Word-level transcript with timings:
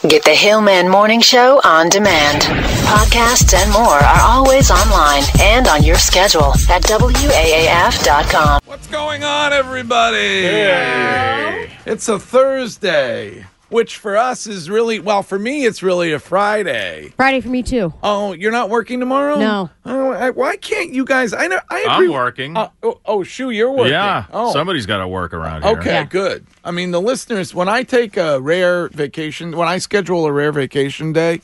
Get 0.00 0.24
the 0.24 0.34
Hillman 0.34 0.88
Morning 0.90 1.20
Show 1.22 1.60
on 1.64 1.88
demand. 1.88 2.42
Podcasts 2.42 3.54
and 3.54 3.72
more 3.72 3.86
are 3.86 4.20
always 4.20 4.70
online 4.70 5.22
and 5.40 5.66
on 5.66 5.82
your 5.82 5.96
schedule 5.96 6.52
at 6.68 6.82
WAAF.com. 6.82 8.60
What's 8.66 8.86
going 8.88 9.24
on, 9.24 9.52
everybody? 9.54 10.16
Hey. 10.16 11.70
It's 11.86 12.08
a 12.08 12.18
Thursday, 12.18 13.46
which 13.70 13.96
for 13.96 14.16
us 14.16 14.46
is 14.46 14.68
really, 14.70 14.98
well, 15.00 15.22
for 15.22 15.38
me, 15.38 15.64
it's 15.64 15.82
really 15.82 16.12
a 16.12 16.18
Friday. 16.18 17.12
Friday 17.16 17.40
for 17.40 17.48
me 17.48 17.62
too. 17.62 17.92
Oh, 18.02 18.32
you're 18.32 18.52
not 18.52 18.70
working 18.70 19.00
tomorrow? 19.00 19.36
No. 19.38 19.70
Oh, 19.84 20.12
I, 20.12 20.30
why 20.30 20.56
can't 20.56 20.92
you 20.92 21.04
guys? 21.04 21.32
I 21.32 21.46
know. 21.46 21.58
I 21.70 21.80
agree. 21.90 22.06
I'm 22.06 22.12
working. 22.12 22.56
Uh, 22.56 22.68
oh, 22.82 23.00
oh, 23.06 23.22
Shu, 23.24 23.50
you're 23.50 23.70
working. 23.70 23.92
yeah, 23.92 24.26
Oh. 24.32 24.52
somebody's 24.52 24.86
got 24.86 24.98
to 24.98 25.08
work 25.08 25.32
around 25.34 25.62
here. 25.62 25.72
Okay, 25.78 25.90
Yeah. 25.92 26.04
good. 26.04 26.46
I 26.64 26.70
mean, 26.70 26.90
the 26.92 27.00
listeners, 27.00 27.54
when 27.54 27.68
I 27.68 27.82
take 27.82 28.16
a 28.16 28.40
rare 28.40 28.88
vacation, 28.88 29.56
when 29.56 29.68
I 29.68 29.78
schedule 29.78 30.26
a 30.26 30.32
rare 30.32 30.52
vacation 30.52 31.12
day, 31.12 31.40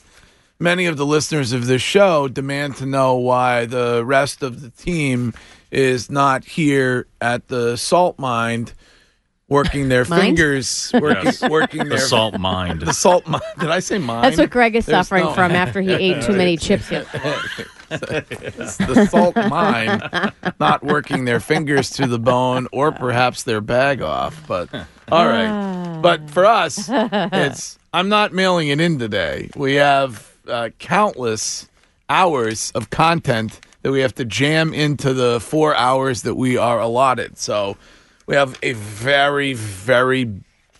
many 0.58 0.86
of 0.86 0.96
the 0.98 1.06
listeners 1.06 1.52
of 1.52 1.66
this 1.66 1.82
show 1.82 2.28
demand 2.28 2.76
to 2.76 2.86
know 2.86 3.16
why 3.16 3.64
the 3.66 4.04
rest 4.04 4.42
of 4.42 4.60
the 4.60 4.70
team 4.70 5.32
is 5.70 6.10
not 6.10 6.44
here 6.44 7.06
at 7.20 7.48
the 7.48 7.76
salt 7.76 8.18
mine 8.18 8.68
working 9.50 9.88
their 9.90 10.06
Mind? 10.06 10.22
fingers, 10.22 10.90
working, 10.94 11.24
Yes. 11.26 11.42
working 11.42 11.80
The 11.84 11.90
their 11.90 11.98
salt 11.98 12.38
mind. 12.38 12.80
the 12.80 12.94
salt 12.94 13.26
mine. 13.26 13.40
Did 13.58 13.68
I 13.70 13.80
say 13.80 13.98
mine? 13.98 14.22
That's 14.22 14.38
what 14.38 14.48
Greg 14.48 14.74
is 14.76 14.86
There's 14.86 15.06
suffering 15.06 15.24
no- 15.24 15.32
from 15.34 15.52
after 15.52 15.82
he 15.82 15.92
ate 15.92 16.22
too 16.22 16.32
many 16.32 16.56
chips. 16.56 16.90
Yet. 16.90 17.06
the 17.90 19.08
salt 19.10 19.34
mine 19.36 20.00
not 20.60 20.82
working 20.84 21.24
their 21.24 21.40
fingers 21.40 21.90
to 21.90 22.06
the 22.06 22.18
bone 22.18 22.68
or 22.72 22.92
perhaps 22.92 23.42
their 23.42 23.60
bag 23.60 24.00
off. 24.00 24.40
But 24.46 24.72
all 25.10 25.26
right. 25.26 26.00
But 26.00 26.30
for 26.30 26.46
us, 26.46 26.88
it's 26.88 27.78
I'm 27.92 28.08
not 28.08 28.32
mailing 28.32 28.68
it 28.68 28.80
in 28.80 28.98
today. 28.98 29.50
We 29.56 29.74
have 29.74 30.30
uh, 30.46 30.70
countless 30.78 31.68
hours 32.08 32.70
of 32.74 32.90
content 32.90 33.60
that 33.82 33.90
we 33.90 34.00
have 34.00 34.14
to 34.16 34.24
jam 34.24 34.72
into 34.72 35.12
the 35.12 35.40
four 35.40 35.74
hours 35.74 36.22
that 36.22 36.34
we 36.36 36.56
are 36.56 36.78
allotted. 36.80 37.38
So 37.38 37.76
we 38.30 38.36
have 38.36 38.56
a 38.62 38.74
very, 38.74 39.54
very, 39.54 40.22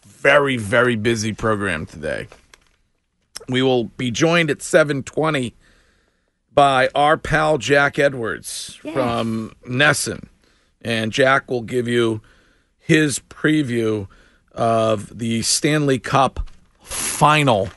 very, 0.06 0.56
very 0.56 0.95
busy 0.95 1.33
program 1.33 1.84
today. 1.84 2.29
We 3.48 3.61
will 3.61 3.87
be 3.87 4.12
joined 4.12 4.53
at 4.53 4.62
720 4.62 5.56
by 6.55 6.91
our 6.95 7.17
pal 7.17 7.59
Jack 7.59 7.98
Edwards 7.98 8.77
from 8.77 9.56
NESN. 9.67 10.28
And 10.83 11.11
Jack 11.11 11.51
will 11.51 11.62
give 11.62 11.89
you 11.89 12.21
his 12.78 13.19
preview 13.19 14.06
of 14.53 15.19
the 15.19 15.43
Stanley 15.43 15.98
Cup 15.98 16.48
final 16.84 17.69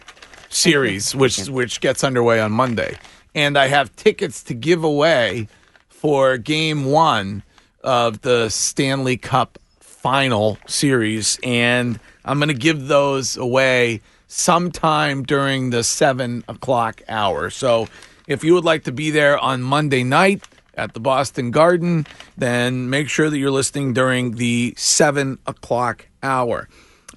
series, 0.50 1.16
which 1.16 1.48
which 1.50 1.82
gets 1.82 2.04
underway 2.04 2.40
on 2.40 2.52
Monday. 2.52 2.96
And 3.34 3.58
I 3.58 3.70
have 3.70 3.96
tickets 3.96 4.44
to 4.44 4.54
give 4.54 4.84
away 4.84 5.48
for 5.90 6.38
game 6.38 6.86
one 6.86 7.42
of 7.84 8.22
the 8.22 8.50
Stanley 8.50 9.18
Cup 9.18 9.58
final 10.04 10.58
series. 10.68 11.40
And 11.44 11.98
I'm 12.26 12.38
going 12.38 12.50
to 12.50 12.54
give 12.54 12.88
those 12.88 13.38
away 13.38 14.02
sometime 14.28 15.24
during 15.24 15.70
the 15.70 15.82
seven 15.82 16.44
o'clock 16.50 17.02
hour. 17.08 17.50
So 17.50 17.88
if 18.28 18.44
you 18.44 18.54
would 18.54 18.66
like 18.66 18.84
to 18.84 18.92
be 18.92 19.12
there 19.12 19.40
on 19.40 19.62
Monday 19.62 20.04
night 20.04 20.44
at 20.76 20.94
the 20.94 21.00
Boston 21.00 21.52
Garden, 21.52 22.06
then 22.38 22.90
make 22.90 23.08
sure 23.08 23.30
that 23.30 23.38
you're 23.38 23.50
listening 23.50 23.94
during 23.94 24.36
the 24.36 24.74
seven 24.76 25.40
o'clock 25.48 26.08
hour. 26.22 26.68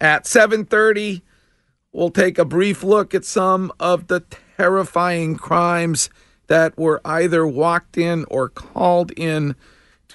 At 0.00 0.24
7:30, 0.24 1.22
we'll 1.92 2.10
take 2.10 2.38
a 2.38 2.44
brief 2.44 2.84
look 2.84 3.14
at 3.14 3.24
some 3.24 3.72
of 3.80 4.06
the 4.06 4.22
terrifying 4.56 5.34
crimes 5.34 6.08
that 6.46 6.78
were 6.78 7.00
either 7.04 7.44
walked 7.44 7.98
in 7.98 8.24
or 8.30 8.48
called 8.48 9.10
in 9.16 9.56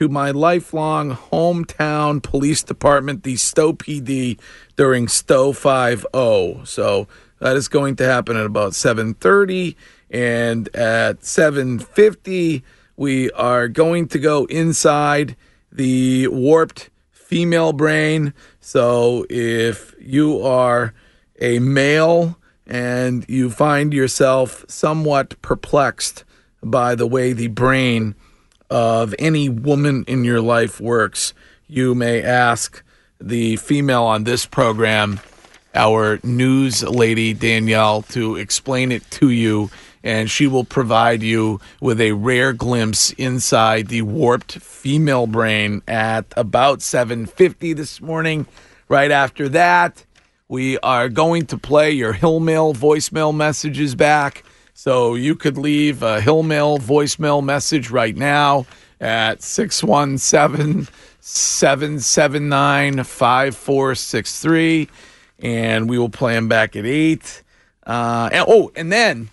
to 0.01 0.09
my 0.09 0.31
lifelong 0.31 1.11
hometown 1.11 2.23
police 2.23 2.63
department, 2.63 3.21
the 3.21 3.35
Stowe 3.35 3.71
PD, 3.71 4.39
during 4.75 5.07
Stowe 5.07 5.53
5-0. 5.53 6.67
So 6.67 7.07
that 7.37 7.55
is 7.55 7.67
going 7.67 7.97
to 7.97 8.05
happen 8.05 8.35
at 8.35 8.47
about 8.47 8.71
7:30 8.71 9.75
and 10.09 10.75
at 10.75 11.21
7:50 11.21 12.63
we 12.97 13.29
are 13.33 13.67
going 13.67 14.07
to 14.07 14.17
go 14.17 14.45
inside 14.45 15.35
the 15.71 16.27
warped 16.29 16.89
female 17.11 17.71
brain. 17.71 18.33
So 18.59 19.27
if 19.29 19.93
you 19.99 20.41
are 20.41 20.95
a 21.39 21.59
male 21.59 22.39
and 22.65 23.23
you 23.29 23.51
find 23.51 23.93
yourself 23.93 24.65
somewhat 24.67 25.39
perplexed 25.43 26.23
by 26.63 26.95
the 26.95 27.05
way 27.05 27.33
the 27.33 27.49
brain 27.49 28.15
of 28.71 29.13
any 29.19 29.49
woman 29.49 30.05
in 30.07 30.23
your 30.23 30.41
life 30.41 30.79
works, 30.79 31.33
you 31.67 31.93
may 31.93 32.23
ask 32.23 32.81
the 33.19 33.57
female 33.57 34.03
on 34.03 34.23
this 34.23 34.45
program, 34.45 35.19
our 35.75 36.19
news 36.23 36.81
lady 36.81 37.33
Danielle, 37.33 38.01
to 38.03 38.37
explain 38.37 38.91
it 38.91 39.03
to 39.11 39.29
you. 39.29 39.69
And 40.03 40.31
she 40.31 40.47
will 40.47 40.63
provide 40.63 41.21
you 41.21 41.59
with 41.79 42.01
a 42.01 42.13
rare 42.13 42.53
glimpse 42.53 43.11
inside 43.11 43.87
the 43.87 44.01
warped 44.01 44.53
female 44.53 45.27
brain 45.27 45.83
at 45.87 46.25
about 46.35 46.79
7:50 46.81 47.73
this 47.73 48.01
morning. 48.01 48.47
Right 48.89 49.11
after 49.11 49.47
that, 49.49 50.03
we 50.47 50.79
are 50.79 51.07
going 51.07 51.45
to 51.47 51.57
play 51.57 51.91
your 51.91 52.13
Hillmail 52.13 52.75
voicemail 52.75 53.35
messages 53.35 53.93
back. 53.93 54.43
So 54.83 55.13
you 55.13 55.35
could 55.35 55.59
leave 55.59 56.01
a 56.01 56.19
Hillmail 56.19 56.79
voicemail 56.79 57.43
message 57.43 57.91
right 57.91 58.17
now 58.17 58.65
at 58.99 59.43
617 59.43 60.87
779 61.19 63.03
5463. 63.03 64.89
And 65.37 65.87
we 65.87 65.99
will 65.99 66.09
play 66.09 66.33
them 66.33 66.47
back 66.47 66.75
at 66.75 66.87
8. 66.87 67.43
Uh, 67.85 68.29
and, 68.33 68.45
oh, 68.47 68.71
and 68.75 68.91
then 68.91 69.29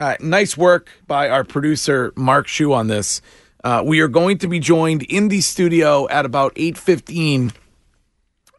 uh, 0.00 0.16
nice 0.18 0.56
work 0.56 0.88
by 1.06 1.28
our 1.28 1.44
producer 1.44 2.14
Mark 2.16 2.48
Shu 2.48 2.72
on 2.72 2.86
this. 2.86 3.20
Uh, 3.62 3.82
we 3.84 4.00
are 4.00 4.08
going 4.08 4.38
to 4.38 4.48
be 4.48 4.58
joined 4.58 5.02
in 5.02 5.28
the 5.28 5.42
studio 5.42 6.08
at 6.08 6.24
about 6.24 6.54
8:15 6.54 7.52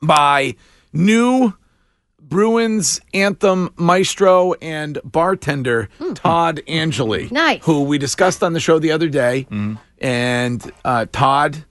by 0.04 0.56
new 0.94 1.56
Bruins 2.28 3.00
anthem 3.14 3.74
maestro 3.78 4.54
and 4.62 5.00
bartender 5.04 5.88
Todd 6.16 6.62
Angilly, 6.68 7.32
Nice. 7.32 7.64
who 7.64 7.84
we 7.84 7.98
discussed 7.98 8.44
on 8.44 8.54
the 8.54 8.60
show 8.60 8.80
the 8.80 8.92
other 8.92 9.08
day, 9.10 9.48
and 10.00 10.72
uh, 10.84 11.06
Todd 11.12 11.64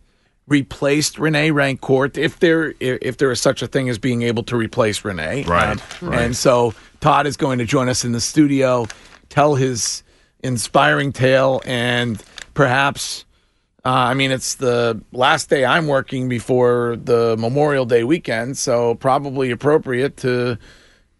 replaced 0.48 1.18
Rene 1.18 1.50
Rancourt 1.50 2.16
if 2.16 2.38
there 2.38 2.70
if, 2.80 2.98
if 3.02 3.16
there 3.18 3.30
is 3.30 3.40
such 3.40 3.62
a 3.62 3.66
thing 3.66 3.88
as 3.88 3.98
being 3.98 4.22
able 4.22 4.42
to 4.44 4.56
replace 4.56 5.04
Renee, 5.04 5.44
Right, 5.44 5.70
Um, 6.02 6.08
right. 6.08 6.20
And 6.22 6.36
so 6.36 6.72
Todd 7.00 7.26
is 7.26 7.36
going 7.36 7.58
to 7.58 7.64
join 7.66 7.88
us 7.88 8.04
in 8.04 8.12
the 8.12 8.20
studio, 8.20 8.86
tell 9.28 9.56
his 9.56 10.02
inspiring 10.42 11.12
tale, 11.12 11.60
and 11.66 12.22
perhaps. 12.54 13.24
Uh, 13.86 13.91
I 14.10 14.15
mean, 14.15 14.33
it's 14.33 14.56
the 14.56 15.00
last 15.12 15.48
day 15.48 15.65
I'm 15.65 15.86
working 15.86 16.28
before 16.28 16.97
the 17.00 17.36
Memorial 17.38 17.84
Day 17.84 18.03
weekend, 18.03 18.59
so 18.59 18.97
probably 18.97 19.53
appropriate 19.53 20.16
to 20.18 20.59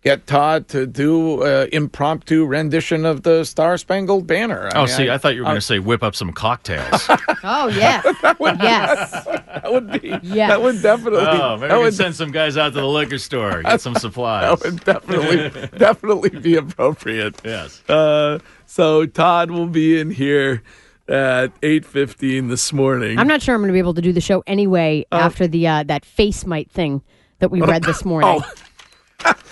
get 0.03 0.27
Todd 0.27 0.67
to 0.69 0.85
do 0.85 1.45
an 1.45 1.69
impromptu 1.71 2.45
rendition 2.45 3.05
of 3.07 3.23
the 3.23 3.45
Star 3.45 3.79
Spangled 3.79 4.27
Banner. 4.27 4.67
I 4.75 4.79
Oh, 4.79 4.87
mean, 4.87 4.89
see, 4.89 5.11
I, 5.11 5.17
thought 5.17 5.35
you 5.37 5.43
were 5.43 5.45
going 5.45 5.55
to 5.57 5.61
say 5.61 5.79
whip 5.79 6.03
up 6.03 6.17
some 6.17 6.33
cocktails. 6.33 7.09
Oh 7.49 7.69
yes, 7.69 8.05
yes. 8.05 9.11
that 9.25 9.67
would 9.73 10.03
be 10.03 10.09
Yes. 10.25 10.49
that 10.51 10.61
would 10.61 10.83
definitely 10.83 11.21
oh, 11.21 11.57
maybe 11.57 11.69
that 11.69 11.77
would, 11.79 11.85
can 11.85 11.93
send 11.93 12.17
some 12.17 12.33
guys 12.33 12.57
out 12.57 12.73
to 12.73 12.81
the 12.81 12.87
liquor 12.87 13.19
store, 13.19 13.63
get 13.63 13.81
some 13.81 13.95
supplies. 13.95 14.59
that 14.59 14.65
would 14.73 14.85
definitely 14.85 15.69
definitely 15.79 16.31
be 16.41 16.57
appropriate. 16.57 17.41
Yes. 17.45 17.89
Uh, 17.89 18.41
so 18.65 19.07
Todd 19.07 19.53
will 19.53 19.69
be 19.69 20.01
in 20.01 20.11
here 20.11 20.65
at 21.09 21.49
eight 21.63 21.85
fifteen 21.85 22.49
this 22.49 22.73
morning. 22.73 23.19
I'm 23.19 23.29
not 23.29 23.43
sure 23.43 23.55
I'm 23.55 23.61
going 23.61 23.69
to 23.69 23.73
be 23.73 23.79
able 23.79 23.95
to 23.95 24.03
do 24.03 24.13
the 24.13 24.21
show 24.21 24.43
anyway 24.47 25.05
after 25.13 25.47
the 25.47 25.67
uh, 25.69 25.83
that 25.85 26.05
face 26.05 26.45
mite 26.47 26.71
thing 26.71 27.03
that 27.39 27.51
we 27.51 27.61
read 27.61 27.83
this 27.85 28.05
morning. 28.05 28.41
Oh. 28.45 28.53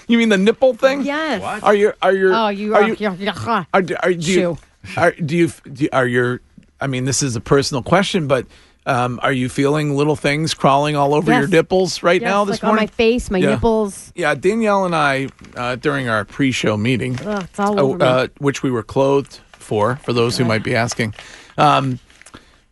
You 0.07 0.19
mean 0.19 0.29
the 0.29 0.37
nipple 0.37 0.75
thing? 0.75 1.01
Yes. 1.03 1.41
What? 1.41 1.63
Are 1.63 1.75
you? 1.75 1.95
Are 2.03 2.13
you? 2.13 2.31
Oh, 2.35 2.49
you 2.49 2.75
Are 2.75 2.83
are. 2.83 2.89
you? 2.89 2.97
yeah, 2.99 3.15
yeah. 3.19 3.65
Are, 3.73 3.81
do- 3.81 3.97
are, 4.03 4.13
do 4.13 4.33
you? 4.33 4.59
Are, 4.99 5.13
do 5.13 5.35
you? 5.35 5.49
Do, 5.73 5.89
are 5.95 6.07
your? 6.07 6.43
I 6.79 6.87
mean, 6.89 7.07
this 7.07 7.23
is 7.23 7.37
a 7.37 7.41
personal 7.41 7.83
question, 7.83 8.29
but 8.29 8.47
um, 8.85 9.19
are 9.23 9.33
you 9.33 9.49
feeling 9.49 9.97
little 9.97 10.15
things 10.15 10.53
crawling 10.53 10.95
all 10.95 11.15
over 11.15 11.31
Yes. 11.33 11.41
your 11.41 11.49
nipples 11.49 12.03
right 12.03 12.21
Yes, 12.21 12.29
now 12.29 12.45
this 12.45 12.63
like 12.63 12.69
on 12.71 12.77
my 12.77 12.87
face, 12.87 13.31
my 13.31 13.39
Yeah. 13.39 13.51
nipples. 13.55 14.13
Yeah, 14.15 14.35
Danielle 14.35 14.85
and 14.85 14.95
I, 14.95 15.29
uh, 15.57 15.77
during 15.77 16.07
our 16.11 16.27
pre-show 16.27 16.77
meeting, 16.77 17.19
Ugh, 17.25 17.43
it's 17.45 17.59
all 17.59 17.95
uh, 17.95 17.97
me. 17.97 18.05
uh, 18.05 18.29
which 18.39 18.63
we 18.63 18.71
were 18.71 18.83
clothed 18.83 19.41
for, 19.53 19.97
for 19.97 20.13
those 20.13 20.37
who 20.37 20.45
might 20.45 20.63
be 20.63 20.77
asking, 20.77 21.15
um, 21.59 21.99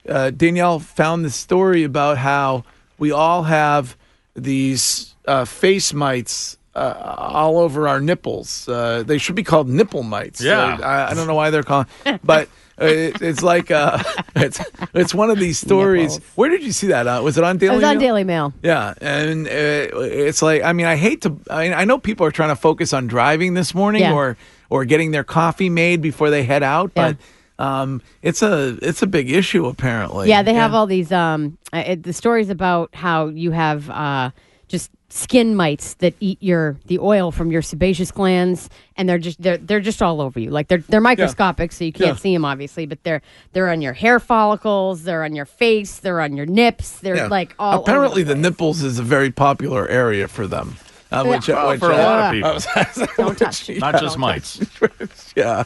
uh, 0.08 0.30
Danielle 0.30 0.78
found 0.80 1.24
this 1.24 1.34
story 1.36 1.84
about 1.84 2.18
how 2.18 2.64
we 2.98 3.10
all 3.12 3.44
have 3.44 3.96
these 4.34 5.14
uh, 5.26 5.44
face 5.44 5.92
mites 5.92 6.56
uh, 6.74 7.14
all 7.18 7.58
over 7.58 7.86
our 7.86 8.00
nipples. 8.00 8.66
Uh, 8.68 9.02
they 9.04 9.18
should 9.18 9.34
be 9.36 9.42
called 9.44 9.68
nipple 9.68 10.02
mites. 10.02 10.40
Yeah. 10.42 10.58
Uh, 10.80 10.86
I, 10.86 11.10
I 11.10 11.14
don't 11.14 11.26
know 11.26 11.34
why 11.34 11.50
they're 11.50 11.62
called, 11.62 11.86
but. 12.24 12.48
uh, 12.48 12.86
It, 12.86 13.20
it's 13.22 13.42
like 13.42 13.70
uh, 13.70 14.02
it's 14.34 14.58
it's 14.94 15.14
one 15.14 15.30
of 15.30 15.38
these 15.38 15.58
stories. 15.58 16.14
Nipples. 16.14 16.32
Where 16.36 16.48
did 16.50 16.64
you 16.64 16.72
see 16.72 16.88
that? 16.88 17.06
Uh, 17.06 17.20
was 17.22 17.36
it 17.38 17.44
on 17.44 17.58
Daily? 17.58 17.74
it 17.74 17.76
was 17.76 17.84
on 17.84 17.98
Mail? 17.98 18.00
Daily 18.00 18.24
Mail. 18.24 18.52
Yeah, 18.62 18.94
and 19.00 19.46
uh, 19.46 19.50
it's 19.50 20.40
like 20.42 20.62
I 20.64 20.72
mean 20.72 20.86
I 20.86 20.96
hate 20.96 21.20
to 21.22 21.36
I, 21.50 21.72
I 21.74 21.84
know 21.84 21.98
people 21.98 22.26
are 22.26 22.32
trying 22.32 22.48
to 22.48 22.56
focus 22.56 22.92
on 22.94 23.06
driving 23.06 23.52
this 23.54 23.74
morning 23.74 24.00
Yeah. 24.00 24.14
or 24.14 24.36
or 24.70 24.84
getting 24.86 25.10
their 25.12 25.22
coffee 25.22 25.68
made 25.68 26.00
before 26.00 26.30
they 26.30 26.42
head 26.44 26.62
out, 26.64 26.90
Yeah. 26.96 27.12
but 27.12 27.16
um, 27.58 28.00
it's 28.22 28.42
a 28.42 28.78
it's 28.82 29.02
a 29.02 29.06
big 29.06 29.30
issue 29.30 29.66
apparently. 29.66 30.28
Yeah, 30.28 30.42
they 30.42 30.54
have 30.54 30.74
all 30.74 30.86
these. 30.86 31.12
Um, 31.12 31.58
uh, 31.72 31.82
it, 31.86 32.02
the 32.02 32.12
stories 32.12 32.50
about 32.50 32.94
how 32.94 33.26
you 33.28 33.50
have 33.52 33.88
uh, 33.90 34.30
just 34.68 34.90
skin 35.10 35.54
mites 35.54 35.92
that 35.94 36.14
eat 36.20 36.42
your 36.42 36.76
the 36.86 36.98
oil 36.98 37.30
from 37.30 37.52
your 37.52 37.60
sebaceous 37.60 38.10
glands, 38.10 38.70
and 38.96 39.06
they're 39.08 39.18
just 39.18 39.40
they're 39.42 39.58
they're 39.58 39.80
just 39.80 40.02
all 40.02 40.20
over 40.22 40.40
you. 40.40 40.50
Like 40.50 40.68
they're 40.68 40.78
they're 40.88 41.00
microscopic, 41.02 41.70
so 41.72 41.84
you 41.84 41.92
can't 41.92 42.16
Yeah. 42.16 42.16
see 42.16 42.32
them 42.34 42.44
obviously, 42.46 42.86
but 42.86 43.02
they're 43.04 43.20
they're 43.52 43.68
on 43.70 43.82
your 43.82 43.92
hair 43.92 44.18
follicles, 44.18 45.02
they're 45.04 45.22
on 45.24 45.34
your 45.36 45.44
face, 45.44 45.98
they're 45.98 46.20
on 46.20 46.36
your 46.36 46.46
nips, 46.46 46.98
they're 47.00 47.16
Yeah. 47.16 47.26
like 47.26 47.54
all. 47.58 47.74
over 47.74 47.82
apparently 47.82 48.22
the 48.22 48.32
place. 48.34 48.42
nipples 48.42 48.82
is 48.82 48.98
a 48.98 49.02
very 49.02 49.30
popular 49.30 49.86
area 49.88 50.26
for 50.28 50.46
them. 50.46 50.76
Uh, 51.10 51.24
which, 51.26 51.46
Yeah. 51.46 51.56
Well, 51.56 51.68
which, 51.68 51.80
for 51.80 51.90
a 51.90 51.96
uh, 51.96 51.98
lot 51.98 52.34
of 52.34 52.64
people, 52.64 53.06
Don't 53.18 53.38
touch. 53.38 53.68
not 53.78 54.00
just 54.00 54.16
mites. 54.26 54.58
yeah. 55.36 55.64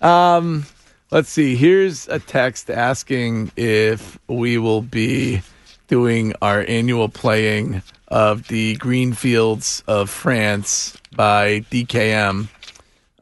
Um, 0.00 0.64
let's 1.12 1.28
see. 1.28 1.56
Here's 1.56 2.08
a 2.08 2.18
text 2.18 2.70
asking 2.70 3.52
if 3.54 4.18
we 4.28 4.56
will 4.56 4.80
be 4.80 5.42
doing 5.86 6.32
our 6.40 6.64
annual 6.66 7.10
playing 7.10 7.82
of 8.08 8.48
the 8.48 8.76
Green 8.76 9.12
Fields 9.12 9.84
of 9.86 10.08
France 10.08 10.96
by 11.14 11.60
DKM. 11.70 12.48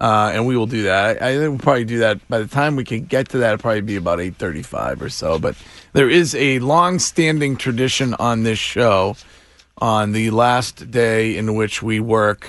Uh, 0.00 0.30
and 0.32 0.46
we 0.46 0.56
will 0.56 0.68
do 0.68 0.84
that. 0.84 1.20
I, 1.20 1.30
I 1.30 1.36
think 1.36 1.50
we'll 1.50 1.58
probably 1.58 1.84
do 1.84 1.98
that. 1.98 2.26
By 2.28 2.38
the 2.38 2.46
time 2.46 2.76
we 2.76 2.84
can 2.84 3.04
get 3.04 3.28
to 3.30 3.38
that, 3.38 3.54
it'll 3.54 3.60
probably 3.60 3.82
be 3.82 3.96
about 3.96 4.20
eight 4.20 4.36
thirty-five 4.36 5.02
or 5.02 5.10
so. 5.10 5.38
But 5.38 5.56
there 5.92 6.08
is 6.08 6.34
a 6.36 6.58
long-standing 6.60 7.56
tradition 7.56 8.14
on 8.14 8.44
this 8.44 8.58
show. 8.58 9.16
On 9.82 10.12
the 10.12 10.30
last 10.30 10.90
day 10.90 11.36
in 11.36 11.54
which 11.54 11.82
we 11.82 12.00
work, 12.00 12.48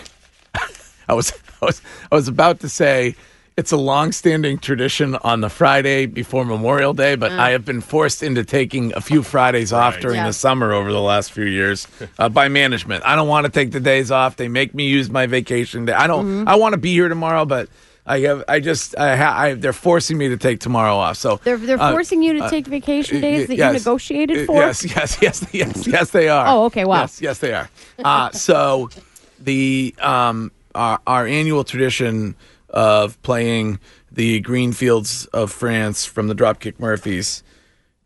I 1.10 1.14
was 1.14 1.34
I 1.62 1.66
was 1.66 1.82
I 2.12 2.16
was 2.16 2.28
about 2.28 2.62
to 2.62 2.70
say 2.70 3.16
it's 3.62 3.72
a 3.72 3.78
long-standing 3.78 4.58
tradition 4.58 5.16
on 5.18 5.42
the 5.42 5.50
Friday 5.50 6.08
before 6.08 6.44
Memorial 6.44 6.96
Day, 6.96 7.14
but 7.14 7.32
I 7.32 7.52
have 7.52 7.64
been 7.64 7.80
forced 7.80 8.24
into 8.24 8.44
taking 8.44 8.92
a 8.96 9.02
few 9.02 9.22
Fridays 9.22 9.72
off 9.72 9.94
Right. 9.94 10.02
during 10.02 10.18
Yeah. 10.18 10.26
the 10.26 10.34
summer 10.34 10.74
over 10.74 10.92
the 10.92 11.00
last 11.00 11.32
few 11.32 11.46
years 11.46 11.88
uh, 12.18 12.28
by 12.28 12.48
management. 12.48 13.04
I 13.06 13.16
don't 13.16 13.28
want 13.28 13.46
to 13.46 13.52
take 13.52 13.70
the 13.72 13.80
days 13.80 14.10
off. 14.10 14.36
They 14.38 14.48
make 14.48 14.74
me 14.74 14.88
use 14.88 15.12
my 15.12 15.28
vacation 15.28 15.86
day. 15.86 15.94
I 15.94 16.08
don't. 16.08 16.26
Mm-hmm. 16.26 16.48
I 16.48 16.56
want 16.56 16.74
to 16.74 16.80
be 16.80 16.92
here 16.94 17.08
tomorrow, 17.08 17.46
but 17.46 17.70
I 18.04 18.22
have. 18.22 18.44
I 18.48 18.60
just. 18.62 18.98
I, 18.98 19.16
ha, 19.16 19.38
I 19.38 19.54
they're 19.54 19.74
forcing 19.74 20.18
me 20.18 20.28
to 20.30 20.38
take 20.38 20.60
tomorrow 20.60 20.96
off. 20.96 21.18
So 21.18 21.40
They're 21.44 21.58
they're 21.58 21.80
uh, 21.80 21.92
forcing 21.92 22.24
you 22.24 22.34
to 22.42 22.50
take 22.50 22.66
vacation 22.66 23.22
days 23.22 23.48
that 23.48 23.56
yes. 23.58 23.74
you 23.74 23.80
negotiated 23.80 24.38
Uh, 24.40 24.46
for. 24.48 24.56
Yes, 24.56 24.84
yes, 24.84 25.20
yes, 25.22 25.46
yes, 25.54 25.86
yes, 25.86 26.10
they 26.10 26.30
are. 26.30 26.48
Oh, 26.48 26.66
okay, 26.66 26.84
wow. 26.86 27.02
Yes, 27.02 27.22
yes, 27.22 27.38
they 27.38 27.54
are. 27.54 27.70
Uh, 28.04 28.32
so 28.32 28.90
the 29.40 29.94
um, 30.00 30.52
our, 30.74 30.98
our 31.06 31.28
annual 31.28 31.64
tradition 31.64 32.36
of 32.72 33.22
playing 33.22 33.80
the 34.12 34.40
green 34.40 34.74
fields 34.74 35.26
of 35.28 35.52
France 35.52 36.06
from 36.06 36.28
the 36.28 36.36
Dropkick 36.36 36.80
Murphys 36.80 37.44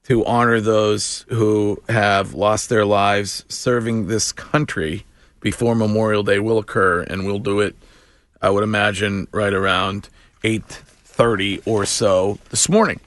to 0.04 0.24
honor 0.26 0.60
those 0.60 1.26
who 1.30 1.82
have 1.90 2.34
lost 2.34 2.70
their 2.70 2.86
lives 2.86 3.44
serving 3.48 4.08
this 4.08 4.32
country 4.32 5.06
before 5.40 5.74
Memorial 5.74 6.24
Day 6.24 6.40
will 6.40 6.58
occur, 6.58 7.02
and 7.04 7.26
we'll 7.26 7.40
do 7.40 7.60
it. 7.60 7.76
I 8.42 8.50
would 8.50 8.64
imagine 8.64 9.28
right 9.32 9.54
around 9.54 10.10
eight 10.44 10.66
thirty 10.66 11.62
or 11.66 11.86
so 11.86 12.38
this 12.50 12.70
morning. 12.70 13.00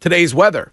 Today's 0.00 0.34
weather. 0.34 0.72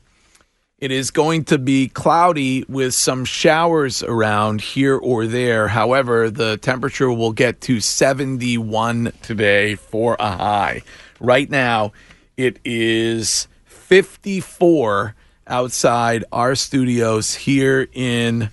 It 0.83 0.91
is 0.91 1.11
going 1.11 1.45
to 1.45 1.57
be 1.57 1.87
cloudy 1.87 2.65
with 2.67 2.93
some 2.93 3.23
showers 3.23 4.03
around 4.03 4.59
here 4.59 4.97
or 4.97 5.25
there. 5.27 5.69
However, 5.69 6.29
the 6.29 6.57
temperature 6.57 7.09
will 7.09 7.31
get 7.31 7.61
to 7.61 7.79
71 7.79 9.13
today 9.21 9.75
for 9.75 10.17
a 10.19 10.35
high. 10.35 10.81
Right 11.21 11.49
now, 11.49 11.93
it 12.35 12.59
is 12.65 13.47
54 13.63 15.15
outside 15.47 16.25
our 16.33 16.53
studios 16.53 17.33
here 17.33 17.87
in 17.93 18.49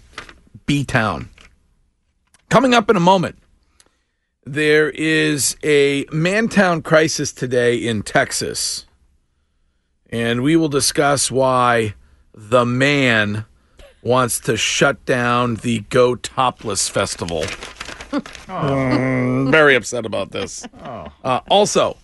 B 0.66 0.84
Town. 0.84 1.30
Coming 2.48 2.74
up 2.74 2.88
in 2.88 2.94
a 2.94 3.00
moment, 3.00 3.38
there 4.46 4.88
is 4.90 5.56
a 5.64 6.04
Mantown 6.12 6.84
crisis 6.84 7.32
today 7.32 7.74
in 7.74 8.04
Texas 8.04 8.86
and 10.10 10.42
we 10.42 10.54
will 10.54 10.68
discuss 10.68 11.28
why 11.28 11.94
the 12.48 12.64
man 12.64 13.44
wants 14.02 14.40
to 14.40 14.56
shut 14.56 15.04
down 15.04 15.56
the 15.56 15.80
Go 15.90 16.14
Topless 16.16 16.88
Festival. 16.88 17.42
Mm, 18.48 19.50
very 19.50 19.74
upset 19.76 20.06
about 20.06 20.30
this. 20.32 20.64
Uh, 20.82 21.40
also, 21.50 21.96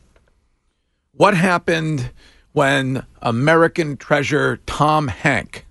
what 1.13 1.35
happened 1.35 2.11
when 2.53 3.05
American 3.23 3.97
treasure 3.97 4.59
Tom 4.67 5.09
Hank 5.09 5.65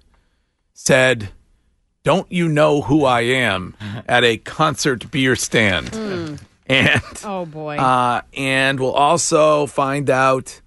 said, 0.73 1.29
Don't 2.03 2.31
you 2.31 2.47
know 2.49 2.81
who 2.81 3.05
I 3.05 3.21
am 3.21 3.75
at 4.07 4.23
a 4.23 4.37
concert 4.37 5.11
beer 5.11 5.35
stand? 5.35 6.39
And 6.67 6.99
Oh 7.23 7.45
boy. 7.45 7.77
uh, 7.77 8.21
and 8.33 8.79
we'll 8.79 8.91
also 8.93 9.67
find 9.67 10.09
out 10.09 10.61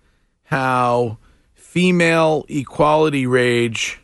how 0.45 1.19
female 1.79 2.45
equality 2.49 3.25
rage 3.25 4.01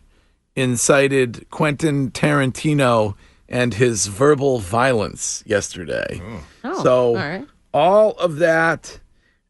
incited 0.54 1.44
Quentin 1.50 2.08
Tarantino 2.12 3.16
and 3.48 3.74
his 3.74 4.06
verbal 4.06 4.60
violence 4.60 5.42
yesterday. 5.44 6.22
Oh. 6.22 6.46
oh, 6.62 6.82
so 6.84 7.06
all 7.08 7.14
right. 7.16 7.46
all 7.72 8.12
of 8.12 8.36
that 8.36 9.00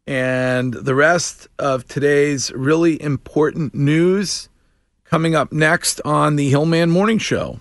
and 0.06 0.72
the 0.72 0.94
rest 0.94 1.48
of 1.58 1.86
today's 1.86 2.50
really 2.52 3.00
important 3.02 3.74
news 3.74 4.48
coming 5.04 5.34
up 5.34 5.52
next 5.52 6.00
on 6.06 6.36
the 6.36 6.48
Hillman 6.48 6.90
Morning 6.90 7.18
Show. 7.18 7.60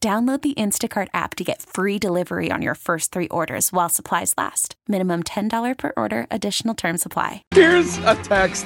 Download 0.00 0.40
the 0.42 0.54
Instacart 0.54 1.08
app 1.12 1.34
to 1.34 1.42
get 1.42 1.60
free 1.60 1.98
delivery 1.98 2.52
on 2.52 2.62
your 2.62 2.76
first 2.76 3.10
three 3.10 3.26
orders 3.28 3.72
while 3.72 3.88
supplies 3.88 4.32
last. 4.38 4.76
Minimum 4.86 5.24
$10 5.24 5.76
per 5.76 5.92
order, 5.96 6.28
additional 6.30 6.74
term 6.76 6.98
supply. 6.98 7.42
Here's 7.50 7.98
a 7.98 8.14
text 8.22 8.64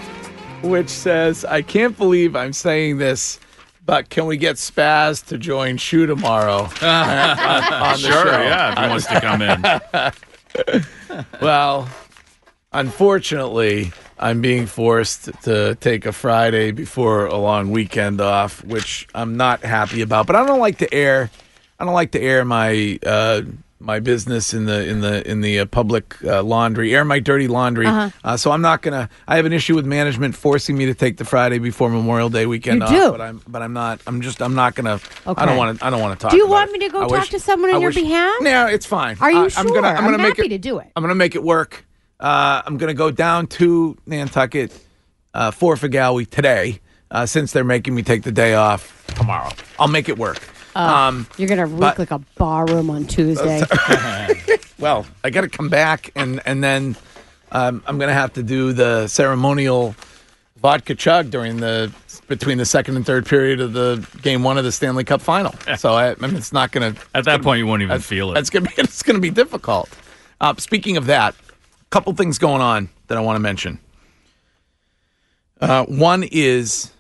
which 0.63 0.91
says, 0.91 1.47
I 1.47 1.63
can't 1.63 1.97
believe 1.97 2.37
I'm 2.37 2.53
saying 2.53 2.99
this, 2.99 3.41
but 3.87 4.11
can 4.11 4.27
we 4.27 4.37
get 4.37 4.57
Spaz 4.57 5.25
to 5.29 5.39
join 5.39 5.79
Shoe 5.79 6.05
tomorrow? 6.07 6.65
on, 6.65 6.69
on 6.83 7.93
the 7.93 7.97
Sure, 7.97 8.13
show? 8.27 8.43
yeah, 8.43 8.73
if 8.73 8.79
he 8.79 8.89
wants 8.91 9.07
to 9.07 9.21
come 9.21 9.43
in. 9.43 10.13
Well, 11.41 11.89
unfortunately, 12.73 13.93
I'm 14.19 14.41
being 14.41 14.67
forced 14.67 15.31
to 15.43 15.75
take 15.77 16.07
a 16.07 16.13
Friday 16.13 16.71
before 16.71 17.27
a 17.27 17.37
long 17.37 17.71
weekend 17.71 18.21
off, 18.21 18.63
which 18.65 19.09
I'm 19.15 19.37
not 19.37 19.63
happy 19.63 20.01
about. 20.03 20.27
But 20.27 20.37
I 20.37 20.47
don't 20.47 20.61
like 20.61 20.79
to 20.79 20.93
air. 20.95 21.31
I 21.79 21.85
don't 21.85 21.95
like 21.95 22.13
to 22.13 22.21
air 22.21 22.45
my 22.45 22.99
uh, 23.05 23.43
my 23.81 23.99
business 23.99 24.55
in 24.55 24.67
the 24.67 24.87
in 24.89 25.01
the 25.01 25.29
in 25.29 25.41
the 25.41 25.59
uh, 25.61 25.67
public 25.67 26.23
uh, 26.25 26.41
laundry, 26.43 26.95
air 26.95 27.05
my 27.05 27.19
dirty 27.19 27.49
laundry. 27.49 27.87
Uh-huh. 27.87 28.11
uh 28.23 28.37
so 28.37 28.53
I'm 28.53 28.63
not 28.63 28.81
gonna. 28.83 29.09
I 29.27 29.35
have 29.37 29.47
an 29.47 29.53
issue 29.53 29.75
with 29.75 29.85
management 29.85 30.37
forcing 30.37 30.77
me 30.79 30.87
to 30.87 30.95
take 30.95 31.17
the 31.17 31.25
Friday 31.25 31.59
before 31.59 31.91
Memorial 31.91 32.29
Day 32.31 32.47
weekend 32.47 32.79
You 32.81 32.85
off. 32.85 32.91
do? 32.91 33.11
But 33.11 33.21
I'm 33.21 33.41
but 33.49 33.63
I'm 33.63 33.73
not. 33.73 34.01
I'm 34.07 34.21
just. 34.21 34.41
I'm 34.41 34.55
not 34.55 34.77
gonna. 34.77 35.01
Okay. 35.27 35.43
I 35.43 35.47
don't 35.47 35.57
want 35.57 35.81
to. 35.81 35.85
I 35.85 35.91
don't 35.91 36.01
want 36.01 36.19
to 36.19 36.23
talk. 36.23 36.31
Do 36.31 36.37
you 36.37 36.47
want 36.47 36.71
it. 36.71 36.75
me 36.75 36.79
to 36.87 36.89
go 36.91 36.99
I 36.99 37.03
talk 37.03 37.11
wish- 37.11 37.31
to 37.31 37.41
someone 37.41 37.71
on 37.71 37.77
I 37.77 37.79
your 37.81 37.89
wish- 37.89 37.97
behalf? 37.97 38.35
No, 38.41 38.67
it's 38.67 38.87
fine. 38.87 39.17
Are 39.21 39.33
you 39.33 39.51
sure? 39.51 39.61
I'm 39.61 39.67
gonna. 39.75 39.89
I'm, 39.89 39.97
I'm 39.97 40.05
gonna 40.05 40.19
make 40.19 40.37
happy 40.37 40.47
it, 40.47 40.51
to 40.51 40.59
do 40.59 40.79
it. 40.79 40.87
I'm 40.95 41.03
gonna 41.03 41.17
make 41.17 41.35
it 41.35 41.43
work. 41.43 41.85
Uh, 42.23 42.63
I'm 42.65 42.77
gonna 42.79 42.95
go 42.95 43.11
down 43.11 43.49
to 43.49 43.99
Nantucket 44.07 44.73
uh, 45.35 45.51
for 45.51 45.75
Figawi 45.75 46.29
today, 46.31 46.81
uh, 47.11 47.27
since 47.27 47.51
they're 47.53 47.65
making 47.65 47.95
me 47.97 48.03
take 48.03 48.23
the 48.23 48.31
day 48.31 48.55
off 48.55 49.05
tomorrow. 49.17 49.51
I'll 49.79 49.89
make 49.89 50.09
it 50.09 50.17
work. 50.17 50.39
um, 50.77 51.27
You're 51.37 51.49
gonna 51.49 51.67
reek 51.67 51.81
but- 51.81 51.99
like 51.99 52.13
a 52.13 52.21
barroom 52.39 52.91
on 52.91 53.07
Tuesday. 53.07 53.63
well, 54.79 55.05
I 55.25 55.31
got 55.31 55.41
to 55.41 55.49
come 55.49 55.69
back, 55.69 56.13
and 56.15 56.41
and 56.47 56.63
then 56.63 56.97
um, 57.51 57.83
I'm 57.87 57.99
gonna 57.99 58.15
have 58.15 58.33
to 58.35 58.43
do 58.45 58.73
the 58.73 59.09
ceremonial 59.09 59.97
vodka 60.61 60.95
chug 60.95 61.29
during 61.31 61.57
the 61.57 61.93
between 62.29 62.57
the 62.57 62.65
second 62.65 62.95
and 62.97 63.05
third 63.05 63.27
period 63.27 63.61
of 63.61 63.73
the 63.73 64.07
game 64.23 64.45
one 64.45 64.59
of 64.59 64.65
the 64.65 64.71
Stanley 64.71 65.03
Cup 65.03 65.21
final. 65.21 65.53
So 65.77 65.95
I, 65.95 66.13
I 66.13 66.15
mean, 66.21 66.37
it's 66.37 66.53
not 66.53 66.71
gonna. 66.71 66.95
At 67.17 67.25
that 67.25 67.43
point, 67.43 67.59
you 67.59 67.67
won't 67.67 67.83
even 67.83 68.01
feel 68.01 68.33
it. 68.33 68.39
It's 68.39 68.49
gonna 68.49 68.69
be. 68.69 68.75
It's 68.79 69.03
gonna 69.03 69.19
be 69.19 69.31
difficult. 69.31 69.91
Uh, 70.41 70.55
speaking 70.59 70.97
of 70.97 71.07
that, 71.07 71.35
a 71.35 71.52
couple 71.93 72.15
things 72.15 72.39
going 72.39 72.63
on 72.63 72.89
that 73.09 73.19
I 73.19 73.21
want 73.21 73.37
to 73.37 73.41
mention. 73.41 73.79
Uh, 75.61 75.85
one 75.85 76.25
is 76.25 76.91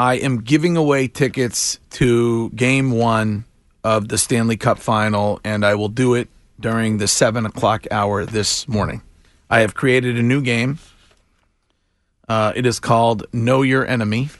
I 0.00 0.14
am 0.16 0.42
giving 0.42 0.76
away 0.76 1.06
tickets 1.06 1.78
to 1.90 2.50
Game 2.50 2.90
One 2.90 3.44
of 3.84 4.08
the 4.08 4.18
Stanley 4.18 4.56
Cup 4.56 4.80
Final, 4.80 5.40
and 5.44 5.64
I 5.64 5.76
will 5.76 5.88
do 5.88 6.14
it 6.14 6.28
during 6.58 6.98
the 6.98 7.06
seven 7.06 7.46
o'clock 7.46 7.86
hour 7.92 8.26
this 8.26 8.66
morning. 8.66 9.00
I 9.48 9.60
have 9.60 9.74
created 9.74 10.18
a 10.18 10.22
new 10.22 10.42
game. 10.42 10.80
Uh, 12.28 12.52
it 12.56 12.66
is 12.66 12.80
called 12.80 13.26
Know 13.32 13.62
Your 13.62 13.86
Enemy, 13.86 14.30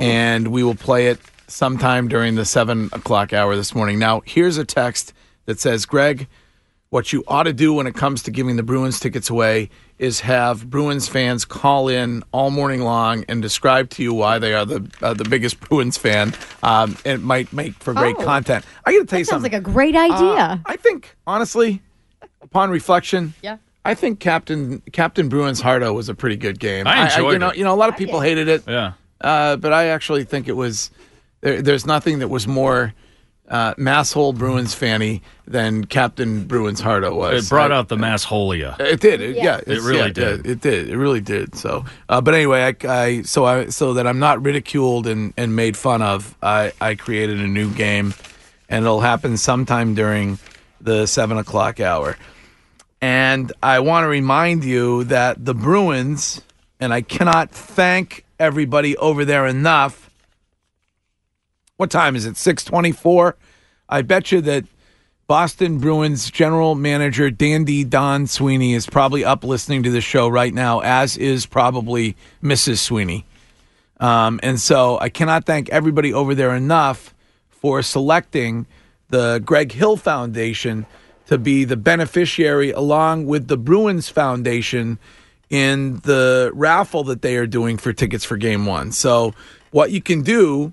and 0.00 0.48
we 0.48 0.64
will 0.64 0.74
play 0.74 1.06
it 1.06 1.20
sometime 1.46 2.08
during 2.08 2.34
the 2.34 2.44
seven 2.44 2.90
o'clock 2.92 3.32
hour 3.32 3.54
this 3.54 3.72
morning. 3.72 4.00
Now, 4.00 4.22
here's 4.26 4.58
a 4.58 4.64
text 4.64 5.12
that 5.44 5.60
says, 5.60 5.86
"Greg, 5.86 6.26
what 6.90 7.12
you 7.12 7.24
ought 7.26 7.42
to 7.44 7.52
do 7.52 7.72
when 7.74 7.86
it 7.86 7.94
comes 7.94 8.22
to 8.22 8.30
giving 8.30 8.56
the 8.56 8.62
Bruins 8.62 9.00
tickets 9.00 9.28
away 9.28 9.70
is 9.98 10.20
have 10.20 10.68
Bruins 10.70 11.08
fans 11.08 11.44
call 11.44 11.88
in 11.88 12.22
all 12.32 12.50
morning 12.50 12.82
long 12.82 13.24
and 13.28 13.42
describe 13.42 13.90
to 13.90 14.02
you 14.02 14.14
why 14.14 14.38
they 14.38 14.54
are 14.54 14.64
the 14.64 14.88
uh, 15.02 15.12
the 15.14 15.24
biggest 15.24 15.58
Bruins 15.68 15.96
fan. 15.98 16.32
Um, 16.62 16.96
it 17.04 17.20
might 17.20 17.52
make 17.52 17.74
for 17.74 17.92
great 17.92 18.16
Oh. 18.18 18.24
content. 18.24 18.64
I 18.84 18.92
got 18.92 18.98
to 19.00 19.04
tell 19.06 19.18
you 19.18 19.24
Sounds 19.24 19.42
something. 19.42 19.52
Sounds 19.52 19.64
like 19.66 19.70
a 19.70 19.72
great 19.72 19.96
idea. 19.96 20.42
Uh, 20.42 20.58
I 20.66 20.76
think 20.76 21.16
honestly, 21.26 21.82
upon 22.42 22.70
reflection, 22.70 23.34
Yeah. 23.42 23.56
I 23.84 23.94
think 23.94 24.18
Captain 24.20 24.80
Captain 24.92 25.28
Bruins 25.28 25.60
Hardo 25.60 25.92
was 25.92 26.08
a 26.08 26.14
pretty 26.14 26.36
good 26.36 26.58
game. 26.58 26.86
I 26.86 27.04
enjoyed 27.04 27.34
you 27.34 27.38
know, 27.38 27.48
it. 27.50 27.56
you 27.56 27.64
know, 27.64 27.72
a 27.72 27.76
lot 27.76 27.88
of 27.88 27.96
people 27.96 28.20
hated 28.20 28.48
it. 28.48 28.64
yeah. 28.66 28.92
Uh, 29.20 29.56
but 29.56 29.72
I 29.72 29.86
actually 29.86 30.24
think 30.24 30.46
it 30.48 30.56
was 30.56 30.90
there, 31.40 31.62
there's 31.62 31.86
nothing 31.86 32.18
that 32.18 32.28
was 32.28 32.46
more 32.48 32.92
uh, 33.48 33.74
masshole 33.74 34.34
Bruins 34.36 34.74
fanny 34.74 35.22
than 35.46 35.84
Captain 35.84 36.44
Bruins 36.44 36.80
Hardo 36.80 37.14
was. 37.14 37.46
It 37.46 37.48
brought 37.48 37.70
I- 37.72 37.76
out 37.76 37.88
the 37.88 37.96
mass 37.96 38.24
holia. 38.24 38.76
It 38.80 39.00
did. 39.00 39.20
It, 39.20 39.36
yeah, 39.36 39.58
it's- 39.58 39.80
really 39.82 39.98
yeah, 39.98 40.08
did. 40.08 40.44
yeah, 40.46 40.52
it 40.52 40.60
did. 40.60 40.88
It 40.88 40.96
really 40.96 41.20
did. 41.20 41.54
So, 41.54 41.84
uh, 42.08 42.20
but 42.20 42.34
anyway, 42.34 42.74
I, 42.82 42.88
I 42.88 43.22
so 43.22 43.44
I 43.44 43.66
so 43.68 43.94
that 43.94 44.06
I'm 44.06 44.18
not 44.18 44.42
ridiculed 44.42 45.06
and, 45.06 45.32
and 45.36 45.54
made 45.54 45.76
fun 45.76 46.02
of. 46.02 46.36
I 46.42 46.72
I 46.80 46.94
created 46.96 47.40
a 47.40 47.46
new 47.46 47.70
game, 47.72 48.14
and 48.68 48.84
it'll 48.84 49.00
happen 49.00 49.36
sometime 49.36 49.94
during 49.94 50.38
the 50.80 51.06
seven 51.06 51.38
o'clock 51.38 51.78
hour. 51.80 52.16
And 53.00 53.52
I 53.62 53.80
want 53.80 54.04
to 54.04 54.08
remind 54.08 54.64
you 54.64 55.04
that 55.04 55.44
the 55.44 55.54
Bruins, 55.54 56.40
and 56.80 56.92
I 56.94 57.02
cannot 57.02 57.50
thank 57.50 58.24
everybody 58.40 58.96
over 58.96 59.24
there 59.24 59.46
enough. 59.46 60.05
What 61.76 61.90
time 61.90 62.16
is 62.16 62.24
it? 62.24 62.36
Six 62.36 62.64
twenty-four. 62.64 63.36
I 63.88 64.02
bet 64.02 64.32
you 64.32 64.40
that 64.40 64.64
Boston 65.26 65.78
Bruins 65.78 66.30
general 66.30 66.74
manager 66.74 67.30
Dandy 67.30 67.84
Don 67.84 68.26
Sweeney 68.26 68.74
is 68.74 68.86
probably 68.86 69.24
up 69.24 69.44
listening 69.44 69.82
to 69.82 69.90
the 69.90 70.00
show 70.00 70.28
right 70.28 70.54
now, 70.54 70.80
as 70.80 71.16
is 71.16 71.46
probably 71.46 72.16
Mrs. 72.42 72.78
Sweeney. 72.78 73.26
Um, 73.98 74.40
and 74.42 74.60
so 74.60 74.98
I 75.00 75.08
cannot 75.08 75.44
thank 75.44 75.68
everybody 75.70 76.12
over 76.12 76.34
there 76.34 76.54
enough 76.54 77.14
for 77.48 77.82
selecting 77.82 78.66
the 79.08 79.42
Greg 79.44 79.72
Hill 79.72 79.96
Foundation 79.96 80.86
to 81.26 81.38
be 81.38 81.64
the 81.64 81.76
beneficiary, 81.76 82.70
along 82.70 83.26
with 83.26 83.48
the 83.48 83.56
Bruins 83.56 84.08
Foundation, 84.08 84.98
in 85.50 85.98
the 86.00 86.50
raffle 86.54 87.04
that 87.04 87.22
they 87.22 87.36
are 87.36 87.46
doing 87.46 87.78
for 87.78 87.92
tickets 87.92 88.24
for 88.24 88.36
Game 88.36 88.64
One. 88.64 88.92
So 88.92 89.34
what 89.72 89.90
you 89.90 90.00
can 90.00 90.22
do, 90.22 90.72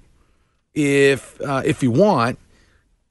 if 0.74 1.40
uh, 1.42 1.62
if 1.66 1.84
you 1.84 1.92
want, 1.92 2.40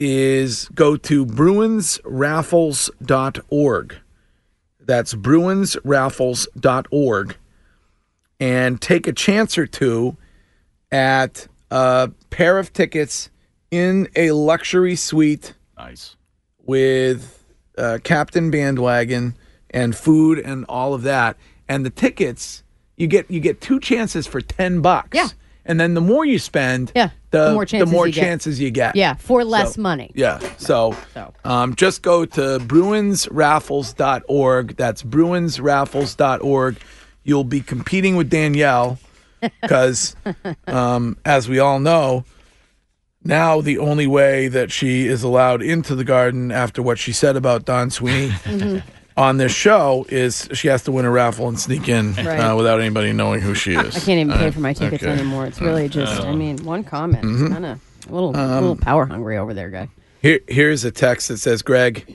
is 0.00 0.68
go 0.74 0.96
to 0.96 1.26
bruinsraffles.org. 1.26 3.96
That's 4.80 5.14
bruinsraffles.org 5.14 7.36
and 8.40 8.80
take 8.80 9.06
a 9.06 9.12
chance 9.12 9.56
or 9.56 9.66
two 9.66 10.16
at 10.90 11.46
a 11.70 12.10
pair 12.30 12.58
of 12.58 12.72
tickets 12.72 13.30
in 13.70 14.08
a 14.16 14.32
luxury 14.32 14.96
suite 14.96 15.54
Nice. 15.78 16.16
with 16.58 17.44
uh, 17.78 17.98
Captain 18.02 18.50
Bandwagon 18.50 19.36
and 19.70 19.94
food 19.96 20.38
and 20.40 20.64
all 20.68 20.92
of 20.94 21.02
that. 21.02 21.36
And 21.68 21.86
the 21.86 21.90
tickets, 21.90 22.64
you 22.96 23.06
get 23.06 23.30
you 23.30 23.38
get 23.40 23.60
two 23.60 23.78
chances 23.80 24.26
for 24.26 24.40
ten 24.40 24.80
bucks. 24.80 25.16
Yeah. 25.16 25.28
And 25.64 25.78
then 25.78 25.94
the 25.94 26.00
more 26.00 26.24
you 26.24 26.40
spend, 26.40 26.90
Yeah, 26.96 27.10
the, 27.30 27.50
the 27.70 27.86
more 27.86 28.08
chances 28.08 28.60
you 28.60 28.70
get. 28.70 28.70
you 28.70 28.70
get. 28.70 28.96
yeah, 28.96 29.14
for 29.14 29.44
less 29.44 29.74
So- 29.76 29.82
money. 29.82 30.10
Yeah. 30.14 30.40
So, 30.58 30.96
So. 31.14 31.32
Um, 31.44 31.76
just 31.76 32.02
go 32.02 32.24
to 32.24 32.58
bruinsraffles.org. 32.58 34.76
That's 34.76 35.02
bruinsraffles.org. 35.02 36.76
You'll 37.24 37.44
be 37.44 37.60
competing 37.60 38.16
with 38.16 38.30
Danielle 38.30 38.98
because, 39.62 40.16
um, 40.66 41.16
as 41.24 41.48
we 41.48 41.58
all 41.58 41.78
know, 41.78 42.24
now 43.24 43.60
the 43.60 43.78
only 43.78 44.06
way 44.08 44.48
that 44.48 44.72
she 44.72 45.06
is 45.06 45.22
allowed 45.22 45.62
into 45.62 45.94
the 45.94 46.04
garden 46.04 46.50
after 46.50 46.82
what 46.82 46.98
she 46.98 47.12
said 47.12 47.36
about 47.36 47.64
Don 47.64 47.90
Sweeney 47.90 48.28
Mm-hmm. 48.30 48.78
On 49.16 49.36
this 49.36 49.52
show 49.52 50.06
is 50.08 50.48
she 50.52 50.68
has 50.68 50.82
to 50.84 50.92
win 50.92 51.04
a 51.04 51.10
raffle 51.10 51.48
and 51.48 51.58
sneak 51.58 51.88
in 51.88 52.14
Right. 52.14 52.38
uh, 52.38 52.56
without 52.56 52.80
anybody 52.80 53.12
knowing 53.12 53.40
who 53.40 53.54
she 53.54 53.74
is. 53.74 53.96
I 53.96 54.00
can't 54.00 54.20
even 54.20 54.32
pay 54.38 54.50
for 54.50 54.60
my 54.60 54.72
tickets 54.72 55.02
okay. 55.02 55.12
anymore. 55.12 55.46
It's 55.46 55.60
really 55.60 55.88
just, 55.88 56.20
I 56.22 56.34
mean, 56.34 56.58
one 56.64 56.84
comment. 56.84 57.24
Mm-hmm. 57.24 57.44
It's 57.44 57.52
kind 57.52 57.66
of 57.66 57.80
a 58.08 58.12
little, 58.12 58.36
Um, 58.36 58.60
little 58.60 58.76
power 58.76 59.06
hungry 59.06 59.36
over 59.38 59.54
there, 59.54 59.70
guy. 59.70 59.88
Here, 60.20 60.40
here's 60.48 60.84
a 60.84 60.90
text 60.90 61.28
that 61.28 61.38
says, 61.38 61.62
"Greg, 61.62 62.06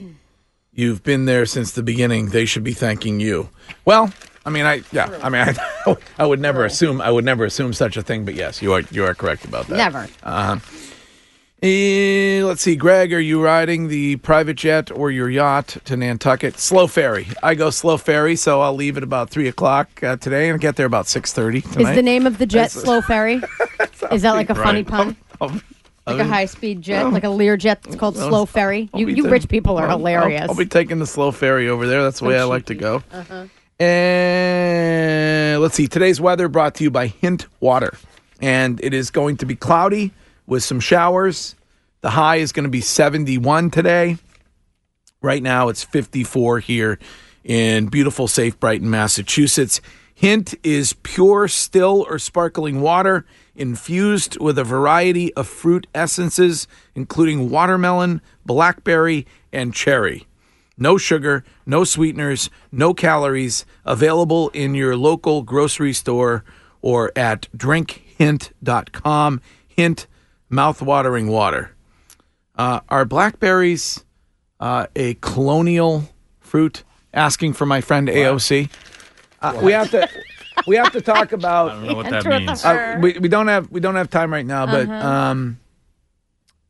you've 0.72 1.02
been 1.02 1.26
there 1.26 1.44
since 1.46 1.72
the 1.72 1.82
beginning. 1.82 2.30
They 2.30 2.46
should 2.46 2.64
be 2.64 2.72
thanking 2.72 3.20
you." 3.20 3.50
Well, 3.84 4.10
I 4.46 4.50
mean, 4.50 4.64
I 4.64 4.82
yeah, 4.92 5.18
I 5.22 5.28
mean, 5.28 5.42
I, 5.86 5.96
I 6.18 6.24
would 6.24 6.40
never 6.40 6.64
assume 6.64 7.02
I 7.02 7.10
would 7.10 7.24
never 7.26 7.44
assume 7.44 7.74
such 7.74 7.98
a 7.98 8.02
thing, 8.02 8.24
but 8.24 8.34
yes, 8.34 8.62
you 8.62 8.72
are 8.72 8.80
you 8.90 9.04
are 9.04 9.14
correct 9.14 9.44
about 9.44 9.66
that. 9.66 9.76
Never. 9.76 10.08
Eh, 11.60 12.40
let's 12.44 12.62
see, 12.62 12.76
Greg, 12.76 13.12
are 13.12 13.18
you 13.18 13.42
riding 13.42 13.88
the 13.88 14.14
private 14.16 14.54
jet 14.54 14.92
or 14.92 15.10
your 15.10 15.28
yacht 15.28 15.76
to 15.86 15.96
Nantucket? 15.96 16.56
Slow 16.56 16.86
ferry. 16.86 17.26
I 17.42 17.56
go 17.56 17.70
slow 17.70 17.96
ferry, 17.96 18.36
so 18.36 18.60
I'll 18.60 18.74
leave 18.74 18.96
at 18.96 19.02
about 19.02 19.28
three 19.28 19.48
o'clock 19.48 20.00
uh, 20.04 20.14
today 20.16 20.50
and 20.50 20.60
get 20.60 20.76
there 20.76 20.86
about 20.86 21.08
six 21.08 21.32
thirty 21.32 21.62
tonight. 21.62 21.90
Is 21.90 21.96
the 21.96 22.02
name 22.02 22.28
of 22.28 22.38
the 22.38 22.46
jet 22.46 22.70
Slow 22.70 23.00
Ferry? 23.00 23.42
Is 24.12 24.22
that 24.22 24.32
like 24.32 24.50
a 24.50 24.54
funny 24.54 24.84
pun? 24.84 25.16
Like 26.06 26.20
a 26.20 26.24
high 26.24 26.46
speed 26.46 26.80
jet, 26.80 27.02
like 27.12 27.24
a 27.24 27.28
Lear 27.28 27.58
jet 27.58 27.82
that's 27.82 27.94
called 27.96 28.16
Slow 28.16 28.46
Ferry. 28.46 28.88
You, 28.94 29.04
be 29.04 29.12
you 29.12 29.24
ta- 29.24 29.28
rich 29.28 29.46
people 29.46 29.76
are 29.76 29.88
I'll- 29.88 29.98
hilarious. 29.98 30.40
I'll, 30.44 30.52
I'll 30.52 30.56
be 30.56 30.64
taking 30.64 31.00
the 31.00 31.06
slow 31.06 31.32
ferry 31.32 31.68
over 31.68 31.86
there. 31.86 32.02
That's 32.02 32.20
the 32.20 32.24
way 32.24 32.38
I 32.38 32.44
like 32.44 32.64
to 32.66 32.74
go. 32.74 33.02
Uh-huh. 33.12 33.44
And 33.78 35.60
let's 35.60 35.74
see. 35.74 35.86
Today's 35.86 36.18
weather 36.18 36.48
brought 36.48 36.76
to 36.76 36.84
you 36.84 36.90
by 36.90 37.08
Hint 37.08 37.44
Water. 37.60 37.92
And 38.40 38.82
it 38.82 38.94
is 38.94 39.10
going 39.10 39.36
to 39.36 39.44
be 39.44 39.54
cloudy 39.54 40.12
with 40.48 40.64
some 40.64 40.80
showers. 40.80 41.54
The 42.00 42.10
high 42.10 42.36
is 42.36 42.50
going 42.52 42.64
to 42.64 42.70
be 42.70 42.80
71 42.80 43.70
today. 43.70 44.16
Right 45.20 45.42
now 45.42 45.68
it's 45.68 45.84
54 45.84 46.60
here 46.60 46.98
in 47.44 47.86
beautiful, 47.86 48.26
safe 48.26 48.58
Brighton, 48.58 48.90
Massachusetts. 48.90 49.80
Hint 50.14 50.54
is 50.64 50.94
pure, 51.04 51.46
still, 51.46 52.04
or 52.08 52.18
sparkling 52.18 52.80
water 52.80 53.24
infused 53.54 54.40
with 54.40 54.58
a 54.58 54.64
variety 54.64 55.32
of 55.34 55.46
fruit 55.46 55.86
essences, 55.94 56.66
including 56.94 57.50
watermelon, 57.50 58.20
blackberry, 58.44 59.26
and 59.52 59.74
cherry. 59.74 60.26
No 60.76 60.96
sugar, 60.96 61.44
no 61.66 61.84
sweeteners, 61.84 62.50
no 62.72 62.94
calories. 62.94 63.66
Available 63.84 64.48
in 64.50 64.74
your 64.74 64.96
local 64.96 65.42
grocery 65.42 65.92
store 65.92 66.44
or 66.80 67.12
at 67.16 67.48
drinkhint.com. 67.56 69.40
Hint 69.66 70.06
mouth-watering 70.50 71.28
water. 71.28 71.74
Uh, 72.56 72.80
are 72.88 73.04
blackberries 73.04 74.04
uh, 74.60 74.86
a 74.96 75.14
colonial 75.20 76.04
fruit, 76.40 76.82
asking 77.14 77.52
for 77.52 77.66
my 77.66 77.80
friend 77.80 78.08
AOC. 78.08 78.68
Uh, 79.40 79.60
we 79.62 79.70
have 79.72 79.90
to 79.92 80.08
we 80.66 80.74
have 80.76 80.90
to 80.92 81.00
talk 81.00 81.30
about 81.32 81.70
I 81.70 81.74
don't 81.74 81.86
know 81.86 81.94
what 81.94 82.10
that 82.10 82.24
means. 82.26 82.64
uh, 82.64 82.98
we, 83.00 83.16
we 83.18 83.28
don't 83.28 83.46
have 83.46 83.70
we 83.70 83.78
don't 83.80 83.94
have 83.94 84.10
time 84.10 84.32
right 84.32 84.44
now, 84.46 84.66
but 84.66 84.88
Uh-huh. 84.88 85.06
um, 85.08 85.60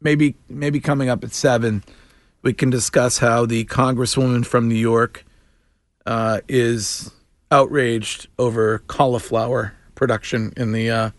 maybe 0.03 0.35
maybe 0.51 0.79
coming 0.81 1.09
up 1.09 1.25
at 1.25 1.33
seven, 1.33 1.83
we 2.43 2.53
can 2.53 2.69
discuss 2.69 3.19
how 3.19 3.47
the 3.47 3.65
congresswoman 3.65 4.45
from 4.45 4.69
New 4.69 4.75
York 4.75 5.25
uh, 6.05 6.41
is 6.49 7.11
outraged 7.51 8.29
over 8.39 8.81
cauliflower 8.81 9.73
production 9.95 10.53
in 10.59 10.73
the 10.73 10.91
uh, 10.91 11.11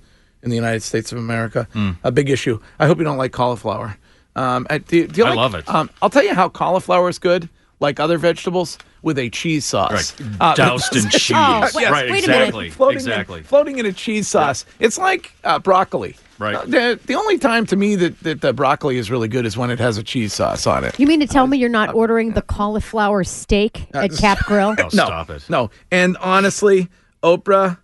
in 0.44 0.50
the 0.50 0.56
United 0.56 0.82
States 0.84 1.12
of 1.12 1.18
America. 1.18 1.68
Hmm. 1.74 1.92
A 2.04 2.12
big 2.12 2.30
issue. 2.30 2.60
I 2.80 2.88
hope 2.88 2.98
you 2.98 3.04
don't 3.04 3.18
like 3.18 3.32
cauliflower. 3.32 3.98
Um, 4.36 4.68
uh, 4.70 4.78
do, 4.88 5.08
do 5.08 5.22
you 5.22 5.26
I 5.26 5.30
like- 5.30 5.38
love 5.38 5.56
it. 5.56 5.68
Um, 5.70 5.90
I'll 6.02 6.10
tell 6.10 6.24
you 6.24 6.34
how 6.34 6.48
cauliflower 6.50 7.10
is 7.10 7.20
good, 7.20 7.50
like 7.80 8.00
other 8.00 8.18
vegetables, 8.18 8.78
with 9.02 9.18
a 9.18 9.30
cheese 9.30 9.66
sauce. 9.66 10.20
Right. 10.20 10.32
Uh, 10.42 10.56
Doused 10.56 10.96
in 10.96 11.10
cheese. 11.10 11.32
Oh, 11.36 11.68
wait- 11.74 11.90
right, 11.90 12.10
wait 12.10 12.26
a 12.26 12.28
minute. 12.28 12.48
exactly. 12.48 12.70
floating 12.70 12.98
exactly. 12.98 13.38
In, 13.40 13.44
floating 13.46 13.80
in 13.80 13.86
a 13.86 13.94
cheese 13.94 14.28
sauce. 14.28 14.66
It's 14.80 14.98
like 14.98 15.32
uh, 15.44 15.60
broccoli. 15.60 16.16
Right. 16.38 16.56
Uh, 16.56 16.66
the, 16.66 17.00
the 17.06 17.16
only 17.16 17.38
time 17.38 17.66
to 17.66 17.76
me 17.76 17.96
that, 17.98 18.20
that 18.22 18.40
the 18.42 18.54
broccoli 18.54 18.98
is 18.98 19.12
really 19.12 19.28
good 19.28 19.46
is 19.46 19.58
when 19.58 19.70
it 19.72 19.80
has 19.80 19.98
a 19.98 20.04
cheese 20.04 20.34
sauce 20.34 20.66
on 20.68 20.84
it. 20.86 20.98
You 21.00 21.06
mean 21.08 21.20
to 21.20 21.28
tell 21.28 21.48
me 21.48 21.58
you're 21.58 21.68
not 21.70 21.94
ordering 21.94 22.32
the 22.32 22.42
cauliflower 22.42 23.26
steak 23.26 23.88
at 23.94 24.12
Cap 24.16 24.40
Grill? 24.46 24.70
Oh, 24.80 24.84
no, 24.84 24.90
stop 24.90 25.30
it. 25.32 25.50
No, 25.50 25.70
and 25.92 26.16
honestly, 26.18 26.88
Oprah 27.24 27.78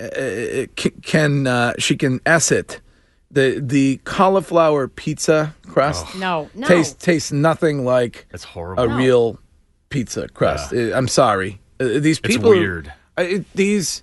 uh, 0.00 0.66
can 1.02 1.46
uh, 1.46 1.72
she 1.78 1.96
can 1.96 2.20
s 2.26 2.50
it. 2.52 2.80
The 3.30 3.60
the 3.60 3.98
cauliflower 4.04 4.88
pizza 4.88 5.54
crust 5.66 6.14
No, 6.16 6.48
no. 6.54 6.66
tastes 6.66 6.94
tastes 7.04 7.30
nothing 7.32 7.84
like 7.84 8.26
That's 8.30 8.44
horrible. 8.44 8.84
a 8.84 8.88
real 8.96 9.38
pizza 9.90 10.28
crust. 10.28 10.72
Uh, 10.72 10.92
I'm 10.96 11.08
sorry. 11.08 11.60
Uh, 11.80 11.98
these 12.00 12.18
It's 12.18 12.20
people 12.20 12.50
weird. 12.50 12.92
uh, 13.18 13.26
these 13.54 14.02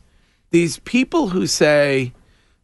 these 0.51 0.77
people 0.79 1.29
who 1.29 1.47
say 1.47 2.13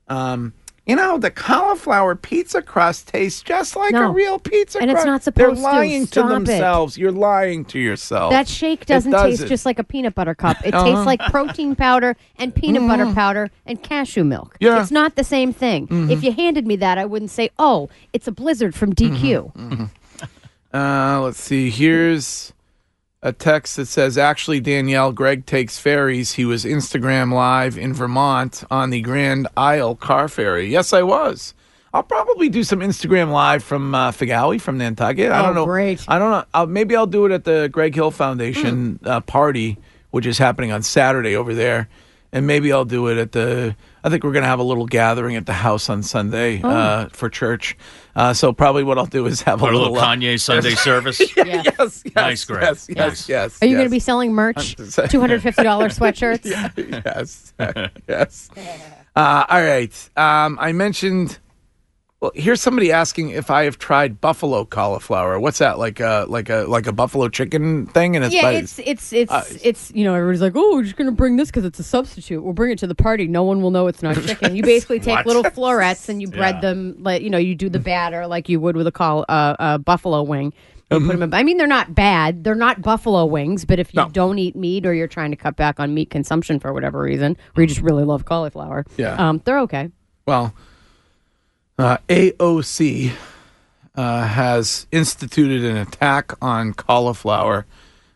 um 0.07 0.53
you 0.87 0.95
know 0.95 1.17
the 1.17 1.29
cauliflower 1.29 2.15
pizza 2.15 2.61
crust 2.61 3.07
tastes 3.09 3.41
just 3.43 3.75
like 3.75 3.93
a 3.93 4.07
real 4.09 4.39
pizza 4.39 4.79
And 4.81 4.89
it's 4.89 5.03
crust. 5.03 5.27
not 5.27 5.35
They're 5.35 5.45
supposed 5.49 5.57
to. 5.61 5.63
lying 5.63 6.05
Stop 6.07 6.25
it. 6.25 6.33
themselves. 6.33 6.97
You're 6.97 7.11
lying 7.11 7.65
to 7.65 7.79
yourself. 7.79 8.31
That 8.31 8.47
shake 8.47 8.85
doesn't 8.87 9.11
does 9.11 9.23
taste 9.31 9.43
it. 9.43 9.47
just 9.47 9.65
like 9.65 9.77
a 9.79 9.83
peanut 9.83 10.15
butter 10.15 10.33
cup. 10.35 10.57
It 10.65 10.73
Uh-huh. 10.73 10.85
tastes 10.85 11.05
like 11.05 11.19
protein 11.29 11.75
powder 11.75 12.15
and 12.37 12.53
peanut 12.53 12.87
butter 12.87 13.13
powder 13.13 13.51
and 13.65 13.81
cashew 13.81 14.23
milk. 14.23 14.53
Mm. 14.55 14.57
Yeah. 14.59 14.69
Mm-hmm. 14.71 14.81
It's 14.81 14.91
not 14.91 15.15
the 15.15 15.23
same 15.23 15.53
thing. 15.53 15.87
If 16.09 16.23
you 16.23 16.31
handed 16.31 16.65
me 16.65 16.75
that, 16.77 16.97
I 16.97 17.05
wouldn't 17.05 17.31
say, 17.31 17.51
"Oh, 17.59 17.89
it's 18.11 18.27
a 18.27 18.31
blizzard 18.31 18.73
from 18.75 18.93
DQ." 18.93 19.53
Mm-hmm. 19.53 19.83
Uh, 20.73 21.19
let's 21.21 21.39
see. 21.41 21.69
Here's 21.69 22.53
a 23.23 23.31
text 23.31 23.75
that 23.77 23.85
says, 23.87 24.17
"Actually, 24.17 24.59
Danielle, 24.59 25.11
Greg 25.11 25.45
takes 25.45 25.77
ferries. 25.77 26.33
He 26.33 26.45
was 26.45 26.65
Instagram 26.65 27.31
live 27.33 27.77
in 27.77 27.93
Vermont 27.93 28.63
on 28.71 28.89
the 28.89 29.01
Grand 29.01 29.47
Isle 29.55 29.95
car 29.95 30.27
ferry. 30.27 30.67
Yes, 30.69 30.91
I 30.93 31.03
was. 31.03 31.53
I'll 31.93 32.03
probably 32.03 32.47
do 32.49 32.63
some 32.63 32.79
Instagram 32.79 33.31
live 33.31 33.63
from 33.63 33.93
uh, 33.93 34.11
Figawi 34.11 34.59
from 34.61 34.77
Nantucket. 34.77 35.29
I 35.31 35.39
Oh, 35.41 35.43
don't 35.47 35.55
know. 35.55 35.65
great. 35.65 36.03
I 36.07 36.17
don't 36.19 36.31
know. 36.31 36.45
I'll, 36.53 36.65
maybe 36.67 36.95
I'll 36.95 37.05
do 37.05 37.25
it 37.25 37.31
at 37.33 37.43
the 37.43 37.69
Greg 37.71 37.93
Hill 37.93 38.11
Foundation 38.11 38.97
Hmm. 39.03 39.07
uh, 39.07 39.19
party, 39.19 39.77
which 40.11 40.25
is 40.25 40.37
happening 40.37 40.71
on 40.71 40.81
Saturday 40.83 41.35
over 41.35 41.53
there." 41.53 41.89
And 42.33 42.47
maybe 42.47 42.71
I'll 42.71 42.85
do 42.85 43.07
it 43.07 43.17
at 43.17 43.33
the. 43.33 43.75
I 44.03 44.09
think 44.09 44.23
we're 44.23 44.31
going 44.31 44.43
to 44.43 44.47
have 44.47 44.59
a 44.59 44.63
little 44.63 44.85
gathering 44.85 45.35
at 45.35 45.45
the 45.45 45.53
house 45.53 45.89
on 45.89 46.01
Sunday 46.01 46.61
Oh. 46.63 46.69
uh, 46.69 47.09
for 47.09 47.29
church. 47.29 47.77
Uh, 48.15 48.33
so 48.33 48.53
probably 48.53 48.83
what 48.85 48.97
I'll 48.97 49.05
do 49.05 49.25
is 49.25 49.41
have 49.41 49.61
a 49.61 49.65
a 49.65 49.65
little, 49.65 49.81
little 49.81 49.97
uh, 49.97 50.05
Kanye 50.15 50.39
Sunday 50.39 50.71
service. 50.75 51.19
Yeah. 51.35 51.63
yes, 51.77 52.01
yes, 52.05 52.15
Nice, 52.15 52.45
Greg. 52.45 52.61
yes, 52.63 52.87
yes, 52.89 52.97
Nice. 52.97 53.29
yes. 53.29 53.57
Are 53.61 53.65
you 53.65 53.75
going 53.75 53.85
to 53.87 53.91
be 53.91 53.99
selling 53.99 54.33
merch? 54.33 54.75
Two 55.09 55.19
hundred 55.19 55.43
fifty 55.43 55.63
dollars 55.63 55.99
sweatshirts. 55.99 56.45
yes, 57.05 57.53
yes. 58.07 58.49
Uh, 59.15 59.45
all 59.49 59.61
right. 59.61 60.09
Um, 60.15 60.57
I 60.61 60.71
mentioned. 60.71 61.37
Well, 62.21 62.31
here's 62.35 62.61
somebody 62.61 62.91
asking 62.91 63.29
if 63.29 63.49
I 63.49 63.63
have 63.63 63.79
tried 63.79 64.21
buffalo 64.21 64.63
cauliflower. 64.63 65.39
What's 65.39 65.57
that? 65.57 65.79
Like 65.79 65.99
a 65.99 66.25
like 66.29 66.49
a 66.51 66.65
like 66.67 66.85
a 66.85 66.91
buffalo 66.93 67.29
chicken 67.29 67.87
thing? 67.87 68.15
And 68.15 68.23
it's 68.23 68.35
Yeah, 68.35 68.51
it's 68.51 68.77
it's 68.77 69.11
it's 69.11 69.31
Uh, 69.31 69.43
it's 69.63 69.91
you 69.95 70.03
know 70.03 70.13
everybody's 70.13 70.39
like, 70.41 70.53
oh, 70.55 70.75
we're 70.75 70.83
just 70.83 70.97
gonna 70.97 71.11
bring 71.11 71.37
this 71.37 71.49
because 71.49 71.65
it's 71.65 71.79
a 71.79 71.83
substitute. 71.83 72.43
We'll 72.43 72.53
bring 72.53 72.69
it 72.71 72.77
to 72.79 72.85
the 72.85 72.93
party. 72.93 73.25
No 73.27 73.41
one 73.41 73.63
will 73.63 73.71
know 73.71 73.87
it's 73.87 74.03
not 74.03 74.15
chicken. 74.27 74.55
You 74.55 74.61
basically 74.61 74.99
take 74.99 75.25
little 75.25 75.43
florets 75.43 76.09
and 76.09 76.21
you 76.21 76.27
bread 76.39 76.55
Yeah. 76.55 76.61
them 76.61 76.95
like 76.99 77.23
you 77.23 77.31
know 77.31 77.39
you 77.39 77.55
do 77.55 77.69
the 77.69 77.79
batter 77.79 78.27
like 78.27 78.49
you 78.49 78.59
would 78.59 78.75
with 78.75 78.85
a 78.85 78.91
call 78.91 79.25
uh, 79.27 79.55
a 79.57 79.79
buffalo 79.79 80.21
wing. 80.21 80.53
You 80.91 80.97
Mm-hmm. 80.97 81.07
put 81.07 81.13
them 81.13 81.23
in. 81.23 81.33
I 81.33 81.41
mean, 81.41 81.57
they're 81.57 81.65
not 81.65 81.95
bad. 81.95 82.43
They're 82.43 82.53
not 82.53 82.83
buffalo 82.83 83.25
wings, 83.25 83.65
but 83.65 83.79
if 83.79 83.95
you 83.95 84.01
No. 84.01 84.09
don't 84.09 84.37
eat 84.37 84.55
meat 84.55 84.85
or 84.85 84.93
you're 84.93 85.07
trying 85.07 85.31
to 85.31 85.37
cut 85.37 85.55
back 85.55 85.79
on 85.79 85.93
meat 85.95 86.09
consumption 86.11 86.59
for 86.59 86.71
whatever 86.73 86.99
reason, 87.01 87.35
or 87.57 87.63
you 87.63 87.67
just 87.67 87.79
really 87.81 88.03
love 88.03 88.25
cauliflower, 88.25 88.85
Yeah. 88.97 89.15
um, 89.15 89.41
they're 89.45 89.59
okay. 89.61 89.89
Well, 90.27 90.53
uh, 91.77 91.97
AOC 92.09 93.11
uh, 93.95 94.25
has 94.27 94.87
instituted 94.91 95.63
an 95.63 95.77
attack 95.77 96.33
on 96.41 96.73
cauliflower, 96.73 97.65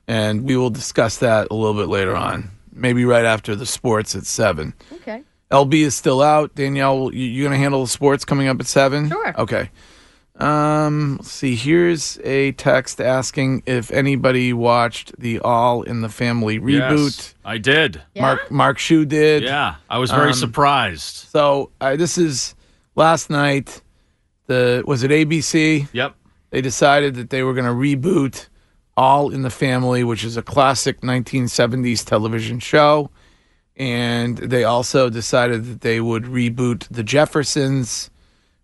and 0.08 0.44
we 0.46 0.56
will 0.58 0.70
discuss 0.70 1.18
that 1.18 1.48
a 1.52 1.54
little 1.56 1.74
bit 1.80 1.90
later 1.90 2.16
on. 2.16 2.52
Maybe 2.72 3.06
right 3.06 3.26
after 3.26 3.56
the 3.56 3.66
sports 3.66 4.16
at 4.16 4.26
seven. 4.26 4.74
Okay. 4.94 5.24
LB 5.52 5.74
is 5.76 5.96
still 5.96 6.22
out. 6.22 6.54
Danielle, 6.56 7.10
you, 7.14 7.26
you 7.26 7.44
going 7.44 7.54
to 7.54 7.58
handle 7.58 7.82
the 7.84 7.90
sports 7.90 8.26
coming 8.26 8.48
up 8.48 8.60
at 8.60 8.66
seven? 8.66 9.10
Sure. 9.10 9.40
Okay. 9.40 9.70
Um, 10.38 11.16
let's 11.18 11.32
see. 11.32 11.56
Here's 11.56 12.20
a 12.26 12.52
text 12.54 13.00
asking 13.00 13.64
if 13.66 13.90
anybody 13.92 14.52
watched 14.52 15.18
the 15.18 15.40
All 15.40 15.84
in 15.84 16.02
the 16.02 16.10
Family 16.10 16.60
reboot. 16.60 17.18
Yes, 17.18 17.36
I 17.46 17.58
did. 17.58 18.02
Mark 18.18 18.52
Mark 18.52 18.78
Shu 18.78 19.06
did. 19.06 19.44
Yeah, 19.44 19.76
I 19.90 19.98
was 20.00 20.12
very 20.12 20.30
Um, 20.32 20.34
surprised. 20.34 21.28
So 21.30 21.70
uh, 21.80 21.96
this 21.96 22.18
is 22.18 22.55
last 22.96 23.30
night. 23.30 23.82
The 24.48 24.84
was 24.86 25.04
it 25.04 25.12
ABC? 25.12 25.88
Yep. 25.92 26.16
They 26.52 26.62
decided 26.62 27.16
that 27.16 27.30
they 27.30 27.44
were 27.44 27.54
going 27.54 27.66
to 27.66 27.72
reboot 27.72 28.48
All 28.96 29.30
in 29.30 29.42
the 29.42 29.50
Family, 29.50 30.04
which 30.04 30.24
is 30.24 30.38
a 30.38 30.42
classic 30.42 31.02
1970s 31.02 32.06
television 32.06 32.60
show, 32.60 33.10
and 33.76 34.38
they 34.38 34.64
also 34.64 35.10
decided 35.10 35.66
that 35.66 35.82
they 35.82 36.00
would 36.00 36.24
reboot 36.24 36.88
The 36.90 37.04
Jeffersons, 37.04 38.10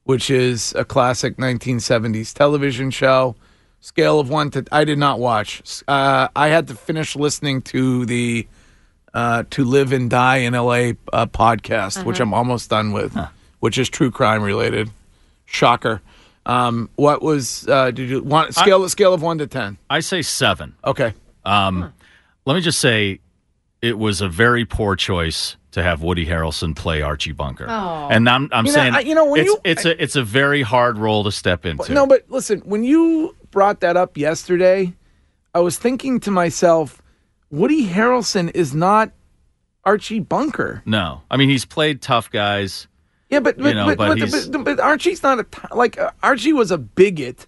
which 0.04 0.30
is 0.30 0.74
a 0.76 0.86
classic 0.86 1.38
1970s 1.38 2.34
television 2.34 2.92
show. 2.92 3.36
Scale 3.82 4.20
of 4.20 4.30
one 4.30 4.52
to 4.52 4.64
I 4.72 4.84
did 4.86 5.00
not 5.00 5.20
watch. 5.20 5.64
Uh, 5.88 6.28
I 6.36 6.50
had 6.50 6.68
to 6.68 6.76
finish 6.76 7.16
listening 7.16 7.64
to 7.64 8.06
the 8.06 8.48
uh, 9.14 9.44
"To 9.50 9.66
Live 9.66 9.92
and 9.92 10.08
Die 10.08 10.38
in 10.38 10.54
L.A." 10.54 10.96
Uh, 11.12 11.26
podcast, 11.26 12.06
which 12.06 12.20
I'm 12.20 12.34
almost 12.34 12.70
done 12.70 12.92
with, 12.92 13.16
which 13.62 13.78
is 13.78 13.88
true 13.90 14.12
crime 14.12 14.44
related. 14.44 14.90
Shocker. 15.46 16.02
Um, 16.46 16.90
what 16.96 17.22
was 17.22 17.68
uh, 17.68 17.92
did 17.92 18.10
you 18.10 18.22
want 18.22 18.54
scale 18.56 18.88
scale 18.90 19.14
of 19.14 19.22
one 19.22 19.38
to 19.38 19.48
ten? 19.48 19.78
I 19.90 20.02
say 20.02 20.22
seven. 20.22 20.76
Okay. 20.84 21.14
Um, 21.46 21.94
Let 22.46 22.56
me 22.56 22.62
just 22.62 22.80
say, 22.80 23.20
it 23.82 23.98
was 23.98 24.22
a 24.22 24.28
very 24.30 24.66
poor 24.66 24.96
choice 24.96 25.56
to 25.72 25.82
have 25.84 26.02
Woody 26.04 26.26
Harrelson 26.26 26.76
play 26.76 27.02
Archie 27.02 27.32
Bunker. 27.32 27.66
Oh. 27.70 28.08
And 28.12 28.28
I'm, 28.28 28.50
I'm 28.52 28.66
You 28.66 28.72
know, 28.72 28.76
saying, 28.76 28.94
I- 28.96 29.00
you 29.02 29.16
know, 29.16 29.26
when 29.26 29.42
it's, 29.42 29.50
you- 29.50 29.62
it's 29.64 29.86
a 29.86 30.04
it's 30.04 30.16
a 30.16 30.24
very 30.24 30.62
hard 30.64 30.98
role 30.98 31.24
to 31.24 31.32
step 31.32 31.66
into. 31.66 31.94
No, 31.94 32.06
but 32.08 32.26
listen, 32.30 32.60
when 32.62 32.84
you 32.84 33.36
brought 33.52 33.80
that 33.82 33.96
up 33.98 34.18
yesterday, 34.18 34.94
I 35.54 35.60
was 35.60 35.78
thinking 35.78 36.20
to 36.22 36.32
myself, 36.32 37.02
Woody 37.52 37.86
Harrelson 37.88 38.50
is 38.56 38.74
not 38.74 39.12
Archie 39.84 40.20
Bunker. 40.20 40.82
No. 40.86 41.22
I 41.30 41.38
mean, 41.38 41.50
he's 41.50 41.66
played 41.66 42.02
tough 42.02 42.30
guys. 42.32 42.88
Yeah, 43.32 43.40
but 43.40 43.58
but, 43.58 43.74
know, 43.76 43.86
but, 43.86 43.98
but 43.98 44.08
but, 44.10 44.18
he's- 44.18 44.48
but- 44.48 44.64
but 44.66 44.80
Archie's 44.80 45.24
not 45.24 45.40
a 45.40 45.44
t- 45.44 45.60
like 45.72 45.98
uh, 45.98 46.12
Archie 46.22 46.54
was 46.54 46.70
a 46.72 46.78
bigot. 46.78 47.48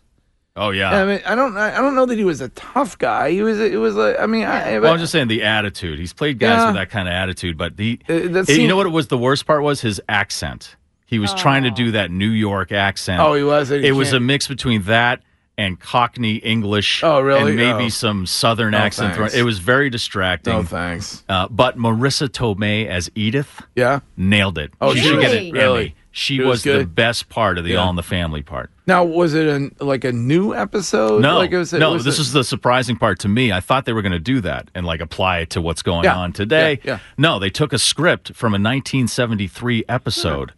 Oh 0.56 0.70
yeah. 0.70 0.92
I 0.92 1.06
mean, 1.06 1.20
I 1.26 1.34
don't 1.36 1.58
I 1.58 1.78
don't 1.82 1.96
know 1.96 2.06
that 2.06 2.18
he 2.18 2.24
was 2.24 2.40
a 2.40 2.50
tough 2.50 2.98
guy. 2.98 3.32
He 3.32 3.42
was 3.42 3.60
it 3.60 3.80
was 3.80 3.98
a, 3.98 4.22
I 4.22 4.28
mean, 4.28 4.46
I, 4.46 4.78
Well, 4.80 4.94
I'm 4.94 5.00
just 5.00 5.12
saying 5.12 5.28
the 5.28 5.44
attitude. 5.44 5.98
He's 6.00 6.14
played 6.14 6.38
guys 6.40 6.58
Yeah. 6.60 6.66
with 6.68 6.76
that 6.76 6.90
kind 6.92 7.08
of 7.08 7.14
attitude, 7.14 7.58
but 7.58 7.76
the 7.78 8.00
Uh, 8.08 8.14
that 8.14 8.48
you 8.50 8.56
seemed- 8.56 8.70
know 8.70 8.76
what 8.78 8.86
it 8.86 8.90
was 8.92 9.08
the 9.08 9.18
worst 9.18 9.46
part 9.48 9.64
was 9.64 9.82
his 9.82 10.00
accent. 10.08 10.76
He 11.06 11.20
was 11.20 11.34
trying 11.34 11.64
to 11.64 11.72
do 11.72 11.92
that 11.92 12.10
New 12.12 12.30
York 12.30 12.72
accent. 12.72 13.20
Oh, 13.22 13.34
he 13.36 13.44
was? 13.44 13.70
It 13.72 13.94
was 13.96 14.14
a 14.14 14.20
mix 14.20 14.48
between 14.48 14.84
that 14.84 15.22
and 15.58 15.80
Cockney 15.80 16.36
English. 16.38 17.04
Oh, 17.04 17.20
really? 17.22 17.52
And 17.52 17.56
maybe 17.58 17.86
Oh. 17.86 17.90
some 17.90 18.26
Southern 18.26 18.72
No, 18.72 18.80
accent. 18.80 19.16
thrown-. 19.16 19.30
It 19.34 19.44
was 19.44 19.60
very 19.60 19.90
distracting. 19.90 20.54
No 20.54 20.64
thanks. 20.64 21.24
Uh, 21.30 21.48
but 21.50 21.78
Marisa 21.78 22.28
Tomei 22.28 22.88
as 22.88 23.12
Edith 23.16 23.62
Yeah. 23.76 24.00
nailed 24.18 24.58
it. 24.58 24.72
Oh, 24.82 24.94
she 24.96 25.02
should 25.02 25.20
get 25.20 25.30
was- 25.32 25.38
an 25.40 25.52
really? 25.52 25.80
Emmy. 25.82 25.96
She 26.16 26.40
was 26.40 26.48
was, 26.48 26.64
the 26.64 26.86
best 26.86 27.28
part 27.30 27.58
of 27.58 27.64
the 27.64 27.72
Yeah. 27.72 27.78
All 27.78 27.90
in 27.90 27.96
the 27.96 28.04
Family 28.04 28.44
part. 28.44 28.70
Now, 28.86 29.04
was 29.04 29.34
it 29.34 29.48
an 29.48 29.74
like 29.80 30.04
a 30.04 30.12
new 30.12 30.54
episode? 30.54 31.22
No, 31.24 31.38
like 31.38 31.52
it 31.52 31.58
was, 31.58 31.74
it 31.74 31.80
no. 31.80 31.94
was 31.94 32.04
this 32.04 32.20
a- 32.20 32.22
is 32.22 32.34
the 32.34 32.44
surprising 32.44 32.98
part 32.98 33.18
to 33.20 33.28
me. 33.28 33.52
I 33.52 33.60
thought 33.62 33.86
they 33.86 33.94
were 33.94 34.04
going 34.04 34.12
to 34.12 34.20
do 34.20 34.40
that 34.42 34.70
and 34.76 34.86
like 34.86 35.02
apply 35.02 35.40
it 35.40 35.50
to 35.52 35.62
what's 35.62 35.82
going 35.82 36.04
Yeah, 36.04 36.16
on 36.18 36.32
today. 36.32 36.80
yeah. 36.84 37.00
No, 37.18 37.40
they 37.40 37.50
took 37.50 37.74
a 37.74 37.80
script 37.80 38.34
from 38.36 38.54
a 38.54 38.60
1973 38.60 39.86
episode 39.90 40.52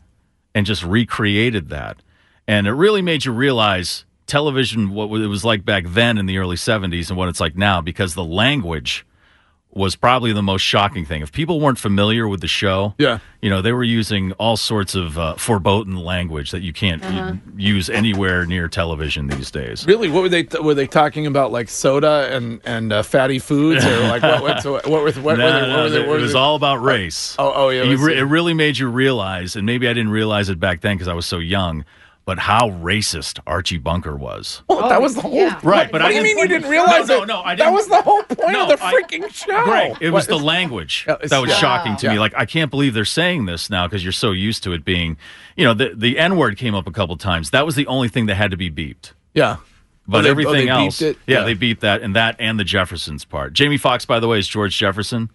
and 0.54 0.66
just 0.66 0.84
recreated 0.84 1.70
that, 1.70 2.02
and 2.48 2.68
it 2.68 2.74
really 2.74 3.02
made 3.02 3.24
you 3.26 3.32
realize 3.32 4.04
television 4.28 4.92
what 4.92 5.06
it 5.22 5.28
was 5.28 5.46
like 5.46 5.64
back 5.66 5.86
then 5.88 6.18
in 6.18 6.26
the 6.26 6.38
early 6.38 6.56
70s 6.56 7.10
and 7.10 7.18
what 7.18 7.30
it's 7.30 7.40
like 7.40 7.56
now 7.56 7.82
because 7.82 8.16
the 8.16 8.24
language 8.24 9.06
was 9.72 9.98
probably 9.98 10.32
the 10.32 10.42
most 10.42 10.62
shocking 10.62 11.04
thing. 11.04 11.22
If 11.22 11.34
people 11.34 11.60
weren't 11.60 11.78
familiar 11.78 12.30
with 12.30 12.40
the 12.40 12.48
show, 12.48 12.94
Yeah. 12.98 13.20
you 13.42 13.50
know, 13.50 13.62
they 13.62 13.74
were 13.74 13.84
using 13.84 14.32
all 14.34 14.56
sorts 14.56 14.96
of 14.96 15.20
uh, 15.20 15.36
forbidden 15.36 15.98
language 15.98 16.52
that 16.52 16.62
you 16.62 16.72
can't 16.72 17.02
y- 17.04 17.38
use 17.58 17.90
anywhere 17.90 18.46
near 18.46 18.70
television 18.70 19.28
these 19.28 19.52
days. 19.52 19.86
Really, 19.86 20.08
what 20.08 20.24
were 20.24 20.30
they? 20.30 20.48
were 20.62 20.76
they 20.76 20.88
talking 20.88 21.28
about 21.28 21.52
like 21.52 21.68
soda 21.68 22.30
and 22.34 22.62
and 22.64 22.94
uh, 22.94 23.04
fatty 23.04 23.38
foods, 23.38 23.84
or 23.84 24.00
like 24.08 24.24
what? 24.24 24.42
What, 24.44 24.62
so 24.64 24.74
what, 24.76 24.88
were- 24.90 25.12
what, 25.22 25.38
No, 25.38 25.44
were 25.46 25.52
they? 25.60 25.68
no, 25.68 25.74
What 25.76 25.84
were 25.84 25.90
they? 25.90 25.98
it 25.98 26.08
what 26.08 26.16
were 26.16 26.22
was 26.22 26.32
they- 26.32 26.40
all 26.40 26.56
about 26.56 26.82
race. 26.82 27.36
Oh, 27.38 27.52
oh, 27.54 27.68
yeah, 27.70 27.84
it 27.84 27.90
was- 27.90 28.00
re- 28.02 28.18
it 28.18 28.24
really 28.24 28.54
made 28.54 28.78
you 28.78 28.88
realize, 28.88 29.58
and 29.58 29.66
maybe 29.66 29.90
I 29.90 29.94
didn't 29.94 30.12
realize 30.12 30.48
it 30.48 30.58
back 30.58 30.80
then 30.80 30.96
because 30.96 31.10
I 31.10 31.14
was 31.14 31.26
so 31.26 31.40
young, 31.40 31.84
but 32.26 32.40
how 32.40 32.70
racist 32.72 33.40
Archie 33.48 33.78
Bunker 33.78 34.16
was. 34.16 34.64
Oh, 34.70 34.90
that 34.90 35.02
was 35.02 35.16
the 35.16 35.22
whole. 35.22 35.34
yeah. 35.34 35.60
Right, 35.64 35.92
but 35.92 36.02
what 36.02 36.08
I 36.08 36.10
do 36.10 36.16
you 36.18 36.24
mean 36.24 36.38
you 36.38 36.48
didn't 36.48 36.70
realize 36.70 37.08
No, 37.08 37.24
it? 37.24 37.28
no, 37.28 37.36
no, 37.36 37.42
I 37.44 37.56
That 37.56 37.66
didn't- 37.66 37.74
was 37.76 37.88
the 37.88 38.02
whole 38.02 38.24
point 38.24 38.52
No, 38.52 38.64
of 38.72 38.80
the 38.80 38.84
I- 38.86 38.94
freaking 38.94 39.34
show. 39.34 39.64
Great. 39.64 39.94
It 40.02 40.10
was 40.12 40.28
What- 40.28 40.38
the 40.40 40.44
language 40.44 41.06
oh, 41.08 41.18
Yeah, 41.22 41.28
that 41.28 41.40
was 41.40 41.50
yeah. 41.52 41.56
shocking 41.58 41.96
to 41.98 42.10
me. 42.10 42.20
Like, 42.20 42.34
I 42.36 42.46
can't 42.46 42.70
believe 42.72 42.94
they're 42.94 43.06
saying 43.06 43.46
this 43.46 43.70
now 43.70 43.88
because 43.88 44.04
you're 44.04 44.12
so 44.12 44.32
used 44.32 44.64
to 44.64 44.74
it 44.74 44.84
being, 44.84 45.18
you 45.56 45.64
know, 45.66 45.74
the, 45.74 45.94
the 45.96 46.18
N 46.20 46.36
word 46.36 46.58
came 46.58 46.76
up 46.76 46.88
a 46.88 46.92
couple 46.92 47.16
times. 47.18 47.52
That 47.52 47.66
was 47.66 47.76
the 47.76 47.88
only 47.88 48.10
thing 48.10 48.26
that 48.26 48.36
had 48.36 48.52
to 48.52 48.58
be 48.58 48.70
beeped. 48.70 49.12
Yeah. 49.34 49.58
But 50.08 50.18
Oh, 50.20 50.22
they- 50.24 50.28
oh, 50.28 50.32
everything 50.32 50.54
they 50.66 50.70
else, 50.70 51.02
it? 51.02 51.18
yeah, 51.28 51.40
Yeah. 51.40 51.44
they 51.46 51.54
beat 51.54 51.80
that 51.82 52.02
and 52.02 52.16
that 52.16 52.36
and 52.40 52.60
the 52.60 52.64
Jeffersons 52.64 53.24
part. 53.26 53.54
Jamie 53.54 53.78
Foxx, 53.78 54.06
by 54.06 54.20
the 54.20 54.28
way, 54.28 54.40
is 54.40 54.48
George 54.48 54.78
Jefferson. 54.78 55.30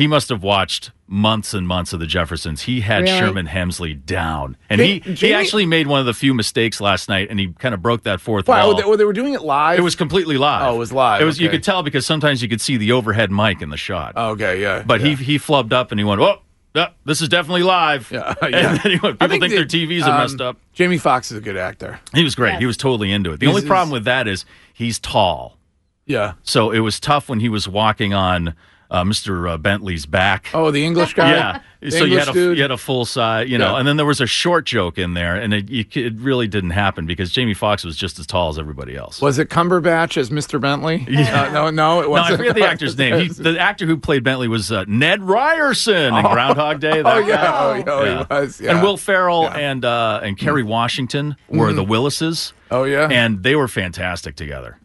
He 0.00 0.06
must 0.06 0.30
have 0.30 0.42
watched 0.42 0.92
months 1.06 1.52
and 1.52 1.68
months 1.68 1.92
of 1.92 2.00
the 2.00 2.06
Jeffersons. 2.06 2.62
He 2.62 2.80
had 2.80 3.02
Really? 3.02 3.18
Sherman 3.18 3.46
Hemsley 3.48 4.02
down, 4.06 4.56
and 4.70 4.80
he 4.80 5.00
he 5.00 5.12
Jamie- 5.14 5.34
actually 5.34 5.66
made 5.66 5.86
one 5.88 6.00
of 6.00 6.06
the 6.06 6.14
few 6.14 6.32
mistakes 6.32 6.80
last 6.80 7.08
night, 7.10 7.28
and 7.28 7.38
he 7.38 7.48
kind 7.58 7.74
of 7.74 7.82
broke 7.82 8.04
that 8.04 8.18
fourth 8.20 8.48
Wow, 8.48 8.68
wall. 8.68 8.74
they, 8.76 8.84
well, 8.84 8.96
they 8.96 9.04
were 9.04 9.12
doing 9.12 9.34
it 9.34 9.42
live. 9.42 9.78
it 9.78 9.82
was 9.82 9.94
completely 9.96 10.38
live. 10.38 10.62
Oh, 10.66 10.76
it 10.76 10.78
was 10.78 10.90
live, 10.92 11.20
It 11.20 11.26
was. 11.26 11.38
You 11.38 11.50
could 11.50 11.62
tell 11.62 11.82
because 11.82 12.06
sometimes 12.06 12.40
you 12.42 12.48
could 12.48 12.62
see 12.62 12.78
the 12.78 12.92
overhead 12.92 13.30
mic 13.30 13.60
in 13.60 13.68
the 13.68 13.76
shot. 13.76 14.14
Oh, 14.16 14.30
okay, 14.30 14.60
yeah. 14.62 14.82
But 14.86 15.00
yeah. 15.02 15.08
he 15.16 15.24
he 15.24 15.38
flubbed 15.38 15.72
up 15.74 15.90
and 15.90 16.00
he 16.00 16.04
went, 16.04 16.20
"Oh, 16.22 16.38
yeah, 16.74 16.88
this 17.04 17.20
is 17.20 17.28
definitely 17.28 17.64
live." 17.64 18.10
Yeah, 18.10 18.34
yeah. 18.42 18.78
then 18.78 18.92
he 18.92 18.98
went, 19.00 19.18
I 19.20 19.26
"People 19.26 19.28
think, 19.28 19.42
the- 19.42 19.56
their 19.56 19.66
TVs 19.66 20.06
are 20.06 20.12
um, 20.12 20.16
messed 20.22 20.40
up." 20.40 20.56
Jamie 20.72 20.96
Foxx 20.96 21.30
is 21.30 21.36
a 21.36 21.42
good 21.42 21.58
actor. 21.58 22.00
He 22.14 22.24
was 22.24 22.34
great. 22.34 22.52
Yes. 22.52 22.60
He 22.60 22.66
was 22.66 22.78
totally 22.78 23.12
into 23.12 23.32
it. 23.32 23.40
The 23.40 23.46
He's- 23.46 23.56
only 23.56 23.68
problem 23.68 23.90
with 23.90 24.04
that 24.04 24.26
is 24.26 24.46
he's 24.72 24.98
tall, 24.98 25.58
Yeah. 26.06 26.32
so 26.42 26.70
it 26.70 26.78
was 26.80 26.98
tough 27.00 27.28
when 27.28 27.40
he 27.40 27.50
was 27.50 27.68
walking 27.68 28.14
on 28.14 28.54
uh, 28.90 29.04
Mr. 29.04 29.50
Uh, 29.50 29.56
Bentley's 29.56 30.06
back. 30.06 30.50
Oh, 30.54 30.70
the 30.70 30.84
English 30.84 31.14
guy. 31.14 31.30
Yeah, 31.30 31.60
The 31.80 31.90
so 31.90 32.04
you 32.04 32.18
had 32.18 32.28
a 32.28 32.32
dude? 32.32 32.56
you 32.58 32.62
had 32.62 32.70
a 32.70 32.76
full 32.76 33.04
size, 33.06 33.48
you 33.48 33.56
know, 33.56 33.72
Yeah. 33.72 33.78
and 33.78 33.88
then 33.88 33.96
there 33.96 34.04
was 34.04 34.20
a 34.20 34.26
short 34.26 34.66
joke 34.66 34.98
in 34.98 35.14
there, 35.14 35.34
and 35.36 35.54
it, 35.54 35.70
you, 35.70 35.84
it 35.94 36.14
really 36.18 36.46
didn't 36.46 36.70
happen 36.70 37.06
because 37.06 37.30
Jamie 37.32 37.54
Foxx 37.54 37.84
was 37.84 37.96
just 37.96 38.18
as 38.18 38.26
tall 38.26 38.50
as 38.50 38.58
everybody 38.58 38.96
else. 38.96 39.22
Was 39.22 39.38
it 39.38 39.48
Cumberbatch 39.48 40.16
as 40.18 40.28
Mr. 40.28 40.60
Bentley? 40.60 41.06
Yeah. 41.08 41.50
no, 41.54 41.70
no, 41.70 42.02
it 42.02 42.10
wasn't. 42.10 42.34
I 42.34 42.36
forget 42.36 42.54
the 42.54 42.64
actor's 42.68 42.98
name. 42.98 43.20
He, 43.20 43.28
the 43.28 43.58
actor 43.58 43.86
who 43.86 43.96
played 43.96 44.22
Bentley 44.24 44.48
was 44.48 44.70
uh, 44.70 44.84
Ned 44.88 45.22
Ryerson 45.22 46.14
in 46.14 46.22
Groundhog 46.24 46.80
Day. 46.80 47.02
oh 47.04 47.18
yeah, 47.20 47.26
guy. 47.36 47.78
oh, 47.78 47.84
oh, 47.86 48.04
Yeah. 48.04 48.18
he 48.18 48.24
was. 48.34 48.60
Yeah. 48.60 48.70
And 48.72 48.82
Will 48.82 48.96
Ferrell 48.96 49.44
Yeah. 49.44 49.56
and 49.56 49.84
uh, 49.84 50.20
and 50.22 50.36
Kerry 50.38 50.62
Washington 50.62 51.36
were 51.48 51.72
the 51.72 51.84
Willises. 51.84 52.52
Oh 52.72 52.84
yeah. 52.84 53.08
and 53.10 53.42
they 53.42 53.56
were 53.56 53.66
fantastic 53.66 54.36
together. 54.36 54.76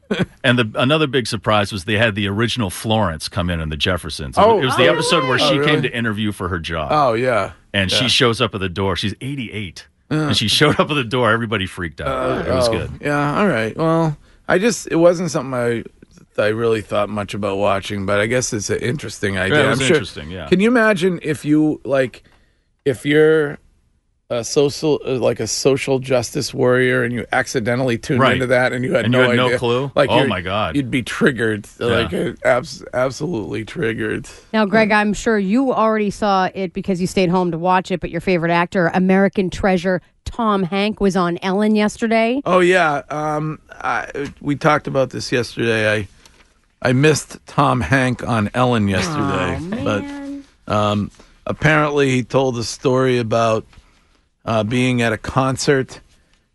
and 0.43 0.58
the 0.58 0.71
another 0.75 1.05
big 1.05 1.27
surprise 1.27 1.71
was 1.71 1.86
they 1.86 1.97
had 1.97 2.15
the 2.15 2.27
original 2.27 2.71
Florence 2.71 3.29
come 3.29 3.47
in 3.49 3.60
in 3.60 3.69
the 3.69 3.77
Jeffersons. 3.77 4.38
It 4.38 4.41
was- 4.41 4.47
Oh. 4.47 4.60
it 4.62 4.65
was 4.65 4.75
the 4.75 4.88
Oh, 4.88 4.93
episode 4.93 5.27
where 5.27 5.38
she 5.38 5.45
Oh, 5.45 5.58
really? 5.58 5.65
came 5.71 5.81
to 5.84 5.95
interview 5.95 6.31
for 6.31 6.47
her 6.49 6.58
job, 6.60 6.85
oh 6.91 7.13
yeah. 7.13 7.54
and 7.74 7.91
she 7.91 8.08
shows 8.10 8.41
up 8.41 8.54
at 8.56 8.62
the 8.62 8.69
door. 8.69 8.95
She's 8.95 9.13
88, 9.21 9.88
and 10.10 10.36
she 10.38 10.48
showed 10.48 10.80
up 10.80 10.89
at 10.89 10.93
the 10.95 11.04
door. 11.04 11.32
Everybody 11.32 11.65
freaked 11.65 12.02
out. 12.02 12.08
Uh, 12.08 12.43
it 12.50 12.54
was 12.54 12.67
Oh, 12.69 12.71
good. 12.71 12.91
Yeah. 13.02 13.39
All 13.39 13.48
right. 13.48 13.76
Well, 13.76 14.17
I 14.48 14.58
just 14.58 14.88
it 14.91 14.95
wasn't 14.98 15.32
something 15.32 15.54
I 15.54 15.84
I 16.41 16.48
really 16.48 16.82
thought 16.82 17.10
much 17.10 17.34
about 17.34 17.58
watching, 17.58 18.06
but 18.06 18.19
I 18.19 18.26
guess 18.28 18.52
it's 18.54 18.69
an 18.69 18.80
interesting 18.80 19.38
idea. 19.38 19.65
it 19.65 19.69
was 19.69 19.80
I'm 19.80 19.86
sure- 19.88 19.95
interesting, 19.95 20.30
yeah. 20.32 20.48
Can 20.48 20.60
you 20.60 20.67
imagine 20.67 21.19
if 21.24 21.45
you 21.45 21.80
like 21.86 22.24
if 22.84 23.06
you're 23.06 23.58
a 24.31 24.43
social 24.43 24.99
uh, 25.05 25.11
like 25.19 25.39
a 25.39 25.45
social 25.45 25.99
justice 25.99 26.51
warrior 26.51 27.03
and 27.03 27.13
you 27.13 27.25
accidentally 27.31 27.95
tuned 27.97 28.19
Right. 28.21 28.33
into 28.33 28.47
that 28.47 28.73
and 28.73 28.83
you 28.83 28.93
had 28.95 29.05
And 29.05 29.11
no 29.11 29.21
you 29.23 29.29
had 29.29 29.35
no 29.51 29.57
clue? 29.59 29.91
like 29.95 30.09
Oh, 30.09 30.25
my 30.25 30.41
God. 30.41 30.75
you'd 30.75 30.89
be 30.89 31.03
triggered 31.03 31.67
like 31.79 32.11
Yeah. 32.11 32.19
uh, 32.43 32.47
abs- 32.47 32.83
absolutely 32.93 33.65
triggered 33.65 34.27
Now, 34.51 34.65
Greg, 34.65 34.91
I'm 34.91 35.13
sure 35.13 35.38
you 35.38 35.71
already 35.71 36.09
saw 36.09 36.49
it 36.55 36.73
because 36.73 36.99
you 36.99 37.05
stayed 37.05 37.29
home 37.29 37.51
to 37.51 37.57
watch 37.59 37.91
it, 37.91 37.99
but 37.99 38.09
your 38.09 38.21
favorite 38.21 38.51
actor, 38.51 38.89
American 38.95 39.51
treasure 39.51 40.01
Tom 40.25 40.63
Hank, 40.63 40.99
was 40.99 41.15
on 41.15 41.38
Ellen 41.43 41.75
yesterday. 41.75 42.41
Oh 42.47 42.59
yeah, 42.61 43.03
um, 43.11 43.59
I, 43.71 44.31
we 44.41 44.55
talked 44.55 44.88
about 44.88 45.11
this 45.11 45.31
yesterday. 45.31 45.91
I 45.93 46.07
I 46.81 46.93
missed 46.93 47.38
Tom 47.45 47.79
Hank 47.79 48.27
on 48.27 48.49
Ellen 48.55 48.88
yesterday, 48.88 49.59
but 49.83 50.03
um, 50.73 51.11
apparently 51.45 52.09
he 52.09 52.23
told 52.23 52.57
a 52.57 52.63
story 52.63 53.19
about 53.19 53.65
uh, 54.45 54.63
being 54.63 55.01
at 55.01 55.12
a 55.13 55.17
concert 55.17 55.99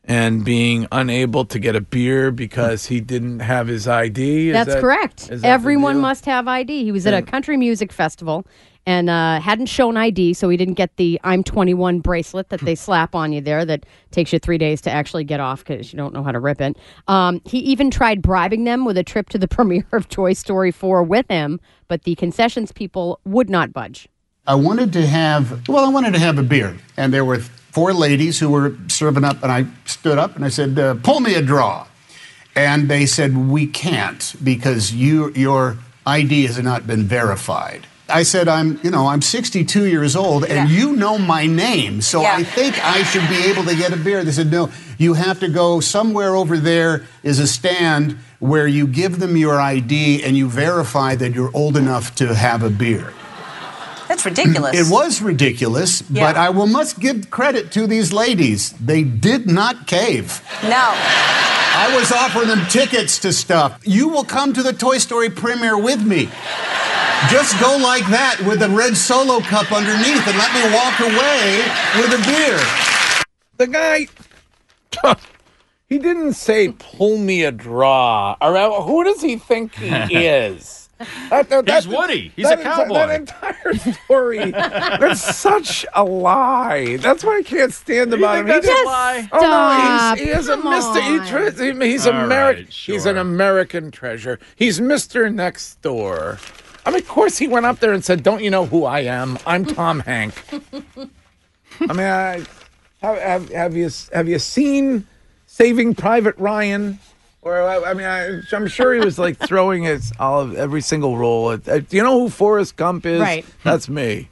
and 0.05 0.45
being 0.45 0.89
unable 0.91 1.45
to 1.45 1.59
get 1.59 1.77
a 1.77 1.81
beer 1.81 2.31
because 2.31 2.87
he 2.87 3.01
didn't 3.01 3.41
have 3.41 3.69
his 3.69 3.87
ID. 3.87 4.49
Is 4.49 4.53
That's 4.55 4.75
that- 4.75 4.81
correct. 4.81 5.31
is 5.31 5.43
that 5.43 5.49
Everyone 5.49 5.99
must 5.99 6.25
have 6.25 6.49
ID. 6.49 6.85
He 6.85 6.93
was 6.93 7.07
at 7.07 7.15
a 7.15 7.23
country 7.23 7.57
music 7.57 7.93
festival 7.93 8.47
and 8.87 9.11
uh, 9.11 9.41
hadn't 9.41 9.67
shown 9.67 9.99
ID, 9.99 10.33
so 10.33 10.49
he 10.49 10.57
didn't 10.57 10.75
get 10.75 10.97
the 10.97 11.21
I'm 11.23 11.45
21 11.45 12.01
bracelet 12.01 12.49
that 12.49 12.61
they 12.63 12.75
slap 12.87 13.15
on 13.15 13.31
you 13.31 13.41
there 13.43 13.65
that 13.67 13.85
takes 14.11 14.33
you 14.33 14.39
three 14.39 14.57
days 14.57 14.81
to 14.83 14.91
actually 14.91 15.23
get 15.23 15.39
off 15.39 15.63
because 15.65 15.93
you 15.93 15.99
don't 15.99 16.15
know 16.15 16.23
how 16.23 16.33
to 16.33 16.41
rip 16.41 16.61
it. 16.63 16.77
Um, 17.07 17.43
he 17.45 17.59
even 17.59 17.91
tried 17.91 18.23
bribing 18.23 18.65
them 18.65 18.85
with 18.87 18.97
a 18.97 19.05
trip 19.05 19.29
to 19.29 19.39
the 19.39 19.47
premiere 19.57 19.87
of 19.93 20.09
Toy 20.09 20.33
Story 20.33 20.71
4 20.73 21.03
with 21.03 21.27
him, 21.29 21.61
but 21.89 22.05
the 22.05 22.15
concessions 22.15 22.73
people 22.73 23.21
would 23.27 23.51
not 23.51 23.73
budge. 23.73 24.09
I 24.47 24.55
wanted 24.55 24.95
to 24.95 25.07
have, 25.07 25.69
well, 25.69 25.85
I 25.85 25.89
wanted 25.91 26.15
to 26.15 26.19
have 26.19 26.39
a 26.39 26.43
beer. 26.43 26.77
And 26.97 27.13
there 27.13 27.25
were 27.25 27.43
four 27.71 27.93
ladies 27.93 28.39
who 28.39 28.51
were 28.51 28.77
serving 28.89 29.25
up, 29.25 29.43
and 29.43 29.51
I 29.51 29.67
stood 29.87 30.19
up 30.19 30.37
and 30.37 30.45
I 30.45 30.49
said, 30.49 30.79
uh, 30.79 30.95
Pull 30.95 31.21
me 31.21 31.35
a 31.35 31.43
draw. 31.43 31.87
And 32.57 32.89
they 32.89 33.07
said, 33.07 33.37
We 33.37 33.67
can't 33.67 34.35
because 34.43 34.93
you, 34.93 35.33
your 35.33 35.79
ID 36.07 36.47
has 36.47 36.59
not 36.59 36.87
been 36.87 37.05
verified. 37.05 37.87
I 38.11 38.25
said, 38.25 38.49
I'm, 38.49 38.81
you 38.83 38.91
know, 38.91 39.07
I'm 39.07 39.23
62 39.23 39.87
years 39.87 40.17
old 40.17 40.45
and 40.45 40.69
you 40.69 40.97
know 40.97 41.17
my 41.17 41.47
name, 41.47 42.01
so 42.01 42.25
I 42.25 42.43
think 42.43 42.85
I 42.85 43.03
should 43.05 43.29
be 43.29 43.45
able 43.45 43.65
to 43.65 43.77
get 43.77 43.93
a 43.93 43.97
beer. 43.97 44.25
They 44.25 44.33
said, 44.33 44.51
no, 44.51 44.71
you 44.99 45.15
have 45.15 45.41
to 45.41 45.49
go 45.49 45.81
somewhere 45.81 46.35
over 46.35 46.59
there 46.59 47.07
is 47.23 47.39
a 47.39 47.47
stand 47.47 48.19
where 48.39 48.67
you 48.67 48.87
give 48.87 49.19
them 49.19 49.37
your 49.37 49.61
ID 49.61 50.25
and 50.25 50.37
you 50.37 50.49
verify 50.49 51.15
that 51.15 51.35
you're 51.35 51.55
old 51.55 51.77
enough 51.77 52.15
to 52.17 52.35
have 52.35 52.63
a 52.63 52.71
beer. 52.71 53.13
That's 54.23 54.39
ridiculous. 54.39 54.77
It 54.77 54.93
was 54.93 55.23
ridiculous, 55.23 56.03
Yeah. 56.11 56.27
but 56.27 56.37
I 56.37 56.51
will 56.51 56.67
must 56.67 56.99
give 57.01 57.31
credit 57.31 57.71
to 57.73 57.87
these 57.87 58.13
ladies. 58.13 58.73
They 58.73 59.03
did 59.03 59.47
not 59.47 59.87
cave. 59.87 60.43
No. 60.63 60.93
I 61.73 61.95
was 61.97 62.11
offering 62.13 62.49
them 62.49 62.67
tickets 62.69 63.19
to 63.21 63.33
stuff. 63.33 63.81
You 63.85 64.09
will 64.09 64.25
come 64.25 64.53
to 64.53 64.63
the 64.63 64.73
Toy 64.73 64.99
Story 64.99 65.31
premiere 65.31 65.79
with 65.79 66.05
me. 66.05 66.29
Just 67.31 67.59
go 67.61 67.77
like 67.77 68.07
that 68.09 68.41
with 68.47 68.63
a 68.63 68.69
red 68.69 68.97
solo 68.97 69.41
cup 69.41 69.71
underneath 69.73 70.27
and 70.27 70.37
let 70.39 70.53
me 70.55 70.75
walk 70.75 70.99
away 71.01 71.63
with 72.01 72.19
a 72.19 72.23
beer. 72.27 72.59
The 73.59 73.67
guy, 73.67 74.07
he 75.89 75.99
didn't 75.99 76.33
say 76.33 76.71
"pull 76.73 77.19
me 77.19 77.45
a 77.45 77.53
draw." 77.53 78.37
All 78.41 78.53
right, 78.53 78.65
uh, 78.65 78.83
who 78.83 79.05
does 79.05 79.21
he 79.21 79.37
think 79.37 79.75
he 79.75 79.87
is? 80.17 80.80
That, 81.31 81.49
that, 81.49 81.69
He's 81.69 81.89
Woody. 81.89 82.33
He's 82.37 82.47
a 82.47 82.57
that- 82.57 82.63
cowboy. 82.63 82.95
That 82.95 83.21
entire 83.21 83.75
story, 83.75 84.51
that's 84.51 85.37
such 85.37 85.87
a 85.95 86.05
lie. 86.05 86.97
That's 86.99 87.25
why 87.25 87.39
I 87.39 87.43
can't 87.43 87.73
stand 87.73 88.13
about 88.13 88.39
him. 88.41 88.47
think 88.47 88.63
He 88.65 88.69
that's 88.69 88.81
a 88.81 88.83
just- 88.83 88.87
lie? 88.87 89.29
Oh 89.33 89.37
no, 89.41 89.47
Stop. 89.47 90.19
he's, 90.19 90.27
he 90.27 90.33
is 90.35 90.49
a 90.49 90.57
Come 90.59 90.71
Mister. 90.71 91.01
He 91.01 91.19
on. 91.19 91.27
tries, 91.27 91.59
he, 91.59 91.73
he's 91.91 92.07
All 92.07 92.13
American. 92.15 92.65
right, 92.65 92.73
He's 92.73 93.07
an 93.07 93.15
sure. 93.15 93.21
American 93.23 93.91
treasure. 93.91 94.39
He's 94.57 94.81
Mister 94.81 95.31
Next 95.31 95.81
Door. 95.83 96.39
I 96.85 96.91
mean, 96.91 97.01
of 97.01 97.09
course, 97.09 97.39
he 97.39 97.49
went 97.49 97.67
up 97.67 97.79
there 97.81 97.93
and 97.93 98.05
said, 98.05 98.23
"Don't 98.23 98.43
you 98.43 98.51
know 98.51 98.67
who 98.67 98.85
I 98.85 99.01
am? 99.01 99.39
I'm 99.47 99.65
Tom 99.65 100.01
Hank." 100.07 100.35
I 100.53 101.93
mean, 101.93 102.01
I, 102.01 102.45
have, 103.01 103.19
have, 103.19 103.49
have 103.51 103.77
you 103.77 103.91
have 104.13 104.29
you 104.29 104.39
seen 104.39 105.07
Saving 105.47 105.95
Private 105.95 106.37
Ryan? 106.37 106.99
Or 107.43 107.63
I, 107.63 107.91
I 107.91 107.95
mean, 107.95 108.07
I, 108.07 108.41
I'm 108.53 108.67
sure 108.69 108.93
he 108.95 109.01
was 109.01 109.19
like 109.19 109.39
throwing 109.47 109.83
his 109.85 110.13
all 110.21 110.41
of 110.43 110.55
every 110.57 110.83
single 110.83 111.17
role. 111.17 111.53
At, 111.53 111.67
at- 111.69 111.89
do 111.89 111.97
you 111.97 112.03
know 112.03 112.21
who 112.21 112.29
Forrest 112.29 112.77
Gump 112.77 113.07
is? 113.07 113.21
Right. 113.21 113.45
That's 113.65 113.89
me. 113.89 114.29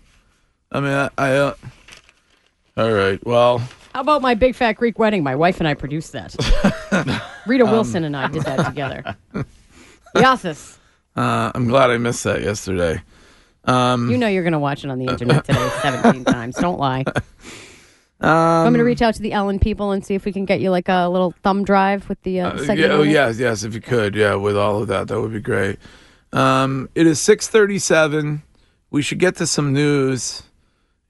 I 0.71 0.81
mean, 0.81 0.93
I. 0.93 1.11
I 1.17 1.37
uh, 1.37 1.55
all 2.77 2.93
right. 2.93 3.25
Well, 3.27 3.59
How 3.95 4.03
about 4.03 4.23
my 4.23 4.35
big 4.35 4.55
fat 4.55 4.75
Greek 4.75 4.99
wedding? 4.99 5.23
My 5.25 5.35
wife 5.35 5.59
and 5.59 5.67
I 5.67 5.75
produced 5.75 6.13
that. 6.13 6.35
Rita 7.47 7.65
Um, 7.65 7.71
Wilson 7.73 8.05
and 8.05 8.17
I 8.17 8.29
did 8.29 8.43
that 8.43 8.67
together. 8.67 9.17
Yasis, 10.15 10.77
uh, 11.17 11.51
I'm 11.55 11.67
glad 11.67 11.91
I 11.91 11.99
missed 11.99 12.25
that 12.25 12.43
yesterday. 12.43 13.03
you 13.67 14.17
know 14.19 14.29
you're 14.29 14.43
going 14.45 14.53
to 14.53 14.59
watch 14.59 14.85
it 14.85 14.91
on 14.91 14.99
the 14.99 15.07
internet 15.07 15.45
today 15.45 15.69
17 15.83 16.25
times. 16.27 16.57
Don't 16.57 16.79
lie. 16.79 17.05
I'm 18.21 18.65
going 18.73 18.79
to 18.79 18.85
reach 18.85 19.03
out 19.03 19.15
to 19.15 19.23
the 19.23 19.33
Ellen 19.33 19.59
people 19.59 19.93
and 19.93 20.05
see 20.05 20.15
if 20.15 20.25
we 20.25 20.33
can 20.33 20.45
get 20.45 20.61
you 20.61 20.71
like 20.71 20.89
a 20.89 21.09
little 21.09 21.33
thumb 21.43 21.65
drive 21.65 22.09
with 22.09 22.21
the 22.23 22.41
uh, 22.41 22.49
Uh, 22.51 22.59
segment. 22.59 22.79
yeah, 22.81 22.87
oh, 22.89 23.01
on 23.03 23.09
it. 23.09 23.13
yes, 23.13 23.39
yes, 23.39 23.63
if 23.63 23.75
you 23.75 23.81
could, 23.81 24.15
yeah, 24.17 24.35
with 24.35 24.57
all 24.57 24.83
of 24.83 24.89
that, 24.89 25.09
that 25.09 25.21
would 25.21 25.33
be 25.33 25.41
great. 25.41 25.79
Um, 26.33 26.89
it 26.95 27.07
is 27.07 27.21
six 27.21 27.47
thirty-seven. 27.49 28.43
We 28.91 29.03
should 29.03 29.19
get 29.19 29.37
to 29.37 29.47
some 29.47 29.73
news, 29.73 30.43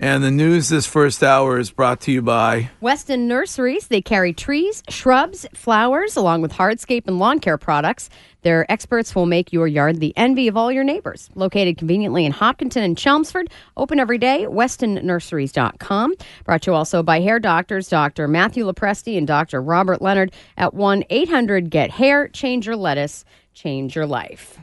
and 0.01 0.23
the 0.23 0.31
news 0.31 0.69
this 0.69 0.87
first 0.87 1.25
hour 1.25 1.59
is 1.59 1.73
brought 1.73 2.01
to 2.03 2.13
you 2.13 2.23
by. 2.23 2.71
Weston 2.81 3.27
Nurseries, 3.27 3.89
they 3.89 4.01
carry 4.01 4.33
trees, 4.33 4.83
shrubs, 4.89 5.45
flowers, 5.55 6.17
along 6.17 6.41
with 6.41 6.53
hardscape 6.53 7.09
and 7.09 7.19
lawn 7.19 7.41
care 7.41 7.59
products. 7.59 8.09
Their 8.43 8.71
experts 8.71 9.15
will 9.17 9.27
make 9.27 9.53
your 9.53 9.67
yard 9.67 9.99
the 9.99 10.17
envy 10.17 10.47
of 10.47 10.57
all 10.57 10.71
your 10.71 10.85
neighbors. 10.85 11.29
Located 11.35 11.79
conveniently 11.79 12.25
in 12.25 12.31
Hopkinton 12.31 12.85
and 12.85 12.97
Chelmsford, 12.97 13.51
open 13.77 13.99
every 13.99 14.19
day, 14.19 14.47
westonnurseries.com. 14.49 16.15
Brought 16.45 16.63
to 16.63 16.71
you 16.71 16.75
also 16.75 17.03
by 17.03 17.21
hair 17.21 17.41
doctors, 17.41 17.89
Dr. 17.89 18.29
Matthew 18.29 18.65
LoPresti 18.65 19.19
and 19.19 19.27
Dr. 19.27 19.61
Robert 19.61 20.01
Leonard 20.01 20.33
at 20.57 20.75
1 20.75 21.05
800 21.11 21.71
Get 21.71 21.91
Hair. 21.91 22.29
Change 22.29 22.67
your 22.67 22.77
lettuce, 22.77 23.25
change 23.53 23.97
your 23.97 24.07
life. 24.07 24.61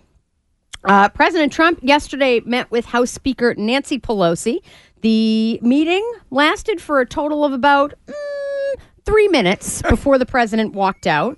Uh, 0.85 1.09
President 1.09 1.51
Trump 1.51 1.79
yesterday 1.81 2.39
met 2.41 2.69
with 2.69 2.85
House 2.85 3.09
Speaker 3.09 3.55
Nancy 3.57 3.99
Pelosi. 3.99 4.59
The 5.05 5.59
meeting 5.61 6.03
lasted 6.31 6.81
for 6.81 6.99
a 6.99 7.05
total 7.05 7.45
of 7.45 7.53
about 7.53 7.93
mm, 8.07 8.75
three 9.05 9.27
minutes 9.27 9.79
before 9.89 10.17
the 10.17 10.25
president 10.25 10.73
walked 10.73 11.05
out. 11.05 11.37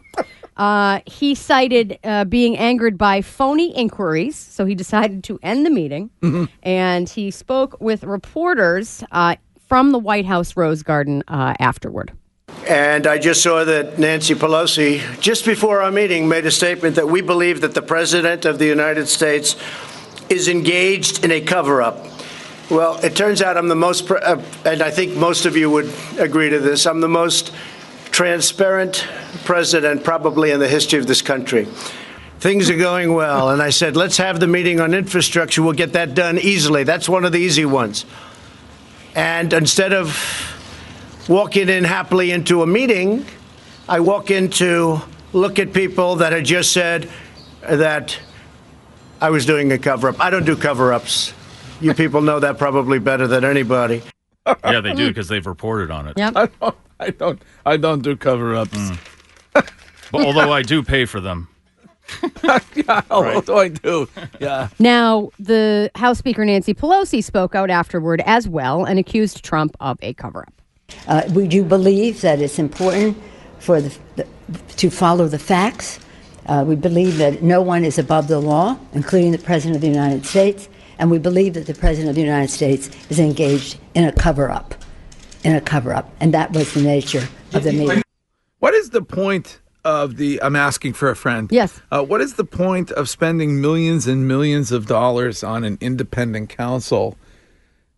Uh, 0.56 1.02
he 1.06 1.36
cited 1.36 2.00
uh, 2.06 2.24
being 2.24 2.58
angered 2.58 2.98
by 2.98 3.22
phony 3.22 3.76
inquiries, 3.76 4.38
so 4.38 4.66
he 4.66 4.74
decided 4.74 5.22
to 5.26 5.38
end 5.44 5.66
the 5.66 5.70
meeting. 5.70 6.10
And 6.64 7.10
he 7.10 7.30
spoke 7.30 7.76
with 7.82 8.06
reporters 8.06 9.04
uh, 9.12 9.36
from 9.68 9.92
the 9.92 10.00
White 10.00 10.26
House 10.26 10.56
Rose 10.56 10.82
Garden 10.82 11.22
uh, 11.28 11.54
afterward. 11.60 12.14
And 12.70 13.06
I 13.06 13.18
just 13.18 13.44
saw 13.44 13.66
that 13.66 14.00
Nancy 14.00 14.34
Pelosi, 14.34 15.20
just 15.20 15.44
before 15.44 15.82
our 15.82 15.92
meeting, 15.92 16.30
made 16.30 16.46
a 16.46 16.52
statement 16.52 16.96
that 16.96 17.10
we 17.10 17.20
believe 17.20 17.60
that 17.60 17.74
the 17.74 17.82
President 17.82 18.46
of 18.46 18.60
the 18.60 18.66
United 18.66 19.10
States 19.10 19.58
is 20.30 20.48
engaged 20.48 21.26
in 21.26 21.32
a 21.32 21.42
cover 21.42 21.82
up. 21.82 22.17
Well, 22.70 22.98
it 22.98 23.16
turns 23.16 23.42
out 23.42 23.56
I'm 23.56 23.70
the 23.70 23.76
most, 23.76 24.12
uh, 24.12 24.42
and 24.66 24.82
I 24.82 24.92
think 24.92 25.16
most 25.16 25.46
of 25.46 25.56
you 25.56 25.70
would 25.70 25.90
agree 26.18 26.50
to 26.50 26.60
this, 26.60 26.86
I'm 26.86 27.00
the 27.00 27.08
most 27.08 27.54
transparent 28.12 29.08
president 29.46 30.04
probably 30.04 30.52
in 30.52 30.60
the 30.60 30.68
history 30.68 31.00
of 31.00 31.08
this 31.08 31.22
country. 31.22 31.66
Things 32.40 32.70
are 32.70 32.78
going 32.78 33.14
well. 33.14 33.52
And 33.52 33.62
I 33.62 33.70
said, 33.70 33.96
let's 33.96 34.18
have 34.18 34.42
the 34.42 34.48
meeting 34.48 34.82
on 34.82 34.94
infrastructure. 34.94 35.64
We'll 35.64 35.74
get 35.74 35.94
that 35.94 36.14
done 36.14 36.38
easily. 36.38 36.84
That's 36.84 37.08
one 37.08 37.24
of 37.24 37.32
the 37.32 37.40
easy 37.40 37.64
ones. 37.64 38.06
And 39.16 39.54
instead 39.54 39.94
of 39.94 40.18
walking 41.30 41.70
in 41.70 41.86
happily 41.86 42.32
into 42.32 42.64
a 42.64 42.68
meeting, 42.68 43.26
I 43.88 44.02
walk 44.02 44.30
in 44.30 44.50
to 44.52 45.02
look 45.32 45.58
at 45.58 45.72
people 45.72 46.18
that 46.18 46.34
had 46.34 46.44
just 46.44 46.74
said 46.74 47.10
that 47.62 48.20
I 49.22 49.30
was 49.30 49.46
doing 49.46 49.72
a 49.72 49.78
cover 49.78 50.10
up. 50.10 50.20
I 50.20 50.30
don't 50.30 50.46
do 50.46 50.58
cover 50.58 50.92
ups. 50.92 51.34
You 51.80 51.94
people 51.94 52.22
know 52.22 52.40
that 52.40 52.58
probably 52.58 53.00
better 53.00 53.28
than 53.28 53.44
anybody. 53.44 54.02
Yeah, 54.64 54.82
they 54.82 54.94
do 54.94 55.10
because 55.10 55.28
they've 55.28 55.46
reported 55.46 55.92
on 55.92 56.08
it. 56.08 56.18
Yep. 56.18 56.34
I 56.36 56.46
don't, 56.46 56.76
I 57.00 57.10
don't, 57.10 57.42
I 57.66 57.78
don't 57.78 58.02
do 58.02 58.16
cover-ups. 58.16 58.92
But 59.54 60.26
although 60.26 60.52
I 60.52 60.62
do 60.62 60.84
pay 60.84 61.06
for 61.06 61.20
them. 61.20 61.50
yeah, 62.74 63.02
what 63.10 63.46
do 63.46 63.58
I 63.58 63.68
do? 63.68 64.08
Yeah. 64.40 64.70
Now, 64.80 65.30
the 65.40 65.92
House 65.96 66.18
Speaker 66.20 66.46
Nancy 66.46 66.74
Pelosi 66.74 67.22
spoke 67.22 67.56
out 67.56 67.70
afterward 67.70 68.22
as 68.26 68.48
well 68.48 68.86
and 68.86 68.98
accused 68.98 69.44
Trump 69.44 69.76
of 69.82 69.98
a 70.02 70.14
cover 70.14 70.46
up. 70.48 70.54
Uh, 71.08 71.24
we 71.34 71.48
do 71.48 71.64
believe 71.64 72.22
that 72.22 72.40
it's 72.42 72.60
important 72.60 73.18
for 73.60 73.82
the, 73.82 73.98
the, 74.16 74.26
to 74.78 74.90
follow 74.90 75.28
the 75.28 75.40
facts. 75.40 76.00
Uh, 76.46 76.64
we 76.66 76.76
believe 76.76 77.18
that 77.18 77.44
no 77.44 77.62
one 77.62 77.84
is 77.84 78.00
above 78.00 78.30
the 78.30 78.40
law, 78.40 78.78
including 78.94 79.34
the 79.34 79.38
President 79.38 79.76
of 79.76 79.82
the 79.82 79.90
United 79.90 80.26
States, 80.26 80.70
and 81.00 81.12
we 81.12 81.20
believe 81.20 81.54
that 81.54 81.66
the 81.66 81.74
President 81.74 82.10
of 82.10 82.16
the 82.16 82.22
United 82.22 82.50
States 82.50 82.90
is 83.10 83.20
engaged 83.20 83.78
in 83.94 84.04
a 84.04 84.12
cover 84.12 84.50
up. 84.50 84.76
In 85.44 85.56
a 85.56 85.62
cover 85.62 85.94
up. 85.94 86.12
And 86.20 86.34
that 86.34 86.54
was 86.54 86.74
the 86.74 86.82
nature 86.82 87.28
of 87.54 87.64
the 87.64 87.72
meeting. 87.72 88.02
What 88.60 88.74
is 88.74 88.90
the 88.90 89.02
point 89.02 89.60
of 89.86 90.18
the? 90.18 90.42
I'm 90.42 90.56
asking 90.56 90.94
for 90.94 91.10
a 91.10 91.16
friend. 91.16 91.50
Yes. 91.52 91.80
Uh, 91.92 92.04
what 92.04 92.22
is 92.22 92.34
the 92.34 92.44
point 92.44 92.92
of 92.92 93.08
spending 93.08 93.62
millions 93.62 94.08
and 94.08 94.28
millions 94.28 94.72
of 94.72 94.88
dollars 94.88 95.44
on 95.44 95.64
an 95.64 95.78
independent 95.80 96.50
counsel, 96.50 97.18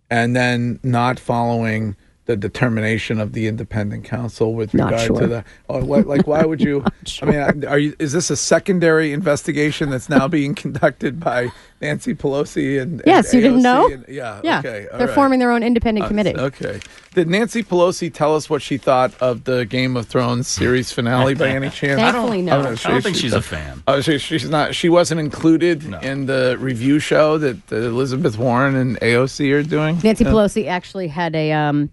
and 0.10 0.36
then 0.36 0.80
not 0.84 1.20
following 1.20 1.96
the 2.30 2.38
determination 2.38 3.20
of 3.20 3.34
the 3.34 3.48
independent 3.48 4.06
counsel 4.06 4.54
with 4.54 4.72
Not 4.76 4.92
regard 4.92 5.08
sure. 5.08 5.20
to 5.22 5.28
the? 5.28 5.44
Oh, 5.68 5.84
what, 5.84 6.06
like, 6.06 6.28
why 6.28 6.46
would 6.46 6.62
you? 6.62 6.86
I 7.24 7.26
mean, 7.26 7.66
are 7.66 7.80
you? 7.80 7.96
Is 7.98 8.12
this 8.14 8.30
a 8.30 8.36
secondary 8.36 9.14
investigation 9.14 9.90
that's 9.90 10.10
now 10.10 10.28
being 10.28 10.54
conducted 10.54 11.20
by 11.20 11.52
Nancy 11.82 12.14
Pelosi 12.14 12.80
and? 12.80 13.00
and 13.02 13.04
Yes, 13.08 13.34
you 13.34 13.42
didn't 13.42 13.64
know? 13.64 13.92
and- 13.92 14.06
yeah. 14.08 14.42
Yeah. 14.44 14.60
Okay. 14.60 14.88
all 14.92 15.00
They're 15.00 15.08
right. 15.08 15.16
forming 15.16 15.40
their 15.40 15.52
own 15.52 15.64
independent 15.64 16.06
committee. 16.06 16.36
Okay. 16.38 16.80
Did 17.16 17.28
Nancy 17.28 17.64
Pelosi 17.64 18.14
tell 18.14 18.36
us 18.36 18.48
what 18.48 18.62
she 18.62 18.78
thought 18.78 19.12
of 19.20 19.46
the 19.46 19.66
Game 19.66 19.98
of 19.98 20.06
Thrones 20.06 20.48
series 20.48 20.92
finale 20.92 21.34
by 21.34 21.50
any 21.50 21.72
chance? 21.72 22.00
Thankfully, 22.00 22.44
no. 22.44 22.58
Oh, 22.58 22.76
I 22.86 22.90
don't 22.92 23.02
think 23.02 23.16
she's 23.16 23.34
a 23.34 23.42
fan. 23.42 23.82
Oh, 23.88 24.02
she, 24.02 24.20
she's 24.20 24.48
not. 24.48 24.76
She 24.76 24.88
wasn't 24.90 25.20
included 25.20 25.84
in 26.04 26.28
the 26.28 26.58
review 26.60 27.00
show 27.00 27.40
that, 27.40 27.66
that 27.70 27.84
Elizabeth 27.84 28.38
Warren 28.38 28.76
and 28.76 29.00
AOC 29.00 29.52
are 29.52 29.64
doing. 29.64 29.98
Nancy 30.04 30.24
Uh, 30.24 30.32
Pelosi 30.32 30.68
actually 30.68 31.08
had 31.08 31.36
a. 31.36 31.52
Um, 31.54 31.90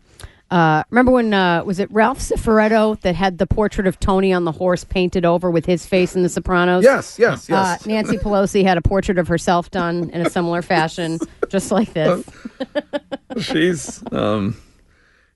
uh, 0.50 0.82
remember 0.90 1.12
when 1.12 1.34
uh, 1.34 1.62
was 1.64 1.78
it 1.80 1.90
Ralph 1.90 2.18
Cifaretto 2.20 3.00
that 3.00 3.14
had 3.14 3.38
the 3.38 3.46
portrait 3.46 3.86
of 3.86 3.98
Tony 3.98 4.32
on 4.32 4.44
the 4.44 4.52
horse 4.52 4.84
painted 4.84 5.24
over 5.24 5.50
with 5.50 5.66
his 5.66 5.84
face 5.86 6.14
in 6.14 6.22
The 6.22 6.28
Sopranos? 6.28 6.84
Yes, 6.84 7.18
yes, 7.18 7.50
Uh, 7.50 7.54
yes. 7.78 7.86
Nancy 7.86 8.16
Pelosi 8.16 8.62
had 8.62 8.78
a 8.78 8.82
portrait 8.82 9.18
of 9.18 9.26
herself 9.28 9.70
done 9.70 10.10
in 10.10 10.24
a 10.24 10.30
similar 10.30 10.62
fashion, 10.62 11.18
just 11.48 11.70
like 11.72 11.92
this. 11.94 12.24
She's. 13.40 14.02
Um, 14.12 14.56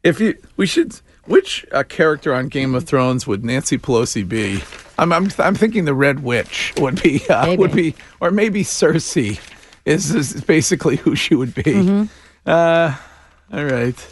if 0.03 0.21
you, 0.21 0.37
we 0.57 0.67
should. 0.67 1.01
Which 1.27 1.65
uh, 1.71 1.83
character 1.85 2.35
on 2.35 2.49
Game 2.49 2.75
of 2.75 2.85
Thrones 2.85 3.27
would 3.27 3.45
Nancy 3.45 3.79
Pelosi 3.79 4.27
be? 4.27 4.63
I'm, 4.99 5.13
I'm, 5.13 5.29
I'm 5.39 5.55
thinking 5.55 5.85
the 5.85 5.95
Red 5.95 6.23
Witch 6.25 6.73
would 6.79 7.01
be, 7.03 7.27
uh, 7.29 7.55
would 7.57 7.73
be, 7.73 7.95
or 8.21 8.31
maybe 8.31 8.65
Cersei 8.65 9.39
is, 9.85 10.13
is 10.15 10.43
basically 10.43 10.97
who 10.97 11.15
she 11.15 11.35
would 11.35 11.55
be. 11.55 11.63
Mm-hmm. 11.63 12.05
Uh, 12.47 12.97
all 13.53 13.65
right. 13.65 14.07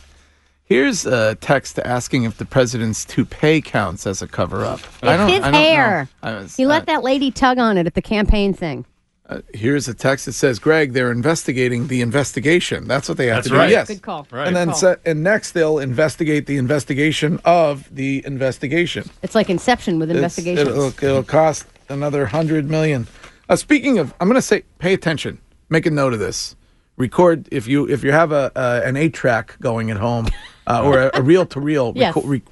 Here's 0.68 1.07
a 1.07 1.35
text 1.37 1.78
asking 1.78 2.24
if 2.24 2.37
the 2.37 2.44
president's 2.44 3.04
toupee 3.07 3.62
counts 3.62 4.07
as 4.07 4.20
a 4.20 4.28
cover 4.28 4.64
up. 4.66 4.81
It's 5.02 5.33
his 5.33 5.42
hair. 5.44 6.09
I 6.22 6.35
was- 6.35 6.57
He 6.57 6.64
uh, 6.66 6.68
let 6.68 6.87
that 6.87 7.02
lady 7.02 7.31
tug 7.31 7.59
on 7.59 7.78
it 7.78 7.87
at 7.87 7.94
the 7.94 8.02
campaign 8.02 8.52
thing. 8.52 8.85
uh, 9.31 9.40
here's 9.54 9.88
a 9.88 9.94
text 9.94 10.26
that 10.26 10.33
says, 10.35 10.59
"Greg, 10.59 10.92
they're 10.92 11.11
investigating 11.11 11.87
the 11.88 12.02
investigation." 12.02 12.87
That's 12.87 13.09
what 13.09 13.16
they 13.16 13.26
have 13.28 13.37
That's 13.44 13.48
to 13.48 13.54
do. 13.66 13.70
Yes, 13.70 13.88
Good 13.88 14.02
call. 14.02 14.26
Right. 14.31 14.46
And 14.46 14.54
then, 14.54 14.68
call. 14.68 14.76
se- 14.76 14.96
and 15.07 15.22
next 15.22 15.52
they'll 15.52 15.78
investigate 15.78 16.44
the 16.46 16.59
investigation 16.59 17.40
of 17.46 17.88
the 17.94 18.22
investigation. 18.26 19.09
It's 19.22 19.35
like 19.35 19.48
Inception 19.48 19.98
with 19.98 20.11
It's- 20.11 20.22
investigations. 20.22 20.68
It'll, 20.68 20.88
it'll 21.04 21.22
cost 21.22 21.66
another 21.88 22.26
hundred 22.26 22.68
million. 22.70 23.07
Uh, 23.48 23.57
speaking 23.57 23.98
of, 23.98 24.12
I'm 24.20 24.28
going 24.28 24.35
to 24.37 24.42
say, 24.42 24.64
pay 24.78 24.92
attention. 24.92 25.38
Make 25.70 25.87
a 25.87 25.90
note 25.90 26.12
of 26.12 26.18
this. 26.18 26.54
Record 26.98 27.48
if 27.52 27.66
you 27.68 27.88
if 27.88 28.02
you 28.04 28.12
have 28.12 28.33
a 28.33 28.50
uh, 28.57 28.83
an 28.85 28.96
eight 28.96 29.14
track 29.14 29.57
going 29.61 29.90
at 29.90 29.96
home 29.98 30.26
uh, 30.68 30.83
or 30.85 31.11
a 31.14 31.22
reel 31.22 31.46
to 31.46 31.61
reel. 31.61 31.92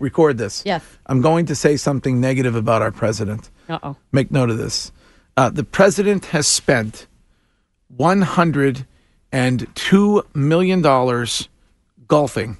Record 0.01 0.39
this. 0.39 0.63
Yes. 0.65 0.83
I'm 1.07 1.21
going 1.21 1.47
to 1.47 1.55
say 1.55 1.77
something 1.77 2.21
negative 2.21 2.57
about 2.57 2.83
our 2.83 2.91
president. 2.91 3.51
Uh 3.69 3.79
oh. 3.83 3.97
Make 4.11 4.31
note 4.31 4.51
of 4.51 4.59
this. 4.59 4.93
Uh, 5.37 5.51
the 5.51 5.65
president 5.65 6.27
has 6.27 6.47
spent 6.49 7.07
one 7.97 8.23
hundred 8.23 8.87
and 9.31 9.67
two 9.75 10.25
million 10.35 10.83
dollars 10.83 11.49
golfing 12.09 12.57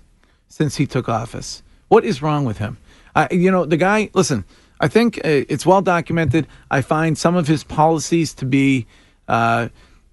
since 0.49 0.77
he 0.77 0.87
took 0.87 1.09
office. 1.09 1.63
What 1.89 2.05
is 2.05 2.21
wrong 2.21 2.45
with 2.45 2.59
him? 2.59 2.77
Uh, 3.15 3.29
you 3.31 3.51
know, 3.51 3.65
the 3.65 3.77
guy. 3.77 4.11
Listen, 4.13 4.45
I 4.81 4.89
think 4.89 5.19
uh, 5.19 5.45
it's 5.49 5.65
well 5.65 5.81
documented. 5.81 6.47
I 6.71 6.83
find 6.83 7.17
some 7.17 7.35
of 7.35 7.49
his 7.49 7.65
policies 7.65 8.35
to 8.35 8.45
be 8.45 8.87
uh, 9.29 9.69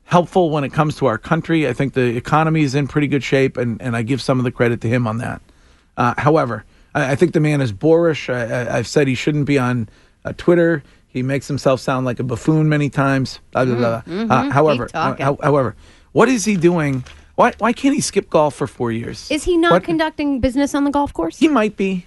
helpful 0.05 0.49
when 0.49 0.63
it 0.63 0.73
comes 0.73 0.95
to 0.97 1.05
our 1.05 1.17
country. 1.17 1.67
I 1.67 1.73
think 1.73 1.93
the 1.93 2.15
economy 2.15 2.61
is 2.63 2.75
in 2.75 2.87
pretty 2.87 3.07
good 3.07 3.23
shape, 3.23 3.57
and, 3.57 3.81
and 3.81 3.95
I 3.95 4.01
give 4.01 4.21
some 4.21 4.37
of 4.39 4.43
the 4.43 4.51
credit 4.51 4.81
to 4.81 4.87
him 4.87 5.07
on 5.07 5.17
that. 5.19 5.41
Uh, 5.97 6.13
however, 6.17 6.65
I, 6.93 7.11
I 7.11 7.15
think 7.15 7.33
the 7.33 7.39
man 7.39 7.61
is 7.61 7.71
boorish. 7.71 8.29
I, 8.29 8.77
I've 8.77 8.87
said 8.87 9.07
he 9.07 9.15
shouldn't 9.15 9.45
be 9.45 9.57
on 9.57 9.89
uh, 10.25 10.33
Twitter. 10.37 10.83
He 11.07 11.21
makes 11.21 11.47
himself 11.47 11.79
sound 11.79 12.05
like 12.05 12.19
a 12.19 12.23
buffoon 12.23 12.69
many 12.69 12.89
times. 12.89 13.39
Blah, 13.51 13.65
blah, 13.65 13.75
blah. 13.75 14.01
Mhm, 14.01 14.31
Uh, 14.31 14.43
mhm. 14.43 14.51
however, 14.51 14.89
uh, 14.93 15.15
however, 15.41 15.75
what 16.11 16.27
is 16.29 16.45
he 16.45 16.57
doing? 16.57 17.03
Why, 17.35 17.53
why 17.57 17.73
can't 17.73 17.95
he 17.95 18.01
skip 18.01 18.29
golf 18.29 18.55
for 18.55 18.67
four 18.67 18.91
years? 18.91 19.29
Is 19.31 19.43
he 19.43 19.57
not 19.57 19.71
What- 19.71 19.83
conducting 19.83 20.39
business 20.39 20.75
on 20.75 20.83
the 20.83 20.91
golf 20.91 21.13
course? 21.13 21.37
He 21.39 21.47
might 21.47 21.77
be. 21.77 22.05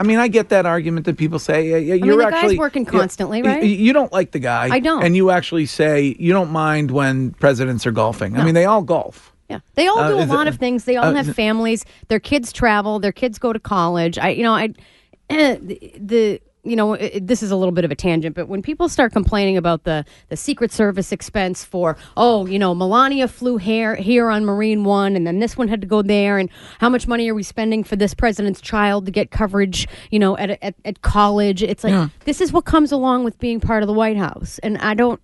I 0.00 0.02
mean, 0.04 0.18
I 0.18 0.26
get 0.28 0.48
that 0.48 0.66
argument 0.66 1.06
that 1.06 1.16
people 1.16 1.38
say, 1.38 1.68
yeah, 1.70 1.76
yeah, 1.76 1.94
you're 1.94 2.16
the 2.16 2.24
guy's 2.24 2.32
actually 2.34 2.58
working 2.58 2.84
constantly, 2.84 3.42
y- 3.42 3.48
right? 3.48 3.62
y- 3.62 3.68
You 3.68 3.92
don't 3.92 4.12
like 4.12 4.32
the 4.32 4.40
guy. 4.40 4.68
I 4.72 4.80
don't. 4.80 5.04
And 5.04 5.14
you 5.14 5.30
actually 5.30 5.66
say 5.66 6.16
you 6.18 6.32
don't 6.32 6.50
mind 6.50 6.90
when 6.90 7.30
presidents 7.32 7.86
are 7.86 7.92
golfing. 7.92 8.34
I 8.34 8.38
No. 8.38 8.44
mean, 8.44 8.54
they 8.54 8.64
all 8.64 8.82
golf. 8.82 9.32
Yeah, 9.48 9.60
they 9.74 9.86
all 9.86 9.98
Uh, 10.00 10.08
do 10.08 10.14
a 10.18 10.22
is 10.22 10.28
lot 10.30 10.46
it- 10.46 10.54
of 10.54 10.56
things. 10.58 10.84
They 10.84 10.96
all 10.96 11.06
uh, 11.16 11.22
have 11.22 11.34
families. 11.36 11.84
Their 12.08 12.18
kids 12.18 12.52
travel. 12.52 12.98
Their 12.98 13.12
kids 13.12 13.38
go 13.38 13.52
to 13.52 13.60
college. 13.60 14.18
I, 14.18 14.30
you 14.30 14.42
know, 14.42 14.54
I, 14.54 14.68
the, 15.28 15.92
the 15.98 16.40
you 16.64 16.76
know, 16.76 16.94
it, 16.94 17.26
this 17.26 17.42
is 17.42 17.50
a 17.50 17.56
little 17.56 17.72
bit 17.72 17.84
of 17.84 17.90
a 17.90 17.94
tangent, 17.94 18.34
but 18.34 18.48
when 18.48 18.62
people 18.62 18.88
start 18.88 19.12
complaining 19.12 19.56
about 19.56 19.84
the 19.84 20.04
the 20.28 20.36
Secret 20.36 20.72
Service 20.72 21.12
expense 21.12 21.62
for, 21.64 21.96
oh, 22.16 22.46
you 22.46 22.58
know, 22.58 22.74
Melania 22.74 23.28
flew 23.28 23.56
here 23.58 23.94
here 23.96 24.30
on 24.30 24.44
Marine 24.44 24.84
One, 24.84 25.14
and 25.16 25.26
then 25.26 25.38
this 25.40 25.56
one 25.56 25.68
had 25.68 25.80
to 25.82 25.86
go 25.86 26.02
there, 26.02 26.38
and 26.38 26.48
how 26.80 26.88
much 26.88 27.06
money 27.06 27.28
are 27.30 27.34
we 27.34 27.42
spending 27.42 27.84
for 27.84 27.96
this 27.96 28.14
president's 28.14 28.60
child 28.60 29.06
to 29.06 29.12
get 29.12 29.30
coverage, 29.30 29.86
you 30.10 30.18
know, 30.18 30.36
at 30.38 30.50
at, 30.62 30.74
at 30.84 31.02
college? 31.02 31.62
It's 31.62 31.84
like 31.84 31.92
Yeah. 31.92 32.08
this 32.24 32.40
is 32.40 32.52
what 32.52 32.64
comes 32.64 32.92
along 32.92 33.24
with 33.24 33.38
being 33.38 33.60
part 33.60 33.82
of 33.82 33.86
the 33.86 33.92
White 33.94 34.16
House, 34.16 34.58
and 34.62 34.78
I 34.78 34.94
don't. 34.94 35.20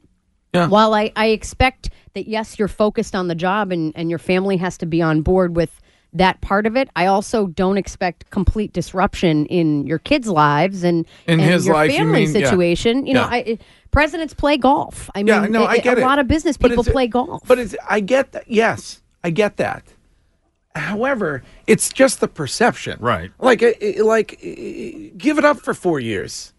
Yeah. 0.53 0.67
While 0.67 0.95
I, 0.95 1.13
I 1.15 1.27
expect 1.27 1.91
that, 2.15 2.27
yes, 2.27 2.59
you're 2.59 2.67
focused 2.67 3.15
on 3.15 3.29
the 3.29 3.37
job 3.37 3.71
and, 3.71 3.93
and 3.95 4.11
your 4.11 4.19
family 4.19 4.57
has 4.57 4.77
to 4.79 4.87
be 4.87 5.01
on 5.01 5.23
board 5.23 5.55
with 5.55 5.81
that 6.13 6.41
part 6.41 6.67
of 6.67 6.77
it, 6.77 6.89
I 6.97 7.07
also 7.07 7.47
don't 7.47 7.77
expect 7.79 8.29
complete 8.31 8.73
disruption 8.73 9.47
in 9.47 9.87
your 9.87 9.99
kids' 9.99 10.29
lives 10.29 10.83
and, 10.83 11.07
In 11.27 11.41
and 11.41 11.51
his 11.51 11.67
your 11.67 11.75
life, 11.75 11.93
you 11.93 11.99
family 11.99 12.27
mean? 12.27 12.35
Yeah. 12.35 12.45
situation. 12.51 13.07
You 13.07 13.15
know, 13.15 13.21
Yeah. 13.23 13.27
I, 13.55 13.59
presidents 13.91 14.35
play 14.35 14.57
golf. 14.57 15.09
I 15.15 15.21
mean, 15.21 15.29
Yeah, 15.29 15.47
no, 15.47 15.65
I 15.65 15.75
it- 15.77 15.83
get 15.85 15.99
a 15.99 16.01
it. 16.01 16.05
lot 16.05 16.19
of 16.19 16.27
business 16.29 16.57
But 16.57 16.71
people 16.71 16.85
play 16.85 17.07
golf. 17.07 17.43
But 17.47 17.59
it's 17.59 17.75
I 17.89 18.01
get 18.01 18.33
that. 18.33 18.45
Yes, 18.51 19.03
I 19.23 19.31
get 19.31 19.57
that. 19.59 19.85
However, 20.77 21.43
it's 21.67 21.93
just 21.93 22.21
the 22.21 22.29
perception, 22.29 22.99
Right. 23.01 23.31
Like, 23.41 23.63
uh, 23.63 23.73
uh, 23.83 24.05
like, 24.05 24.35
uh, 24.43 25.11
give 25.17 25.37
it 25.39 25.45
up 25.45 25.59
for 25.61 25.75
four 25.75 25.99
years. 25.99 26.53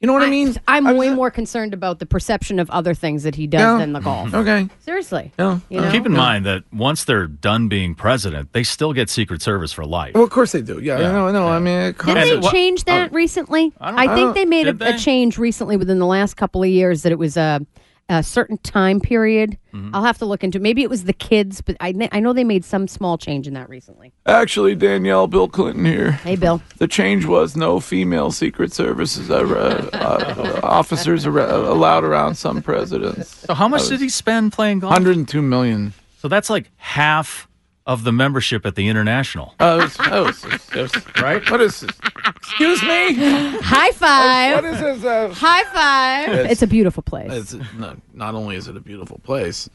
You 0.00 0.06
know 0.08 0.12
what 0.12 0.22
I, 0.22 0.28
mean? 0.28 0.54
I'm 0.68 0.96
way 0.98 1.08
more 1.08 1.30
concerned 1.30 1.72
about 1.72 1.98
the 1.98 2.04
perception 2.04 2.58
of 2.58 2.68
other 2.70 2.92
things 2.92 3.22
that 3.22 3.34
he 3.36 3.46
does 3.46 3.60
Yeah. 3.60 3.78
than 3.78 3.94
the 3.94 4.00
golf. 4.00 4.26
Mm-hmm. 4.28 4.36
Okay. 4.36 4.68
Seriously. 4.80 5.32
No. 5.38 5.62
You 5.70 5.80
know? 5.80 5.90
Keep 5.90 6.04
in 6.04 6.12
mind 6.12 6.44
that 6.44 6.62
once 6.74 7.04
they're 7.04 7.26
done 7.26 7.68
being 7.68 7.94
president, 7.94 8.52
they 8.52 8.64
still 8.64 8.92
get 8.92 9.08
Secret 9.08 9.40
Service 9.40 9.72
for 9.72 9.86
life. 9.86 10.12
Well, 10.14 10.24
of 10.24 10.28
course 10.30 10.52
they 10.52 10.60
do. 10.60 10.78
Yeah, 10.78 10.98
Yeah. 10.98 11.08
I 11.08 11.12
know. 11.12 11.28
I 11.28 11.32
know. 11.32 11.48
I 11.48 11.58
mean, 11.58 11.78
it 11.78 11.98
Didn't 11.98 12.14
they 12.28 12.36
what- 12.36 12.52
change 12.52 12.84
that 12.84 13.10
oh. 13.12 13.14
recently? 13.14 13.72
I 13.80 13.90
don't- 13.92 13.98
I, 14.00 14.02
I 14.02 14.06
think 14.08 14.18
don't- 14.18 14.34
they 14.34 14.44
made 14.44 14.66
a, 14.68 14.72
did 14.74 14.82
a 14.82 14.92
they? 14.92 14.98
change 14.98 15.38
recently 15.38 15.78
within 15.78 15.98
the 15.98 16.06
last 16.06 16.34
couple 16.36 16.62
of 16.62 16.68
years 16.68 17.02
that 17.04 17.12
it 17.12 17.18
was 17.18 17.38
a, 17.38 17.64
a 18.08 18.22
certain 18.22 18.58
time 18.58 19.00
period. 19.00 19.58
Mm-hmm. 19.72 19.94
I'll 19.94 20.04
have 20.04 20.18
to 20.18 20.26
look 20.26 20.44
into. 20.44 20.60
Maybe 20.60 20.82
it 20.82 20.90
was 20.90 21.04
the 21.04 21.12
kids, 21.12 21.60
but 21.60 21.76
I 21.80 21.94
I 22.12 22.20
know 22.20 22.32
they 22.32 22.44
made 22.44 22.64
some 22.64 22.86
small 22.86 23.18
change 23.18 23.46
in 23.46 23.54
that 23.54 23.68
recently. 23.68 24.12
Actually, 24.26 24.74
Danielle, 24.74 25.26
Bill 25.26 25.48
Clinton 25.48 25.84
here. 25.84 26.12
Hey, 26.12 26.36
Bill. 26.36 26.62
The 26.78 26.88
change 26.88 27.24
was 27.24 27.56
no 27.56 27.80
female 27.80 28.30
Secret 28.30 28.72
Services 28.72 29.30
uh, 29.30 29.88
uh, 29.92 30.60
officers 30.62 31.26
are 31.26 31.40
uh, 31.40 31.72
allowed 31.72 32.04
around 32.04 32.36
some 32.36 32.62
presidents. 32.62 33.46
So 33.46 33.54
how 33.54 33.68
much 33.68 33.88
did 33.88 34.00
he 34.00 34.08
spend 34.08 34.52
playing 34.52 34.80
golf? 34.80 34.90
102 34.90 35.42
million. 35.42 35.92
So 36.18 36.28
that's 36.28 36.50
like 36.50 36.70
half 36.76 37.48
of 37.86 38.04
the 38.04 38.12
membership 38.12 38.64
at 38.64 38.74
the 38.76 38.88
International. 38.88 39.54
Uh, 39.60 39.78
it 39.80 40.10
was- 40.10 40.44
it 40.44 40.50
was- 40.50 40.70
it 40.74 40.80
was- 40.82 41.22
Right? 41.22 41.50
What 41.50 41.60
is 41.60 41.80
this? 41.80 41.90
Excuse 42.36 42.82
me? 42.82 43.14
High 43.60 43.90
five. 43.92 44.54
What 44.56 44.64
is 44.64 44.80
this? 44.80 45.04
Uh, 45.04 45.28
High 45.34 45.64
five. 45.64 46.28
It's- 46.30 46.52
It's, 46.52 46.62
a 46.62 46.66
beautiful 46.66 47.02
place. 47.02 47.30
It's 47.32 47.54
not, 47.78 47.98
not 48.14 48.34
only 48.34 48.56
is 48.56 48.68
it 48.68 48.76
a 48.76 48.80
beautiful 48.80 49.18
place, 49.22 49.68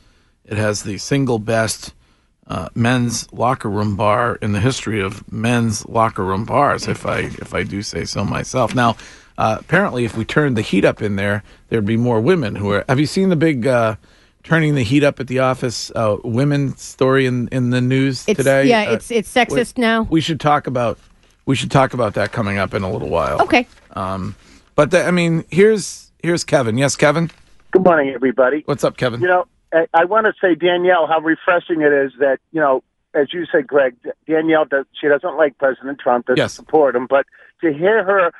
it 0.45 0.57
has 0.57 0.83
the 0.83 0.97
single 0.97 1.37
best 1.39 1.93
uh, 2.47 2.67
men's 2.73 3.31
locker 3.31 3.69
room 3.69 3.95
bar 3.95 4.35
in 4.41 4.53
the 4.53 4.59
history 4.59 4.99
of 5.01 5.31
men's 5.31 5.85
locker 5.87 6.23
room 6.25 6.45
bars. 6.45 6.87
If 6.87 7.05
I 7.05 7.19
if 7.19 7.53
I 7.53 7.61
do 7.61 7.83
say 7.83 8.05
so 8.05 8.25
myself. 8.25 8.73
Now, 8.73 8.97
uh, 9.37 9.57
apparently, 9.59 10.03
if 10.03 10.17
we 10.17 10.25
turned 10.25 10.57
the 10.57 10.63
heat 10.63 10.83
up 10.83 10.99
in 11.03 11.15
there, 11.15 11.43
there'd 11.69 11.85
be 11.85 11.95
more 11.97 12.19
women 12.19 12.55
who 12.55 12.71
are. 12.71 12.83
Have 12.89 12.99
you 12.99 13.05
seen 13.05 13.29
the 13.29 13.35
big? 13.35 13.67
Turning 14.43 14.73
the 14.75 14.83
heat 14.83 15.03
up 15.03 15.19
at 15.19 15.27
the 15.27 15.39
office, 15.39 15.91
uh, 15.95 16.17
women 16.23 16.75
story 16.77 17.25
in, 17.25 17.49
in 17.49 17.71
the 17.71 17.81
news 17.81 18.23
It's- 18.27 18.37
today. 18.37 18.65
yeah, 18.67 18.79
Uh, 18.89 18.93
it's- 18.93 19.11
it's 19.11 19.33
sexist 19.33 19.77
we, 19.77 19.81
now. 19.81 20.07
We 20.09 20.21
should 20.21 20.39
talk 20.39 20.65
about 20.67 20.97
we 21.45 21.55
should 21.55 21.71
talk 21.71 21.95
about 21.95 22.13
that 22.13 22.31
coming 22.31 22.59
up 22.59 22.75
in 22.75 22.83
a 22.83 22.91
little 22.91 23.09
while. 23.09 23.41
okay. 23.41 23.67
Um, 23.95 24.35
but 24.75 24.91
the, 24.91 25.03
I 25.03 25.09
mean, 25.11 25.43
here's 25.49 26.11
here's 26.21 26.43
Kevin. 26.43 26.77
Yes, 26.77 26.95
Kevin. 26.95 27.31
Good 27.71 27.83
morning, 27.83 28.11
everybody. 28.13 28.61
What's 28.65 28.83
up, 28.83 28.97
Kevin? 28.97 29.19
You 29.21 29.27
know, 29.27 29.47
I, 29.73 29.87
I 29.93 30.05
want 30.05 30.25
to 30.27 30.33
say, 30.39 30.53
Danielle, 30.55 31.05
how 31.07 31.19
refreshing 31.19 31.81
it 31.81 31.91
is 31.91 32.11
that, 32.19 32.39
you 32.51 32.61
know, 32.61 32.83
as 33.15 33.33
you 33.33 33.45
said, 33.51 33.65
Greg, 33.67 33.95
Danielle, 34.27 34.65
does, 34.65 34.85
she 34.99 35.07
doesn't 35.07 35.37
like 35.37 35.57
President 35.57 35.99
Trump, 35.99 36.27
doesn't 36.27 36.37
Yes. 36.37 36.53
support 36.53 36.95
him, 36.95 37.07
but 37.07 37.25
to 37.61 37.73
hear 37.73 38.03
her, 38.03 38.31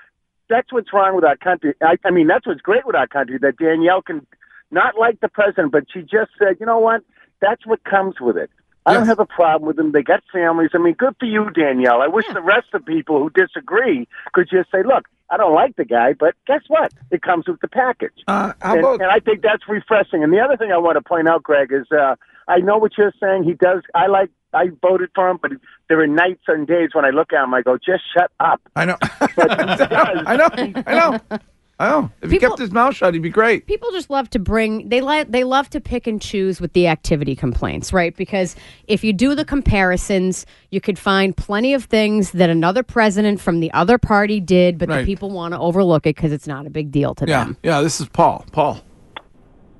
that's 0.50 0.72
what's 0.72 0.94
wrong 0.94 1.16
with 1.16 1.24
our 1.26 1.36
country. 1.38 1.74
I, 1.82 1.98
I 2.06 2.12
mean, 2.12 2.28
that's 2.28 2.46
what's 2.48 2.62
great 2.62 2.86
with 2.86 2.96
our 2.96 3.08
country, 3.08 3.38
that 3.40 3.58
Danielle 3.58 4.02
can 4.04 4.26
not 4.72 4.98
like 4.98 5.20
the 5.20 5.30
president, 5.30 5.72
but 5.72 5.86
she 5.92 6.02
just 6.02 6.32
said, 6.38 6.58
you 6.60 6.66
know 6.66 6.80
what? 6.80 7.02
That's 7.42 7.66
what 7.66 7.84
comes 7.84 8.16
with 8.20 8.38
it. 8.38 8.50
I 8.86 8.94
don't 8.94 9.08
have 9.08 9.20
a 9.20 9.26
problem 9.26 9.68
with 9.68 9.76
them. 9.76 9.92
They 9.92 10.02
got 10.02 10.24
families. 10.34 10.72
I 10.74 10.80
mean, 10.80 10.94
good 10.96 11.16
for 11.20 11.26
you, 11.26 11.52
Danielle. 11.52 12.02
I 12.02 12.08
wish 12.08 12.26
the 12.34 12.42
rest 12.42 12.68
of 12.74 12.84
people 12.86 13.20
who 13.20 13.30
disagree 13.30 14.08
could 14.34 14.50
just 14.50 14.72
say, 14.72 14.84
look, 14.84 15.08
I 15.30 15.38
don't 15.38 15.54
like 15.54 15.76
the 15.76 15.86
guy, 15.86 16.14
but 16.14 16.34
guess 16.48 16.62
what? 16.68 16.92
It 17.12 17.22
comes 17.22 17.48
with 17.48 17.60
the 17.62 17.68
package. 17.68 18.24
Uh, 18.28 18.54
and, 18.62 18.80
about 18.80 19.02
and 19.02 19.12
I 19.12 19.20
think 19.20 19.42
that's 19.44 19.68
refreshing. 19.68 20.24
And 20.24 20.34
the 20.34 20.40
other 20.40 20.58
thing 20.58 20.72
I 20.72 20.78
want 20.78 20.96
to 20.96 21.02
point 21.02 21.28
out, 21.28 21.44
Greg, 21.44 21.72
is 21.72 21.86
uh, 21.92 22.16
I 22.48 22.58
know 22.60 22.78
what 22.78 22.98
you're 22.98 23.14
saying. 23.20 23.44
He 23.44 23.54
does. 23.54 23.84
I 23.94 24.08
like. 24.08 24.32
I 24.52 24.70
voted 24.82 25.12
for 25.14 25.30
him, 25.30 25.38
but 25.40 25.52
there 25.90 26.00
are 26.02 26.08
nights 26.08 26.42
and 26.48 26.66
days 26.66 26.90
when 26.94 27.06
I 27.06 27.12
look 27.12 27.32
at 27.32 27.44
him, 27.44 27.54
I 27.54 27.62
go, 27.62 27.78
just 27.78 28.02
shut 28.12 28.32
up. 28.40 28.60
I 28.76 28.86
know. 28.86 28.98
But 29.20 29.30
he 29.60 29.86
does. 29.86 30.24
I 30.26 30.36
know. 30.36 30.50
I 30.88 30.94
know. 30.96 31.40
I 31.82 31.88
know. 31.88 32.12
If 32.22 32.30
he 32.30 32.40
kept 32.40 32.60
his 32.60 32.72
mouth 32.72 32.94
shut, 32.96 33.14
he'd 33.14 33.22
be 33.24 33.30
great. 33.30 33.66
people 33.66 33.90
just 33.92 34.10
love 34.10 34.30
to 34.32 34.40
bring 34.40 34.90
they 34.90 35.00
like 35.00 35.32
they 35.32 35.46
love 35.46 35.70
to 35.70 35.80
pick 35.80 36.08
and 36.08 36.22
choose 36.22 36.60
with 36.60 36.74
the 36.74 36.88
activity 36.88 37.36
complaints 37.38 37.94
right 37.94 38.14
because 38.18 38.56
if 38.88 39.02
you 39.04 39.14
do 39.14 39.34
the 39.34 39.46
comparisons 39.46 40.46
you 40.72 40.82
could 40.82 41.00
find 41.00 41.38
plenty 41.38 41.74
of 41.74 41.86
things 41.86 42.32
that 42.32 42.50
another 42.50 42.84
president 42.84 43.40
from 43.40 43.62
the 43.62 43.72
other 43.72 43.98
party 43.98 44.42
did 44.42 44.78
but 44.78 44.90
Right. 44.90 45.00
the 45.02 45.06
people 45.06 45.30
want 45.32 45.54
to 45.54 45.60
overlook 45.60 46.06
it 46.06 46.16
because 46.18 46.34
it's 46.34 46.48
not 46.48 46.68
a 46.68 46.70
big 46.70 46.92
deal 46.92 47.16
to 47.16 47.26
Yeah. 47.26 47.46
them 47.46 47.58
Yeah. 47.64 47.82
This 47.82 48.02
is 48.02 48.10
Paul. 48.10 48.46
Paul. 48.52 48.82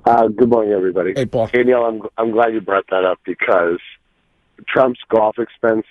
Uh, 0.06 0.28
good 0.28 0.48
morning, 0.48 0.72
everybody. 0.72 1.12
Hey, 1.14 1.26
Paul. 1.26 1.48
Danielle, 1.52 1.84
I'm 1.84 2.02
I'm 2.16 2.30
glad 2.30 2.54
you 2.54 2.62
brought 2.62 2.86
that 2.90 3.04
up 3.04 3.18
because 3.26 3.78
Trump's 4.66 5.00
golf 5.10 5.38
expense 5.38 5.84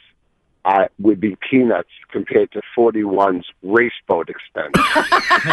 uh, 0.66 0.86
would 1.00 1.20
be 1.20 1.38
peanuts 1.50 1.90
compared 2.12 2.52
to 2.52 2.62
41's 2.78 3.46
race 3.64 3.92
boat 4.08 4.30
expense. 4.30 4.74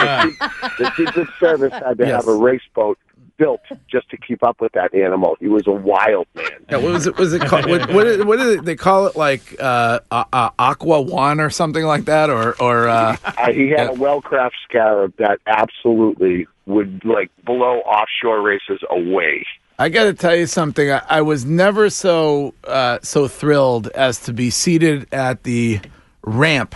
the 0.79 0.93
Secret 0.97 1.29
Service 1.39 1.73
had 1.73 1.99
to 1.99 2.07
Yes. 2.07 2.25
have 2.25 2.29
a 2.29 2.37
race 2.37 2.63
boat 2.75 2.99
built 3.39 3.61
just 3.91 4.09
to 4.11 4.17
keep 4.17 4.43
up 4.43 4.61
with 4.61 4.73
that 4.73 4.95
animal. 4.95 5.37
He 5.41 5.49
was 5.49 5.67
a 5.67 5.71
wild 5.73 6.27
man. 6.35 6.47
Yeah, 6.71 6.79
what 6.79 6.93
was 6.93 7.07
it? 7.07 7.17
Was 7.19 7.33
it 7.35 7.43
called? 7.43 7.69
What, 7.69 7.93
what, 7.93 8.05
did, 8.05 8.27
what 8.27 8.37
did 8.39 8.65
they 8.65 8.77
call 8.77 9.07
it? 9.07 9.17
Like 9.17 9.57
uh, 9.61 10.01
uh, 10.11 10.25
uh, 10.33 10.51
Aqua 10.59 11.03
One 11.03 11.41
or 11.41 11.51
something 11.51 11.85
like 11.85 12.07
that, 12.07 12.31
or 12.31 12.61
or 12.61 12.89
uh, 12.89 13.17
Uh, 13.25 13.53
he 13.53 13.69
had 13.71 13.91
a 13.91 13.93
well-crafted 13.95 14.51
scarab 14.69 15.15
that 15.19 15.39
absolutely 15.47 16.47
would 16.67 17.05
like 17.05 17.31
blow 17.45 17.81
offshore 17.81 18.41
races 18.43 18.81
away. 18.91 19.45
I 19.79 19.89
got 19.89 20.05
to 20.05 20.15
tell 20.15 20.35
you 20.35 20.47
something. 20.47 20.91
I, 20.91 21.03
I 21.09 21.23
was 21.23 21.45
never 21.45 21.91
so 21.91 22.55
uh, 22.65 22.99
so 23.03 23.29
thrilled 23.29 23.89
as 23.89 24.21
to 24.21 24.33
be 24.33 24.51
seated 24.51 25.07
at 25.13 25.43
the 25.43 25.81
ramp 26.23 26.75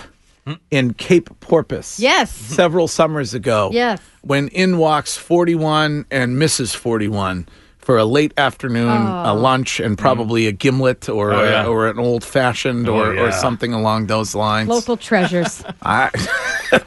in 0.70 0.94
Cape 0.94 1.28
Porpoise. 1.40 1.98
Yes. 2.00 2.30
several 2.32 2.88
summers 2.88 3.34
ago. 3.34 3.70
Yes. 3.72 4.00
when 4.22 4.48
in 4.48 4.78
walks 4.78 5.16
41 5.16 6.06
and 6.10 6.36
Mrs. 6.36 6.74
41 6.74 7.46
for 7.80 7.96
a 7.98 8.04
late 8.04 8.32
afternoon, 8.36 8.88
a 8.90 9.32
oh. 9.32 9.34
lunch, 9.34 9.80
and 9.80 9.96
probably 9.96 10.46
a 10.46 10.52
gimlet 10.52 11.08
or 11.08 11.32
Oh, 11.32 11.44
a- 11.44 11.66
or 11.66 11.88
an 11.88 11.98
old 11.98 12.22
fashioned 12.22 12.88
Oh, 12.88 12.94
or, 12.96 13.16
or 13.18 13.32
something 13.32 13.72
along 13.72 14.06
those 14.06 14.34
lines. 14.34 14.68
local 14.68 14.96
treasures 14.96 15.64
I, 15.82 16.10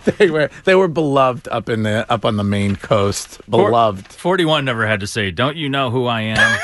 they 0.17 0.29
were 0.29 0.49
they 0.65 0.75
were 0.75 0.88
beloved 0.88 1.47
up 1.49 1.67
in 1.69 1.84
the 1.84 2.06
up 2.12 2.25
on 2.25 2.38
the 2.38 2.43
Maine 2.43 2.75
coast. 2.75 3.38
For- 3.49 3.69
Beloved. 3.69 4.08
41 4.08 4.63
never 4.65 4.86
had 4.88 4.99
to 5.01 5.08
say, 5.08 5.32
Don't 5.32 5.58
you 5.58 5.67
know 5.69 5.89
who 5.89 6.06
I 6.06 6.21
am? 6.21 6.60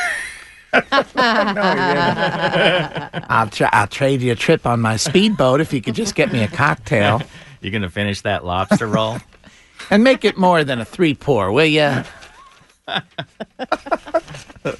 no, 0.74 0.82
I'll 3.30 3.50
tra- 3.50 3.70
I'll 3.74 3.88
trade 3.88 4.22
you 4.22 4.32
a 4.32 4.36
trip 4.36 4.66
on 4.68 4.80
my 4.80 4.98
speedboat 4.98 5.62
if 5.62 5.74
you 5.74 5.82
could 5.82 5.96
just 5.96 6.14
get 6.16 6.32
me 6.32 6.44
a 6.44 6.48
cocktail 6.48 7.22
You're 7.62 7.72
going 7.72 7.82
to 7.82 7.90
finish 7.90 8.22
that 8.22 8.46
lobster 8.46 8.88
roll? 8.88 9.18
and 9.90 10.04
make 10.04 10.24
it 10.24 10.38
more 10.38 10.64
than 10.64 10.80
a 10.80 10.86
three 10.86 11.16
pour, 11.16 11.52
will 11.52 11.66
you? 11.66 12.04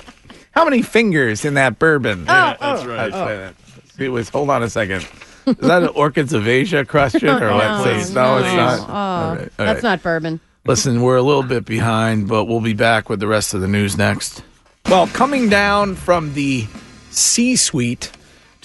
How 0.52 0.66
many 0.66 0.82
fingers 0.82 1.46
in 1.46 1.54
that 1.54 1.80
bourbon? 1.80 2.26
Oh, 2.28 2.34
yeah, 2.34 2.58
that's 2.60 2.84
oh. 2.84 2.88
right. 2.88 3.12
That's 3.12 3.16
oh. 3.16 4.00
it. 4.00 4.06
It 4.06 4.10
was. 4.10 4.30
Hold 4.30 4.50
on 4.50 4.64
a 4.64 4.70
second. 4.70 5.08
Is 5.46 5.56
that 5.58 5.84
an 5.84 5.90
Orchids 5.90 6.34
of 6.34 6.48
Asia 6.48 6.86
question 6.86 7.30
or 7.30 7.34
what? 7.54 7.64
No, 7.64 7.84
Please. 7.84 8.14
No, 8.14 8.38
it's 8.38 8.54
not. 8.54 8.80
oh 8.80 8.94
All 8.94 9.36
right, 9.36 9.40
all 9.42 9.48
that's 9.58 9.84
right. 9.84 9.84
not 9.84 10.04
bourbon 10.04 10.40
Listen, 10.66 11.02
we're 11.02 11.16
a 11.16 11.22
little 11.22 11.44
bit 11.44 11.66
behind, 11.66 12.28
but 12.28 12.46
we'll 12.46 12.60
be 12.60 12.74
back 12.74 13.10
with 13.10 13.20
the 13.20 13.28
rest 13.28 13.54
of 13.54 13.62
the 13.62 13.68
news 13.68 13.98
next. 13.98 14.44
Well, 14.86 15.08
coming 15.08 15.50
down 15.50 15.96
from 15.96 16.34
the 16.34 16.68
C 17.10 17.56
suite 17.56 18.12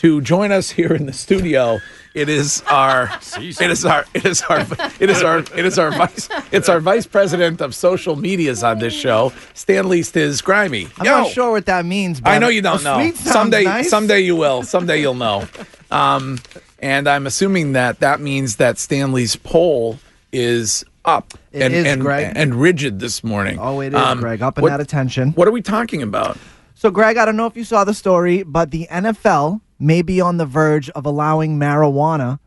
to 0.05 0.20
join 0.20 0.52
us 0.52 0.68
here 0.70 0.92
in 0.92 1.07
the 1.07 1.14
studio. 1.14 1.78
It 2.12 2.28
is 2.28 2.62
our 2.68 3.05
it 3.40 3.70
is 3.70 3.86
our 3.86 4.05
it 4.12 4.26
is 4.26 4.42
our 4.42 4.61
it 5.00 5.09
is 5.09 5.22
our 5.22 5.38
it 5.38 5.64
is 5.64 5.78
our 5.78 5.90
vice 5.92 6.28
it's 6.52 6.68
our 6.68 6.78
vice 6.78 7.07
president 7.07 7.62
of 7.62 7.74
social 7.74 8.14
medias 8.14 8.62
on 8.62 8.80
this 8.80 8.92
show, 8.92 9.32
Stanley 9.55 10.02
Stiz 10.02 10.44
Grimy. 10.44 10.88
I'm 10.98 11.07
Yo. 11.07 11.11
not 11.22 11.30
sure 11.32 11.52
what 11.52 11.64
that 11.66 11.86
means. 11.86 12.20
But 12.20 12.30
I 12.32 12.38
know 12.38 12.48
you 12.48 12.61
don't 12.61 12.84
know. 12.84 13.12
Someday, 13.12 13.64
nice. 13.64 13.88
someday 13.88 14.20
you 14.20 14.36
will. 14.36 14.62
Someday 14.62 15.00
you'll 15.00 15.14
know. 15.14 15.46
Um, 15.90 16.38
and 16.80 17.09
I'm 17.09 17.26
assuming 17.26 17.72
that 17.72 18.00
that 18.00 18.20
means 18.20 18.57
that 18.57 18.76
Stanley's 18.76 19.36
poll 19.36 19.98
is 20.32 20.84
up 21.07 21.32
It 21.50 21.62
and 21.62 21.72
is, 21.74 21.86
and, 21.86 22.02
Greg. 22.02 22.32
and 22.36 22.55
rigid 22.55 23.00
this 23.00 23.24
morning. 23.24 23.59
Oh, 23.59 23.80
it 23.80 23.94
is, 23.94 23.98
Um, 23.98 24.20
Greg. 24.20 24.42
Up 24.42 24.59
and 24.59 24.64
what- 24.64 24.72
at 24.72 24.80
attention. 24.80 25.30
What 25.32 25.48
are 25.48 25.52
we 25.52 25.62
talking 25.62 26.02
about? 26.02 26.36
So, 26.74 26.90
Greg, 26.90 27.16
I 27.16 27.24
don't 27.24 27.36
know 27.36 27.46
if 27.46 27.57
you 27.57 27.64
saw 27.64 27.84
the 27.84 27.94
story, 27.94 28.42
but 28.42 28.70
the 28.70 28.86
NFL 28.90 29.61
may 29.85 30.03
be 30.03 30.20
on 30.20 30.37
the 30.39 30.47
verge 30.47 30.89
of 30.91 31.05
allowing 31.07 31.59
marijuana 31.59 32.39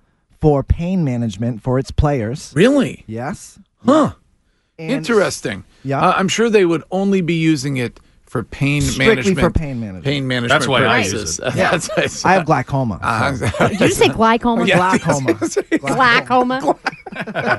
for 0.41 0.63
pain 0.63 1.03
management 1.03 1.61
for 1.61 1.79
its 1.79 1.91
players. 1.91 2.51
Really? 2.55 3.03
Yes. 3.07 3.59
Huh. 3.85 4.13
And- 4.79 4.91
Interesting. 4.91 5.63
Yeah. 5.83 5.99
Uh, 6.01 6.13
I'm 6.17 6.27
sure 6.27 6.49
they 6.49 6.65
would 6.65 6.83
only 6.91 7.21
be 7.21 7.35
using 7.35 7.77
it 7.77 7.99
for 8.25 8.43
pain 8.43 8.81
Strictly 8.81 9.07
management. 9.07 9.39
for 9.39 9.49
pain 9.51 9.79
management. 9.79 10.05
Pain 10.05 10.27
management. 10.27 10.49
That's 10.49 10.67
why 10.67 10.85
I 10.85 10.97
purposes. 11.03 11.21
use 11.21 11.39
it. 11.39 11.55
Yeah. 11.57 11.71
That's 11.71 11.87
why 11.87 11.93
it's- 12.03 12.25
I 12.25 12.33
have 12.33 12.45
glaucoma. 12.45 12.99
Uh, 13.01 13.33
so- 13.35 13.67
Did 13.69 13.79
you 13.79 13.89
say 13.91 14.09
glaucoma? 14.09 14.65
Yeah. 14.65 14.97
Glaucoma. 14.97 15.33
Glaucoma. 15.79 16.77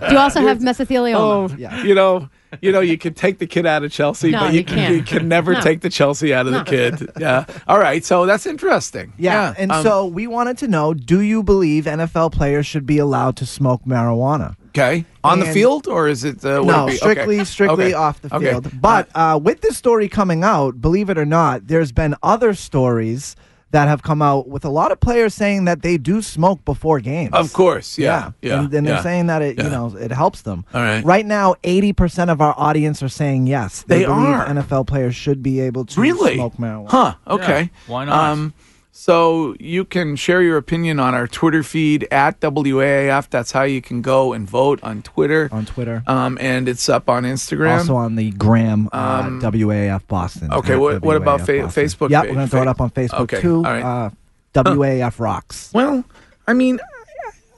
Do 0.09 0.13
you 0.13 0.19
also 0.19 0.41
have 0.43 0.59
mesothelioma? 0.59 1.15
Oh, 1.17 1.49
Yeah. 1.57 1.83
you 1.83 1.95
know, 1.95 2.29
you 2.63 2.73
know, 2.73 2.81
you 2.81 2.97
can 2.99 3.15
take 3.15 3.39
the 3.39 3.47
kid 3.47 3.67
out 3.67 3.85
of 3.85 3.93
Chelsea, 3.93 4.31
No, 4.31 4.41
but 4.41 4.53
you, 4.53 4.61
you 4.61 4.65
can't. 4.65 4.95
you 4.97 5.03
can 5.03 5.29
never 5.29 5.53
No. 5.55 5.61
take 5.61 5.81
the 5.81 5.91
Chelsea 5.91 6.33
out 6.35 6.47
of 6.47 6.53
No. 6.53 6.59
the 6.61 6.65
kid. 6.65 7.11
Yeah. 7.19 7.45
All 7.67 7.79
right. 7.79 8.05
So 8.05 8.27
that's 8.27 8.47
interesting. 8.47 9.13
Yeah. 9.19 9.55
And 9.59 9.71
um, 9.73 9.83
so 9.83 10.07
we 10.07 10.27
wanted 10.27 10.59
to 10.59 10.69
know 10.69 10.95
do 10.95 11.21
you 11.21 11.43
believe 11.43 11.85
NFL 11.85 12.33
players 12.33 12.67
should 12.67 12.87
be 12.87 12.99
allowed 12.99 13.37
to 13.37 13.47
smoke 13.47 13.83
marijuana? 13.85 14.55
okay, 14.69 15.05
on 15.25 15.41
the 15.41 15.47
field 15.47 15.89
or 15.89 16.07
is 16.07 16.23
it? 16.23 16.45
Uh, 16.45 16.63
no, 16.63 16.87
it 16.87 16.91
be- 16.91 16.97
strictly, 16.99 17.35
okay. 17.37 17.45
strictly 17.45 17.85
Okay. 17.87 17.93
off 17.95 18.21
the 18.23 18.33
Okay. 18.35 18.51
field. 18.51 18.71
But 18.81 19.09
uh, 19.15 19.39
with 19.43 19.61
this 19.61 19.77
story 19.77 20.09
coming 20.09 20.45
out, 20.45 20.81
believe 20.81 21.11
it 21.11 21.19
or 21.19 21.25
not, 21.27 21.67
there's 21.67 21.91
been 21.91 22.15
other 22.23 22.55
stories 22.55 23.35
that 23.71 23.87
have 23.89 24.03
come 24.03 24.23
out 24.23 24.49
with 24.49 24.65
a 24.65 24.69
lot 24.71 24.93
of 24.93 24.99
players 25.01 25.35
saying 25.35 25.67
that 25.67 25.83
they 25.83 25.99
do 25.99 26.23
smoke 26.23 26.65
before 26.65 27.01
games. 27.01 27.35
Of 27.35 27.53
course. 27.53 27.99
Yeah. 27.99 28.33
Yeah. 28.41 28.61
and, 28.61 28.73
and 28.73 28.87
they're 28.87 28.95
yeah. 28.97 29.03
saying 29.03 29.27
that 29.27 29.43
it, 29.43 29.59
Yeah. 29.59 29.65
you 29.65 29.71
know, 29.71 29.95
it 29.97 30.11
helps 30.11 30.43
them. 30.43 30.65
All 30.73 30.81
right. 30.83 31.05
Right 31.05 31.27
now, 31.27 31.55
eighty 31.65 31.93
percent 31.93 32.31
of 32.31 32.41
our 32.41 32.55
audience 32.57 33.03
are 33.03 33.09
saying 33.11 33.47
yes. 33.47 33.83
They, 33.83 34.01
They 34.01 34.05
believe 34.07 34.29
are. 34.29 34.47
NFL 34.47 34.87
players 34.87 35.15
should 35.15 35.43
be 35.43 35.61
able 35.61 35.85
to 35.85 36.01
Really? 36.01 36.37
smoke 36.37 36.55
marijuana. 36.57 36.91
Huh. 36.91 37.15
Okay. 37.27 37.61
Yeah, 37.63 37.69
why 37.93 38.05
not? 38.07 38.31
Um, 38.31 38.55
so 39.01 39.55
you 39.61 39.85
can 39.85 40.17
share 40.17 40.43
your 40.43 40.57
opinion 40.57 40.99
on 40.99 41.15
our 41.15 41.29
Twitter 41.29 41.63
feed 41.63 42.09
at 42.11 42.41
WAAF. 42.41 43.31
That's 43.31 43.53
how 43.53 43.63
you 43.63 43.81
can 43.81 44.03
go 44.03 44.33
and 44.33 44.45
vote 44.49 44.81
on 44.83 45.03
Twitter. 45.03 45.49
On 45.53 45.65
Twitter. 45.65 46.03
Um, 46.09 46.37
and 46.41 46.69
it's 46.69 46.89
up 46.89 47.09
on 47.09 47.23
Instagram. 47.23 47.79
Also 47.79 47.95
on 47.95 48.17
the 48.17 48.33
Gram 48.33 48.89
uh, 48.93 49.23
Um, 49.27 49.41
WAAF 49.41 50.03
Boston. 50.09 50.53
okay, 50.53 50.75
what- 50.75 51.01
what 51.03 51.17
about 51.17 51.43
fa- 51.43 51.71
Facebook 51.71 52.11
Yeah, 52.11 52.23
we're 52.23 52.35
gonna 52.35 52.49
throw 52.49 52.63
it 52.63 52.69
up 52.69 52.81
on 52.81 52.91
Facebook 52.91 53.21
Okay, 53.21 53.41
too. 53.41 53.57
all 53.59 53.63
right. 53.63 53.85
Uh, 53.85 54.11
WAAF 54.55 55.21
rocks. 55.21 55.71
Well, 55.73 56.03
I 56.49 56.53
mean, 56.55 56.81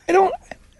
I 0.08 0.12
don't. 0.12 0.34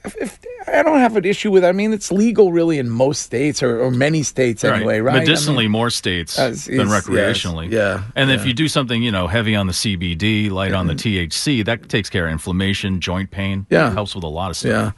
If, 0.05 0.17
if, 0.17 0.39
I 0.67 0.83
don't 0.83 0.99
have 0.99 1.17
an 1.17 1.25
issue 1.25 1.51
with. 1.51 1.65
it. 1.65 1.67
I 1.69 1.73
mean, 1.73 1.93
it's 1.93 2.11
legal 2.11 2.53
really 2.53 2.79
in 2.79 2.89
most 2.89 3.23
states 3.23 3.63
or, 3.63 3.81
or 3.81 3.91
many 3.91 4.23
states 4.23 4.65
anyway, 4.65 5.01
right? 5.01 5.17
I 5.17 5.19
mean- 5.19 5.27
Medicinally, 5.29 5.69
more 5.69 5.91
states 5.91 6.39
Uh, 6.39 6.45
than 6.45 6.53
it's- 6.53 6.69
yes, 6.69 6.89
recreationally. 6.89 7.71
yeah, 7.71 8.05
And 8.17 8.31
if 8.31 8.47
you 8.47 8.53
do 8.55 8.67
something, 8.69 9.03
you 9.03 9.11
know, 9.13 9.27
heavy 9.27 9.55
on 9.55 9.67
the 9.67 9.73
CBD, 9.75 10.51
light 10.51 10.73
on 10.73 10.87
the 10.87 10.95
THC, 10.95 11.63
that 11.65 11.89
takes 11.89 12.09
care 12.09 12.27
of 12.27 12.33
inflammation, 12.33 13.01
joint 13.01 13.31
pain. 13.31 13.67
Yeah. 13.71 13.91
It 13.91 13.93
helps 13.95 14.15
with 14.15 14.25
a 14.25 14.29
lot 14.29 14.51
of 14.51 14.65
yeah. 14.65 14.91
stuff. 14.93 14.95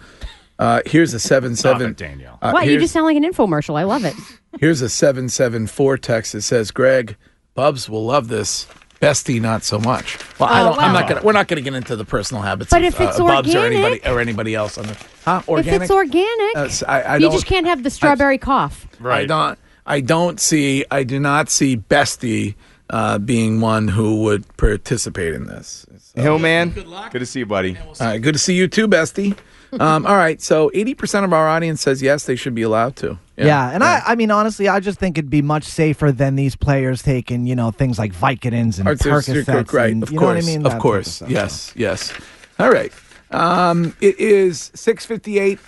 Uh, 0.58 0.80
here's 0.86 1.12
a 1.14 1.18
seven 1.18 1.56
Stop 1.56 1.78
seven. 1.78 1.90
it, 1.92 1.96
Danielle. 1.96 2.38
Uh, 2.40 2.52
what? 2.52 2.66
You 2.68 2.78
just 2.78 2.92
sound 2.92 3.06
like 3.06 3.16
an 3.16 3.24
infomercial. 3.24 3.76
I 3.76 3.82
love 3.82 4.04
it. 4.04 4.14
Here's 4.60 4.80
a 4.82 4.88
774 4.88 5.96
text 5.98 6.32
that 6.34 6.42
says, 6.42 6.70
Greg, 6.70 7.16
Bubs 7.54 7.88
will 7.88 8.04
love 8.04 8.28
this. 8.28 8.66
Bestie, 9.02 9.40
not 9.40 9.64
so 9.64 9.80
much. 9.80 10.16
Well, 10.38 10.48
I 10.48 10.60
Oh, 10.62 10.64
don't, 10.66 10.78
I'm 10.78 10.92
not 10.92 11.08
gonna. 11.08 11.22
We're 11.22 11.32
not 11.32 11.48
gonna 11.48 11.60
get 11.60 11.74
into 11.74 11.96
the 11.96 12.04
personal 12.04 12.40
habits 12.42 12.70
But 12.70 12.82
of 12.82 12.94
if 12.94 13.00
it's 13.00 13.18
uh, 13.18 13.24
Bubs 13.24 13.52
or 13.52 13.58
organic- 13.58 13.72
anybody 14.04 14.08
or 14.08 14.20
anybody 14.20 14.54
else 14.54 14.78
on 14.78 14.86
the. 14.86 14.96
Huh? 15.24 15.42
Organic. 15.48 15.76
If 15.76 15.82
it's 15.82 15.90
organic, 15.90 16.56
Uh, 16.56 16.60
s- 16.66 16.84
I, 16.86 17.00
I 17.02 17.14
you 17.16 17.22
don't, 17.22 17.32
just 17.32 17.46
can't 17.46 17.66
have 17.66 17.82
the 17.82 17.90
strawberry 17.90 18.38
cough. 18.38 18.86
I 19.04 19.24
don't. 19.26 19.58
I 19.84 20.00
don't 20.00 20.38
see. 20.38 20.84
I 20.92 21.02
do 21.02 21.18
not 21.18 21.48
see 21.50 21.76
Bestie 21.76 22.54
uh, 22.90 23.18
being 23.18 23.60
one 23.60 23.88
who 23.88 24.22
would 24.22 24.44
participate 24.56 25.34
in 25.34 25.46
this. 25.48 25.84
Hill 26.14 26.38
man, 26.38 26.70
good 26.70 26.86
luck. 26.86 27.10
Good 27.10 27.18
to 27.20 27.26
see 27.26 27.40
you, 27.40 27.46
buddy. 27.46 27.76
All 27.78 27.94
right, 27.98 28.22
good 28.22 28.34
to 28.34 28.38
see 28.38 28.54
you 28.54 28.68
too, 28.68 28.86
Bestie. 28.86 29.36
Um, 29.80 30.04
all 30.06 30.16
right, 30.16 30.40
so 30.42 30.70
80% 30.74 31.24
of 31.24 31.32
our 31.32 31.48
audience 31.48 31.80
says 31.80 32.02
yes, 32.02 32.26
they 32.26 32.36
should 32.36 32.54
be 32.54 32.62
allowed 32.62 32.94
to. 32.96 33.18
Yeah, 33.38 33.70
and 33.70 33.82
I, 33.82 34.02
I 34.06 34.14
mean, 34.14 34.30
honestly, 34.30 34.68
I 34.68 34.80
just 34.80 34.98
think 34.98 35.16
it'd 35.16 35.30
be 35.30 35.42
much 35.42 35.64
safer 35.64 36.12
than 36.12 36.36
these 36.36 36.54
players 36.54 37.02
taking, 37.02 37.46
you 37.46 37.56
know, 37.56 37.70
things 37.70 37.98
like 37.98 38.12
Vicodins 38.12 38.78
and 38.78 38.86
Percocets. 38.86 39.72
right, 39.72 39.90
and, 39.92 40.02
of 40.02 40.12
you 40.12 40.18
course, 40.18 40.28
know 40.28 40.34
what 40.34 40.44
I 40.44 40.46
mean? 40.46 40.66
Of 40.66 40.72
type 40.72 40.80
course, 40.82 41.08
stuff. 41.08 41.30
yes, 41.30 41.72
yes. 41.74 42.12
All 42.58 42.70
right, 42.70 42.92
um, 43.30 43.96
it 44.00 44.20
is 44.20 44.70
six 44.74 45.06
fifty 45.06 45.38
eight, 45.38 45.58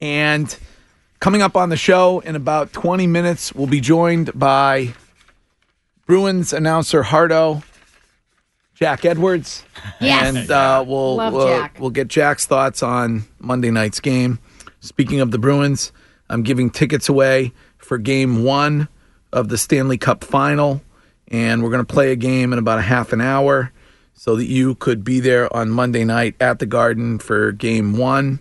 and 0.00 0.54
coming 1.20 1.40
up 1.40 1.56
on 1.56 1.68
the 1.68 1.76
show 1.76 2.20
in 2.20 2.36
about 2.36 2.72
twenty 2.72 3.06
minutes, 3.06 3.54
we'll 3.54 3.66
be 3.68 3.80
joined 3.80 4.36
by 4.38 4.92
Bruins 6.06 6.52
announcer 6.52 7.04
Hardo, 7.04 7.62
Jack 8.74 9.04
Edwards, 9.04 9.64
Yes. 10.00 10.34
and 10.36 10.50
uh, 10.50 10.84
we'll 10.86 11.16
we'll, 11.16 11.68
we'll 11.78 11.90
get 11.90 12.08
Jack's 12.08 12.46
thoughts 12.46 12.82
on 12.82 13.24
Monday 13.38 13.70
night's 13.70 14.00
game. 14.00 14.38
Speaking 14.80 15.20
of 15.20 15.30
the 15.30 15.38
Bruins, 15.38 15.92
I'm 16.28 16.42
giving 16.42 16.70
tickets 16.70 17.08
away 17.08 17.52
for 17.78 17.98
Game 17.98 18.42
One 18.44 18.88
of 19.32 19.48
the 19.48 19.58
Stanley 19.58 19.98
Cup 19.98 20.24
Final, 20.24 20.82
and 21.28 21.62
we're 21.62 21.70
going 21.70 21.84
to 21.84 21.92
play 21.92 22.12
a 22.12 22.16
game 22.16 22.52
in 22.52 22.58
about 22.58 22.78
a 22.78 22.82
half 22.82 23.12
an 23.12 23.20
hour, 23.20 23.70
so 24.14 24.36
that 24.36 24.46
you 24.46 24.74
could 24.74 25.04
be 25.04 25.20
there 25.20 25.54
on 25.54 25.70
Monday 25.70 26.04
night 26.04 26.34
at 26.40 26.58
the 26.58 26.66
Garden 26.66 27.18
for 27.18 27.52
Game 27.52 27.96
One. 27.96 28.40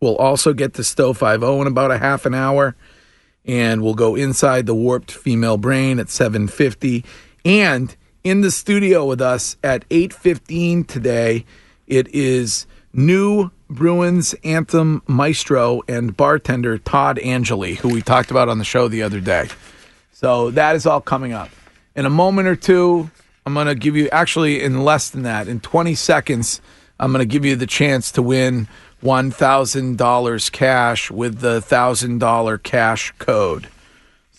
We'll 0.00 0.16
also 0.16 0.52
get 0.52 0.74
to 0.74 0.84
Stowe 0.84 1.14
5 1.14 1.42
in 1.42 1.66
about 1.66 1.90
a 1.90 1.98
half 1.98 2.26
an 2.26 2.34
hour 2.34 2.76
and 3.46 3.80
we'll 3.80 3.94
go 3.94 4.14
inside 4.16 4.66
the 4.66 4.74
warped 4.74 5.10
female 5.12 5.56
brain 5.56 5.98
at 5.98 6.08
7:50 6.08 7.04
and 7.44 7.96
in 8.26 8.40
the 8.40 8.50
studio 8.50 9.04
with 9.04 9.20
us 9.20 9.56
at 9.62 9.88
8:15 9.88 10.84
today 10.84 11.44
it 11.86 12.08
is 12.12 12.66
new 12.92 13.52
Bruins 13.70 14.34
anthem 14.42 15.00
maestro 15.06 15.82
and 15.86 16.16
bartender 16.16 16.76
Todd 16.76 17.20
Angilly 17.22 17.76
who 17.76 17.88
we 17.88 18.02
talked 18.02 18.32
about 18.32 18.48
on 18.48 18.58
the 18.58 18.64
show 18.64 18.88
the 18.88 19.04
other 19.04 19.20
day. 19.20 19.46
So 20.10 20.50
that 20.50 20.74
is 20.74 20.86
all 20.86 21.00
coming 21.00 21.34
up. 21.34 21.50
In 21.94 22.04
a 22.04 22.10
moment 22.10 22.48
or 22.48 22.56
two, 22.56 23.08
I'm 23.46 23.54
going 23.54 23.68
to 23.68 23.76
give 23.76 23.94
you 23.94 24.08
actually 24.08 24.60
in 24.60 24.82
less 24.82 25.08
than 25.08 25.22
that, 25.22 25.46
in 25.46 25.60
20 25.60 25.94
seconds, 25.94 26.60
I'm 26.98 27.12
going 27.12 27.22
to 27.22 27.32
give 27.32 27.44
you 27.44 27.54
the 27.54 27.64
chance 27.64 28.10
to 28.10 28.22
win 28.22 28.66
$1,000 29.04 30.50
cash 30.50 31.10
with 31.12 31.38
the 31.38 31.60
$1,000 31.60 32.62
cash 32.64 33.12
code. 33.20 33.68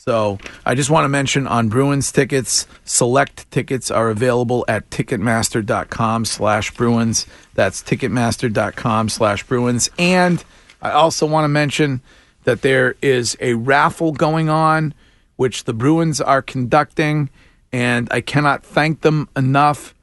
So 0.07 0.37
I 0.65 0.73
just 0.73 0.89
want 0.89 1.03
to 1.03 1.09
mention 1.09 1.47
on 1.47 1.67
Bruins 1.67 2.13
tickets, 2.13 2.65
select 2.85 3.51
tickets 3.51 3.91
are 3.91 4.09
available 4.09 4.63
at 4.69 4.89
ticketmaster.com 4.89 6.23
slash 6.23 6.71
Bruins. 6.71 7.25
That's 7.55 7.83
ticketmaster.com 7.83 9.09
slash 9.09 9.43
Bruins. 9.43 9.89
And 9.99 10.41
I 10.81 10.91
also 10.91 11.25
want 11.25 11.43
to 11.43 11.49
mention 11.49 11.99
that 12.45 12.61
there 12.61 12.95
is 13.01 13.35
a 13.41 13.55
raffle 13.55 14.13
going 14.13 14.47
on, 14.47 14.93
which 15.35 15.65
the 15.65 15.73
Bruins 15.73 16.21
are 16.21 16.41
conducting. 16.41 17.29
And 17.73 18.07
I 18.09 18.21
cannot 18.21 18.65
thank 18.65 19.01
them 19.01 19.27
enough 19.35 19.93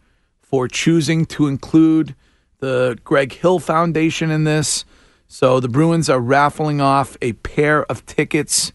for 0.42 0.68
choosing 0.68 1.24
to 1.24 1.46
include 1.46 2.14
the 2.58 2.98
Greg 3.04 3.32
Hill 3.32 3.58
Foundation 3.58 4.30
in 4.30 4.44
this. 4.44 4.84
So 5.28 5.60
the 5.60 5.68
Bruins 5.68 6.10
are 6.10 6.20
raffling 6.20 6.82
off 6.82 7.16
a 7.22 7.32
pair 7.32 7.84
of 7.84 8.04
tickets 8.04 8.74